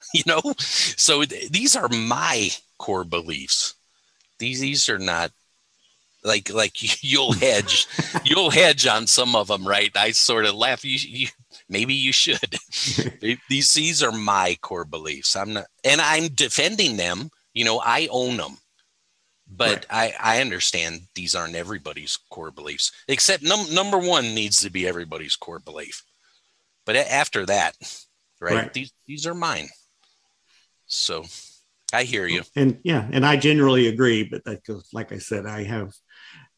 you 0.14 0.24
know? 0.26 0.42
So 0.60 1.24
th- 1.24 1.50
these 1.52 1.76
are 1.76 1.90
my 1.90 2.50
core 2.78 3.04
beliefs. 3.04 3.76
These 4.40 4.60
these 4.60 4.90
are 4.90 5.00
not 5.00 5.32
like 6.24 6.52
like 6.54 7.04
you'll 7.04 7.34
hedge 7.34 7.88
you'll 8.24 8.50
hedge 8.50 8.86
on 8.88 9.08
some 9.08 9.36
of 9.36 9.48
them 9.48 9.68
right? 9.68 9.96
I 9.96 10.12
sort 10.12 10.46
of 10.46 10.56
laugh. 10.56 10.86
You, 10.86 10.98
you 10.98 11.28
maybe 11.70 11.94
you 11.94 12.12
should. 12.12 12.58
These 13.50 13.74
these 13.74 14.04
are 14.04 14.12
my 14.12 14.58
core 14.62 14.86
beliefs. 14.86 15.36
I'm 15.36 15.54
not 15.54 15.66
and 15.84 16.02
i'm 16.02 16.28
defending 16.28 16.98
them. 16.98 17.30
You 17.54 17.66
know 17.66 17.82
i 17.84 18.08
own 18.12 18.38
them 18.38 18.58
but 19.48 19.86
right. 19.92 20.14
I, 20.20 20.38
I 20.38 20.42
understand 20.42 21.02
these 21.14 21.36
aren't 21.36 21.56
everybody's 21.56 22.18
core 22.30 22.52
beliefs 22.52 22.92
except 23.08 23.44
num- 23.44 23.74
number 23.74 23.98
one 23.98 24.34
needs 24.36 24.62
to 24.62 24.72
be 24.72 24.88
everybody's 24.88 25.36
core 25.36 25.60
belief. 25.60 26.04
But 26.86 26.96
after 26.96 27.46
that 27.46 27.76
right, 28.40 28.56
right. 28.56 28.74
these 28.74 28.92
these 29.08 29.26
are 29.26 29.36
mine. 29.36 29.70
So 30.88 31.26
i 31.94 32.04
hear 32.04 32.28
you. 32.28 32.44
And 32.56 32.80
yeah 32.84 33.08
and 33.12 33.26
i 33.26 33.38
generally 33.38 33.88
agree 33.88 34.24
but 34.24 34.42
like 34.94 35.12
i 35.12 35.18
said 35.18 35.46
i 35.46 35.64
have 35.64 35.94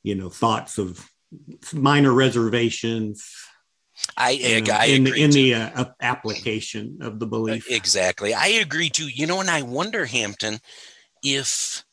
you 0.03 0.15
know 0.15 0.29
thoughts 0.29 0.77
of 0.77 1.09
minor 1.73 2.13
reservations 2.13 3.29
I, 4.15 4.31
you 4.31 4.61
know, 4.61 4.73
I 4.73 4.85
in 4.85 5.03
the, 5.03 5.13
in 5.13 5.31
the 5.31 5.53
uh, 5.55 5.85
application 6.01 6.99
of 7.01 7.19
the 7.19 7.27
belief. 7.27 7.69
Exactly. 7.69 8.33
I 8.33 8.47
agree 8.47 8.89
too. 8.89 9.07
You 9.07 9.27
know, 9.27 9.39
and 9.39 9.49
I 9.49 9.61
wonder, 9.63 10.05
Hampton, 10.05 10.59
if 11.23 11.83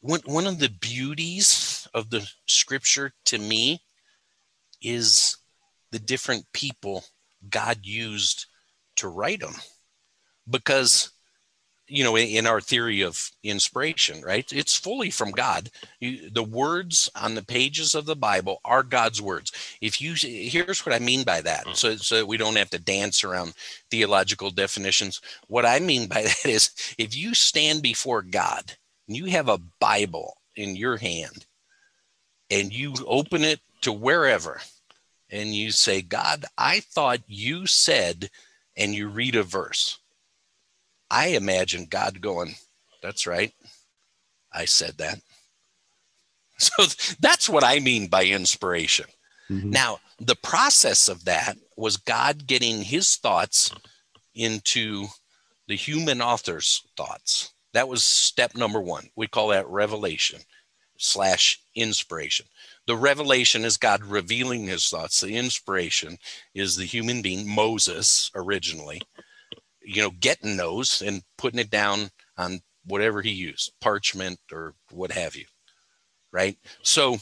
one, 0.00 0.20
one 0.26 0.46
of 0.46 0.58
the 0.58 0.68
beauties 0.68 1.88
of 1.94 2.10
the 2.10 2.28
scripture 2.46 3.12
to 3.26 3.38
me 3.38 3.82
is 4.82 5.36
the 5.92 5.98
different 5.98 6.44
people 6.52 7.04
God 7.48 7.78
used 7.82 8.46
to 8.96 9.08
write 9.08 9.40
them. 9.40 9.54
Because, 10.48 11.10
you 11.86 12.02
know, 12.02 12.16
in 12.16 12.46
our 12.46 12.60
theory 12.60 13.02
of 13.02 13.30
inspiration, 13.42 14.22
right? 14.22 14.50
It's 14.52 14.76
fully 14.76 15.10
from 15.10 15.32
God. 15.32 15.70
You, 16.00 16.30
the 16.30 16.42
words 16.42 17.10
on 17.14 17.34
the 17.34 17.44
pages 17.44 17.94
of 17.94 18.06
the 18.06 18.16
Bible 18.16 18.60
are 18.64 18.82
God's 18.82 19.20
words. 19.20 19.52
If 19.80 20.00
you, 20.00 20.14
here's 20.14 20.86
what 20.86 20.94
I 20.94 20.98
mean 20.98 21.24
by 21.24 21.42
that, 21.42 21.66
mm. 21.66 21.76
so, 21.76 21.96
so 21.96 22.24
we 22.24 22.36
don't 22.36 22.56
have 22.56 22.70
to 22.70 22.78
dance 22.78 23.22
around 23.22 23.54
theological 23.90 24.50
definitions. 24.50 25.20
What 25.48 25.66
I 25.66 25.78
mean 25.78 26.08
by 26.08 26.22
that 26.22 26.46
is 26.46 26.70
if 26.98 27.16
you 27.16 27.34
stand 27.34 27.82
before 27.82 28.22
God 28.22 28.72
and 29.06 29.16
you 29.16 29.26
have 29.26 29.48
a 29.48 29.60
Bible 29.78 30.38
in 30.56 30.76
your 30.76 30.96
hand 30.96 31.46
and 32.50 32.72
you 32.72 32.94
open 33.06 33.42
it 33.42 33.60
to 33.82 33.92
wherever 33.92 34.60
and 35.30 35.54
you 35.54 35.70
say, 35.70 36.00
God, 36.00 36.44
I 36.56 36.80
thought 36.80 37.20
you 37.26 37.66
said, 37.66 38.30
and 38.76 38.94
you 38.94 39.08
read 39.08 39.36
a 39.36 39.42
verse. 39.42 39.98
I 41.14 41.28
imagine 41.28 41.86
God 41.88 42.20
going, 42.20 42.56
That's 43.00 43.26
right. 43.26 43.52
I 44.52 44.64
said 44.64 44.98
that. 44.98 45.18
So 46.56 46.84
that's 47.18 47.48
what 47.48 47.64
I 47.64 47.80
mean 47.80 48.06
by 48.06 48.26
inspiration. 48.26 49.06
Mm-hmm. 49.50 49.70
Now, 49.70 49.98
the 50.20 50.36
process 50.36 51.08
of 51.08 51.24
that 51.24 51.56
was 51.76 51.96
God 51.96 52.46
getting 52.46 52.82
his 52.82 53.16
thoughts 53.16 53.72
into 54.36 55.06
the 55.66 55.74
human 55.74 56.22
author's 56.22 56.84
thoughts. 56.96 57.52
That 57.72 57.88
was 57.88 58.04
step 58.04 58.54
number 58.54 58.80
one. 58.80 59.10
We 59.16 59.26
call 59.26 59.48
that 59.48 59.68
revelation 59.68 60.42
slash 60.96 61.60
inspiration. 61.74 62.46
The 62.86 62.96
revelation 62.96 63.64
is 63.64 63.76
God 63.76 64.04
revealing 64.04 64.68
his 64.68 64.88
thoughts. 64.88 65.20
The 65.20 65.36
inspiration 65.36 66.18
is 66.54 66.76
the 66.76 66.84
human 66.84 67.20
being, 67.20 67.52
Moses, 67.52 68.30
originally, 68.36 69.02
you 69.84 70.02
know, 70.02 70.10
getting 70.20 70.56
those 70.56 71.02
and 71.02 71.22
putting 71.38 71.60
it 71.60 71.70
down 71.70 72.10
on 72.36 72.60
whatever 72.86 73.22
he 73.22 73.30
used, 73.30 73.72
parchment 73.80 74.38
or 74.52 74.74
what 74.90 75.12
have 75.12 75.36
you. 75.36 75.44
Right. 76.32 76.56
So 76.82 77.18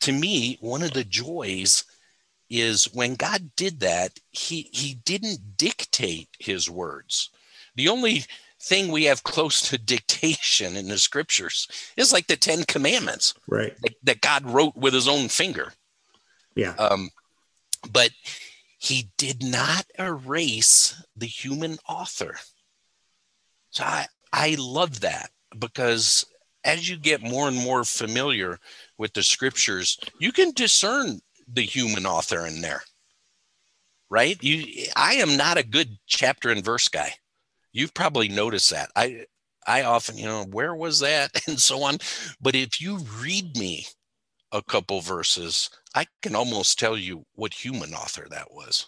to 0.00 0.12
me, 0.12 0.58
one 0.60 0.82
of 0.82 0.92
the 0.92 1.04
joys 1.04 1.84
is 2.48 2.84
when 2.92 3.14
God 3.14 3.50
did 3.56 3.80
that, 3.80 4.18
he 4.30 4.68
he 4.72 4.94
didn't 5.04 5.56
dictate 5.56 6.28
his 6.38 6.70
words. 6.70 7.30
The 7.74 7.88
only 7.88 8.24
thing 8.60 8.90
we 8.90 9.04
have 9.04 9.22
close 9.22 9.62
to 9.68 9.78
dictation 9.94 10.76
in 10.76 10.88
the 10.88 10.98
scriptures 10.98 11.68
is 11.96 12.12
like 12.12 12.26
the 12.26 12.36
Ten 12.36 12.64
Commandments, 12.64 13.34
right? 13.48 13.74
That, 13.82 13.94
that 14.04 14.20
God 14.20 14.48
wrote 14.48 14.76
with 14.76 14.94
His 14.94 15.08
own 15.08 15.28
finger. 15.28 15.72
Yeah. 16.54 16.74
Um, 16.78 17.10
but 17.90 18.10
He 18.78 19.10
did 19.16 19.42
not 19.42 19.86
erase 19.98 21.02
the 21.16 21.26
human 21.26 21.78
author. 21.88 22.36
So 23.70 23.84
I 23.84 24.06
I 24.32 24.56
love 24.58 25.00
that 25.00 25.30
because 25.58 26.24
as 26.64 26.88
you 26.88 26.96
get 26.96 27.22
more 27.22 27.48
and 27.48 27.56
more 27.56 27.84
familiar 27.84 28.58
with 28.98 29.12
the 29.14 29.22
scriptures, 29.22 29.98
you 30.18 30.32
can 30.32 30.52
discern 30.52 31.20
the 31.48 31.62
human 31.62 32.04
author 32.06 32.46
in 32.46 32.60
there. 32.60 32.82
Right? 34.10 34.42
You 34.42 34.86
I 34.94 35.14
am 35.14 35.36
not 35.36 35.58
a 35.58 35.66
good 35.66 35.98
chapter 36.06 36.50
and 36.50 36.64
verse 36.64 36.88
guy. 36.88 37.14
You've 37.72 37.94
probably 37.94 38.28
noticed 38.28 38.70
that. 38.70 38.90
I 38.94 39.26
I 39.66 39.82
often, 39.82 40.16
you 40.16 40.26
know, 40.26 40.44
where 40.44 40.74
was 40.74 41.00
that 41.00 41.30
and 41.46 41.60
so 41.60 41.82
on. 41.82 41.98
But 42.40 42.54
if 42.54 42.80
you 42.80 42.98
read 43.20 43.56
me 43.56 43.86
a 44.52 44.62
couple 44.62 45.00
verses, 45.00 45.70
I 45.96 46.06
can 46.22 46.36
almost 46.36 46.78
tell 46.78 46.96
you 46.96 47.24
what 47.34 47.54
human 47.54 47.94
author 47.94 48.26
that 48.30 48.52
was. 48.52 48.86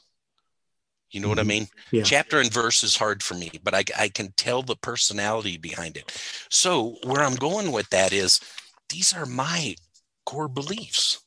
You 1.11 1.20
know 1.20 1.28
what 1.28 1.38
I 1.38 1.42
mm-hmm. 1.42 1.48
mean? 1.48 1.68
Yeah. 1.90 2.02
Chapter 2.02 2.38
and 2.38 2.52
verse 2.52 2.84
is 2.84 2.96
hard 2.96 3.22
for 3.22 3.32
me, 3.32 3.50
but 3.62 3.74
I, 3.74 3.82
I 3.98 4.09
can 4.11 4.32
tell 4.36 4.62
the 4.62 4.76
personality 4.76 5.56
behind 5.56 5.96
it. 5.96 6.12
So, 6.50 6.96
where 7.04 7.22
I'm 7.22 7.34
going 7.34 7.72
with 7.72 7.88
that 7.90 8.12
is 8.12 8.40
these 8.90 9.14
are 9.14 9.24
my 9.24 9.74
core 10.26 10.48
beliefs. 10.48 11.22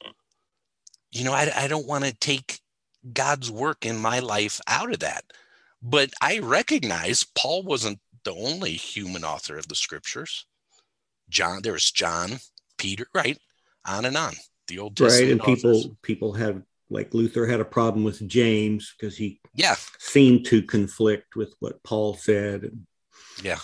You 1.12 1.24
know, 1.24 1.34
I, 1.34 1.52
I 1.56 1.68
don't 1.68 1.88
want 1.88 2.06
to 2.06 2.14
take 2.14 2.60
God's 3.12 3.50
work 3.50 3.84
in 3.84 3.98
my 3.98 4.20
life 4.20 4.62
out 4.68 4.94
of 4.94 5.00
that. 5.00 5.24
But 5.82 6.12
I 6.22 6.38
recognize 6.40 7.26
Paul 7.36 7.64
wasn't 7.64 8.00
the 8.24 8.36
only 8.36 8.74
human 8.74 9.24
author 9.24 9.58
of 9.58 9.68
the 9.68 9.76
scriptures. 9.76 10.46
John, 11.28 11.64
there 11.64 11.74
was 11.74 11.90
John, 11.90 12.38
Peter, 12.78 13.08
right? 13.16 13.40
On 13.88 14.06
and 14.06 14.16
on. 14.16 14.34
The 14.72 14.80
Old 14.80 14.96
Testament. 14.96 15.42
Right, 15.42 15.50
and 15.50 15.58
people 15.58 15.98
people 16.02 16.34
have 16.34 16.62
like 16.90 17.14
Luther 17.14 17.46
had 17.46 17.60
a 17.60 17.66
problem 17.66 18.04
with 18.04 18.26
James 18.28 18.94
because 18.98 19.18
he 19.18 19.40
Yeah. 19.54 19.76
seemed 20.00 20.46
to 20.48 20.62
conflict 20.62 21.36
with 21.36 21.54
what 21.60 21.82
Paul 21.84 22.16
said. 22.16 22.72
Yeah. 23.42 23.60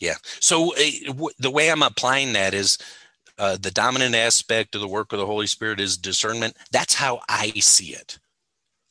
Yeah. 0.00 0.16
So 0.40 0.74
uh, 0.74 0.80
w- 1.06 1.34
the 1.38 1.50
way 1.50 1.70
I'm 1.70 1.82
applying 1.82 2.32
that 2.32 2.54
is 2.54 2.78
uh, 3.38 3.56
the 3.60 3.70
dominant 3.70 4.14
aspect 4.14 4.74
of 4.74 4.80
the 4.80 4.88
work 4.88 5.12
of 5.12 5.18
the 5.18 5.26
Holy 5.26 5.46
Spirit 5.46 5.80
is 5.80 5.96
discernment. 5.96 6.56
That's 6.72 6.94
how 6.94 7.20
I 7.28 7.50
see 7.60 7.94
it. 7.94 8.18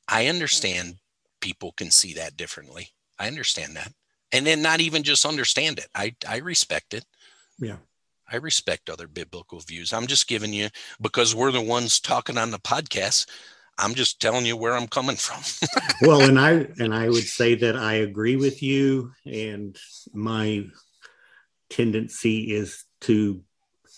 I 0.08 0.28
understand 0.28 0.96
people 1.42 1.74
can 1.74 1.92
see 1.92 2.14
that 2.14 2.38
differently. 2.38 2.90
I 3.20 3.28
understand 3.28 3.76
that. 3.76 3.94
And 4.32 4.46
then 4.48 4.62
not 4.62 4.80
even 4.80 5.04
just 5.04 5.26
understand 5.26 5.78
it. 5.78 5.88
I, 5.94 6.16
I 6.28 6.38
respect 6.38 6.94
it. 6.94 7.06
Yeah. 7.60 7.78
I 8.32 8.38
respect 8.38 8.90
other 8.90 9.08
biblical 9.08 9.60
views. 9.60 9.92
I'm 9.94 10.08
just 10.08 10.28
giving 10.28 10.54
you 10.54 10.70
because 11.02 11.36
we're 11.36 11.52
the 11.52 11.62
ones 11.62 12.00
talking 12.00 12.38
on 12.38 12.52
the 12.52 12.60
podcast. 12.60 13.28
I'm 13.78 13.94
just 13.96 14.22
telling 14.22 14.46
you 14.46 14.56
where 14.56 14.74
I'm 14.74 14.88
coming 14.88 15.16
from. 15.16 15.42
well, 16.02 16.22
and 16.22 16.40
I 16.40 16.68
and 16.80 16.94
I 16.94 17.10
would 17.10 17.24
say 17.24 17.56
that 17.56 17.76
I 17.76 17.96
agree 17.96 18.36
with 18.36 18.62
you, 18.62 19.12
and 19.26 19.78
my 20.14 20.66
tendency 21.70 22.54
is 22.54 22.86
to 23.02 23.42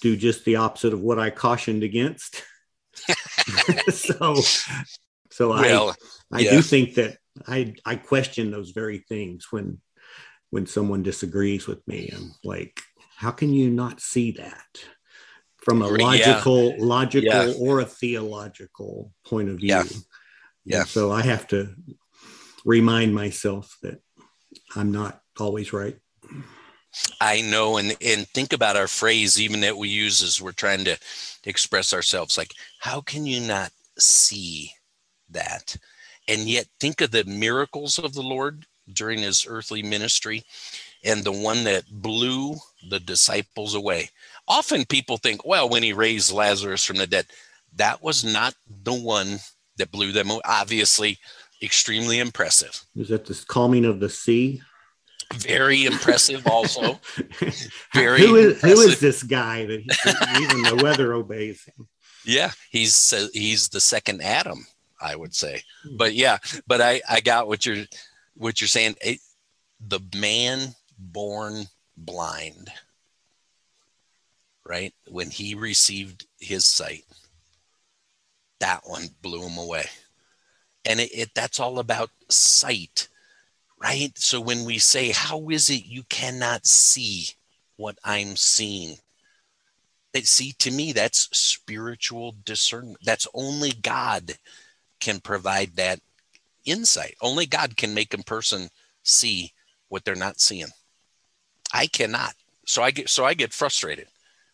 do 0.01 0.15
just 0.15 0.45
the 0.45 0.57
opposite 0.57 0.93
of 0.93 1.01
what 1.01 1.19
I 1.19 1.29
cautioned 1.29 1.83
against. 1.83 2.43
so, 3.89 4.35
so 5.31 5.49
well, 5.49 5.95
I 6.31 6.37
I 6.37 6.39
yeah. 6.41 6.51
do 6.51 6.61
think 6.61 6.95
that 6.95 7.17
I 7.47 7.73
I 7.85 7.95
question 7.95 8.51
those 8.51 8.71
very 8.71 8.99
things 8.99 9.47
when 9.51 9.81
when 10.49 10.65
someone 10.67 11.03
disagrees 11.03 11.67
with 11.67 11.85
me. 11.87 12.11
I'm 12.15 12.31
like, 12.43 12.79
how 13.15 13.31
can 13.31 13.53
you 13.53 13.69
not 13.69 14.01
see 14.01 14.31
that 14.31 14.83
from 15.57 15.81
a 15.81 15.87
Yeah. 15.87 16.03
logical, 16.03 16.77
logical 16.79 17.29
Yeah. 17.29 17.53
or 17.57 17.79
a 17.79 17.85
theological 17.85 19.11
point 19.25 19.49
of 19.49 19.57
view? 19.57 19.67
Yeah. 19.67 19.79
And 19.81 20.03
Yeah. 20.65 20.83
so 20.85 21.11
I 21.11 21.21
have 21.21 21.47
to 21.49 21.75
remind 22.65 23.13
myself 23.13 23.77
that 23.81 24.01
I'm 24.75 24.91
not 24.91 25.21
always 25.39 25.73
right. 25.73 25.97
I 27.19 27.41
know, 27.41 27.77
and 27.77 27.97
and 28.01 28.27
think 28.29 28.53
about 28.53 28.75
our 28.75 28.87
phrase, 28.87 29.41
even 29.41 29.61
that 29.61 29.77
we 29.77 29.89
use 29.89 30.21
as 30.21 30.39
we're 30.39 30.51
trying 30.51 30.85
to 30.85 30.97
express 31.43 31.91
ourselves. 31.91 32.37
Like, 32.37 32.53
how 32.79 33.01
can 33.01 33.25
you 33.25 33.39
not 33.39 33.71
see 33.97 34.71
that? 35.29 35.75
And 36.27 36.41
yet, 36.47 36.67
think 36.79 37.01
of 37.01 37.09
the 37.11 37.23
miracles 37.23 37.97
of 37.97 38.13
the 38.13 38.21
Lord 38.21 38.67
during 38.91 39.19
His 39.19 39.45
earthly 39.47 39.81
ministry, 39.81 40.43
and 41.03 41.23
the 41.23 41.31
one 41.31 41.63
that 41.65 41.83
blew 41.91 42.55
the 42.89 42.99
disciples 42.99 43.75
away. 43.75 44.09
Often, 44.47 44.85
people 44.85 45.17
think, 45.17 45.45
well, 45.45 45.69
when 45.69 45.83
He 45.83 45.93
raised 45.93 46.31
Lazarus 46.31 46.83
from 46.83 46.97
the 46.97 47.07
dead, 47.07 47.25
that 47.75 48.01
was 48.03 48.23
not 48.23 48.53
the 48.83 48.93
one 48.93 49.39
that 49.77 49.91
blew 49.91 50.11
them. 50.11 50.29
away. 50.29 50.41
Obviously, 50.45 51.17
extremely 51.61 52.19
impressive. 52.19 52.83
Is 52.95 53.09
that 53.09 53.25
the 53.25 53.43
calming 53.47 53.85
of 53.85 53.99
the 53.99 54.09
sea? 54.09 54.61
Very 55.35 55.85
impressive, 55.85 56.45
also. 56.45 56.99
Very 57.93 58.21
who 58.21 58.35
is 58.35 58.53
impressive. 58.55 58.89
is 58.93 58.99
this 58.99 59.23
guy 59.23 59.65
that 59.65 59.79
he- 59.81 60.43
even 60.43 60.61
the 60.63 60.83
weather 60.83 61.13
obeys 61.13 61.63
him? 61.63 61.87
Yeah, 62.25 62.51
he's 62.69 63.11
uh, 63.13 63.27
he's 63.33 63.69
the 63.69 63.79
second 63.81 64.21
Adam, 64.21 64.65
I 65.01 65.15
would 65.15 65.33
say. 65.35 65.63
But 65.97 66.13
yeah, 66.13 66.37
but 66.67 66.79
I 66.81 67.01
I 67.09 67.19
got 67.21 67.47
what 67.47 67.65
you're 67.65 67.85
what 68.35 68.61
you're 68.61 68.67
saying. 68.67 68.95
It, 69.01 69.19
the 69.85 69.99
man 70.15 70.75
born 71.11 71.67
blind, 71.97 72.71
right? 74.65 74.93
When 75.07 75.29
he 75.29 75.55
received 75.55 76.25
his 76.39 76.65
sight, 76.65 77.05
that 78.59 78.81
one 78.85 79.07
blew 79.21 79.45
him 79.45 79.57
away. 79.57 79.85
And 80.85 80.99
it, 80.99 81.11
it 81.13 81.29
that's 81.35 81.59
all 81.59 81.79
about 81.79 82.11
sight, 82.29 83.07
right? 83.81 84.17
So 84.17 84.39
when 84.39 84.65
we 84.65 84.77
say, 84.79 85.11
"How 85.11 85.49
is 85.49 85.69
it 85.69 85.85
you 85.85 86.03
cannot 86.03 86.65
see 86.65 87.29
what 87.77 87.97
I'm 88.03 88.35
seeing?" 88.35 88.97
That 90.13 90.27
see 90.27 90.53
to 90.59 90.71
me 90.71 90.91
that's 90.93 91.29
spiritual 91.37 92.35
discernment. 92.45 92.99
That's 93.03 93.27
only 93.33 93.71
God 93.71 94.37
can 94.99 95.19
provide 95.19 95.75
that 95.75 95.99
insight. 96.65 97.15
Only 97.21 97.45
God 97.45 97.75
can 97.77 97.93
make 97.93 98.13
a 98.13 98.19
person 98.19 98.69
see 99.03 99.53
what 99.89 100.05
they're 100.05 100.15
not 100.15 100.39
seeing. 100.39 100.67
I 101.73 101.87
cannot. 101.87 102.35
So 102.65 102.83
I 102.83 102.91
get 102.91 103.09
so 103.09 103.25
I 103.25 103.33
get 103.33 103.51
frustrated. 103.51 104.07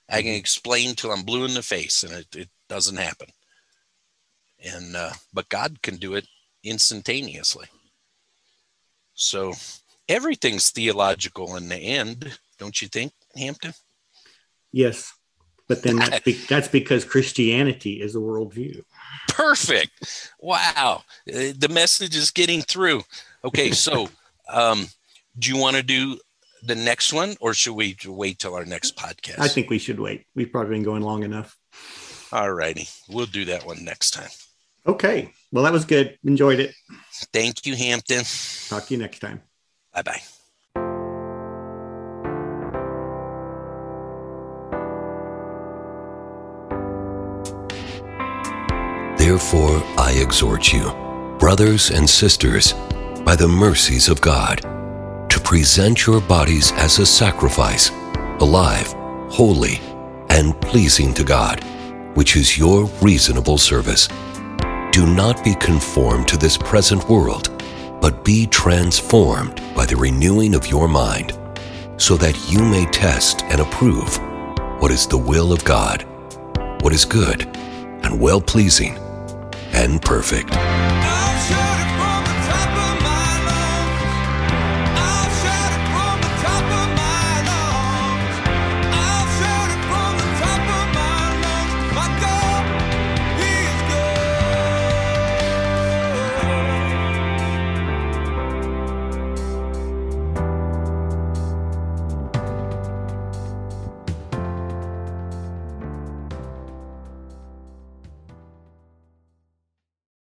I 0.10 0.24
can 0.24 0.34
explain 0.34 0.96
till 0.96 1.12
I'm 1.12 1.22
blue 1.22 1.46
in 1.46 1.54
the 1.54 1.62
face, 1.62 2.04
and 2.04 2.14
it, 2.14 2.36
it 2.36 2.50
doesn't 2.68 2.98
happen. 2.98 3.28
And 4.74 4.96
uh, 4.96 5.12
but 5.34 5.50
God 5.50 5.82
can 5.84 5.98
do 5.98 6.16
it 6.16 6.26
instantaneously. 6.64 7.68
So 9.14 9.54
everything's 10.08 10.72
theological 10.72 11.56
in 11.58 11.70
the 11.70 11.76
end, 11.76 12.40
don't 12.58 12.82
you 12.82 12.88
think, 12.88 13.12
Hampton? 13.36 13.74
Yes, 14.72 15.14
but 15.68 15.84
then 15.84 15.98
that's, 15.98 16.20
be, 16.26 16.34
that's 16.34 16.68
because 16.68 17.06
Christianity 17.06 18.02
is 18.02 18.16
a 18.16 18.20
worldview. 18.20 18.84
Perfect. 19.30 20.32
Wow. 20.40 21.04
Uh, 21.28 21.54
The 21.58 21.70
message 21.70 22.16
is 22.16 22.32
getting 22.32 22.62
through. 22.62 23.04
Okay, 23.44 23.72
so 23.72 24.10
um, 24.52 24.88
do 25.38 25.50
you 25.50 25.58
want 25.58 25.76
to 25.76 25.84
do 25.84 26.18
the 26.64 26.76
next 26.76 27.14
one 27.14 27.36
or 27.40 27.54
should 27.54 27.74
we 27.74 27.96
wait 28.06 28.40
till 28.40 28.56
our 28.56 28.66
next 28.66 28.96
podcast? 28.96 29.40
I 29.40 29.48
think 29.48 29.70
we 29.70 29.80
should 29.80 30.00
wait. 30.00 30.26
We've 30.36 30.52
probably 30.52 30.76
been 30.76 30.84
going 30.84 31.02
long 31.02 31.24
enough. 31.24 31.58
All 32.32 32.52
righty. 32.52 32.88
We'll 33.10 33.26
do 33.26 33.46
that 33.46 33.66
one 33.66 33.84
next 33.84 34.12
time. 34.12 34.30
Okay. 34.86 35.34
Well, 35.52 35.64
that 35.64 35.74
was 35.74 35.86
good. 35.86 36.18
Enjoyed 36.24 36.60
it. 36.60 36.74
Thank 37.34 37.66
you, 37.66 37.76
Hampton. 37.76 38.24
Talk 38.70 38.88
to 38.88 38.94
you 38.94 39.00
next 39.00 39.20
time. 39.20 39.42
Bye 39.94 40.02
bye. 40.04 40.22
Therefore, 49.18 49.84
I 49.98 50.18
exhort 50.22 50.72
you, 50.74 50.92
brothers 51.40 51.92
and 51.92 52.10
sisters, 52.10 52.74
by 53.24 53.36
the 53.36 53.48
mercies 53.48 54.08
of 54.08 54.22
God, 54.22 54.62
to 55.30 55.40
present 55.40 56.06
your 56.06 56.20
bodies 56.22 56.72
as 56.74 57.00
a 57.00 57.06
sacrifice, 57.06 57.92
alive, 58.40 58.94
holy, 59.30 59.80
and 60.30 60.60
pleasing 60.62 61.14
to 61.14 61.24
God, 61.24 61.64
which 62.16 62.36
is 62.36 62.58
your 62.58 62.86
reasonable 63.02 63.58
service. 63.58 64.08
Do 64.92 65.06
not 65.06 65.44
be 65.44 65.56
conformed 65.56 66.28
to 66.30 66.38
this 66.38 66.58
present 66.58 67.08
world, 67.08 67.50
but 68.02 68.26
be 68.26 68.48
transformed 68.48 69.62
by 69.76 69.86
the 69.86 69.96
renewing 69.96 70.56
of 70.56 70.68
your 70.68 70.88
mind, 70.88 71.38
so 71.98 72.18
that 72.18 72.50
you 72.50 72.60
may 72.60 72.86
test 72.88 73.44
and 73.44 73.62
approve 73.62 74.18
what 74.82 74.92
is 74.92 75.06
the 75.06 75.18
will 75.18 75.54
of 75.54 75.64
God, 75.64 76.06
what 76.82 76.94
is 76.94 77.06
good 77.06 77.44
and 78.04 78.20
well 78.20 78.42
pleasing 78.42 78.98
and 79.74 80.02
perfect. 80.02 80.50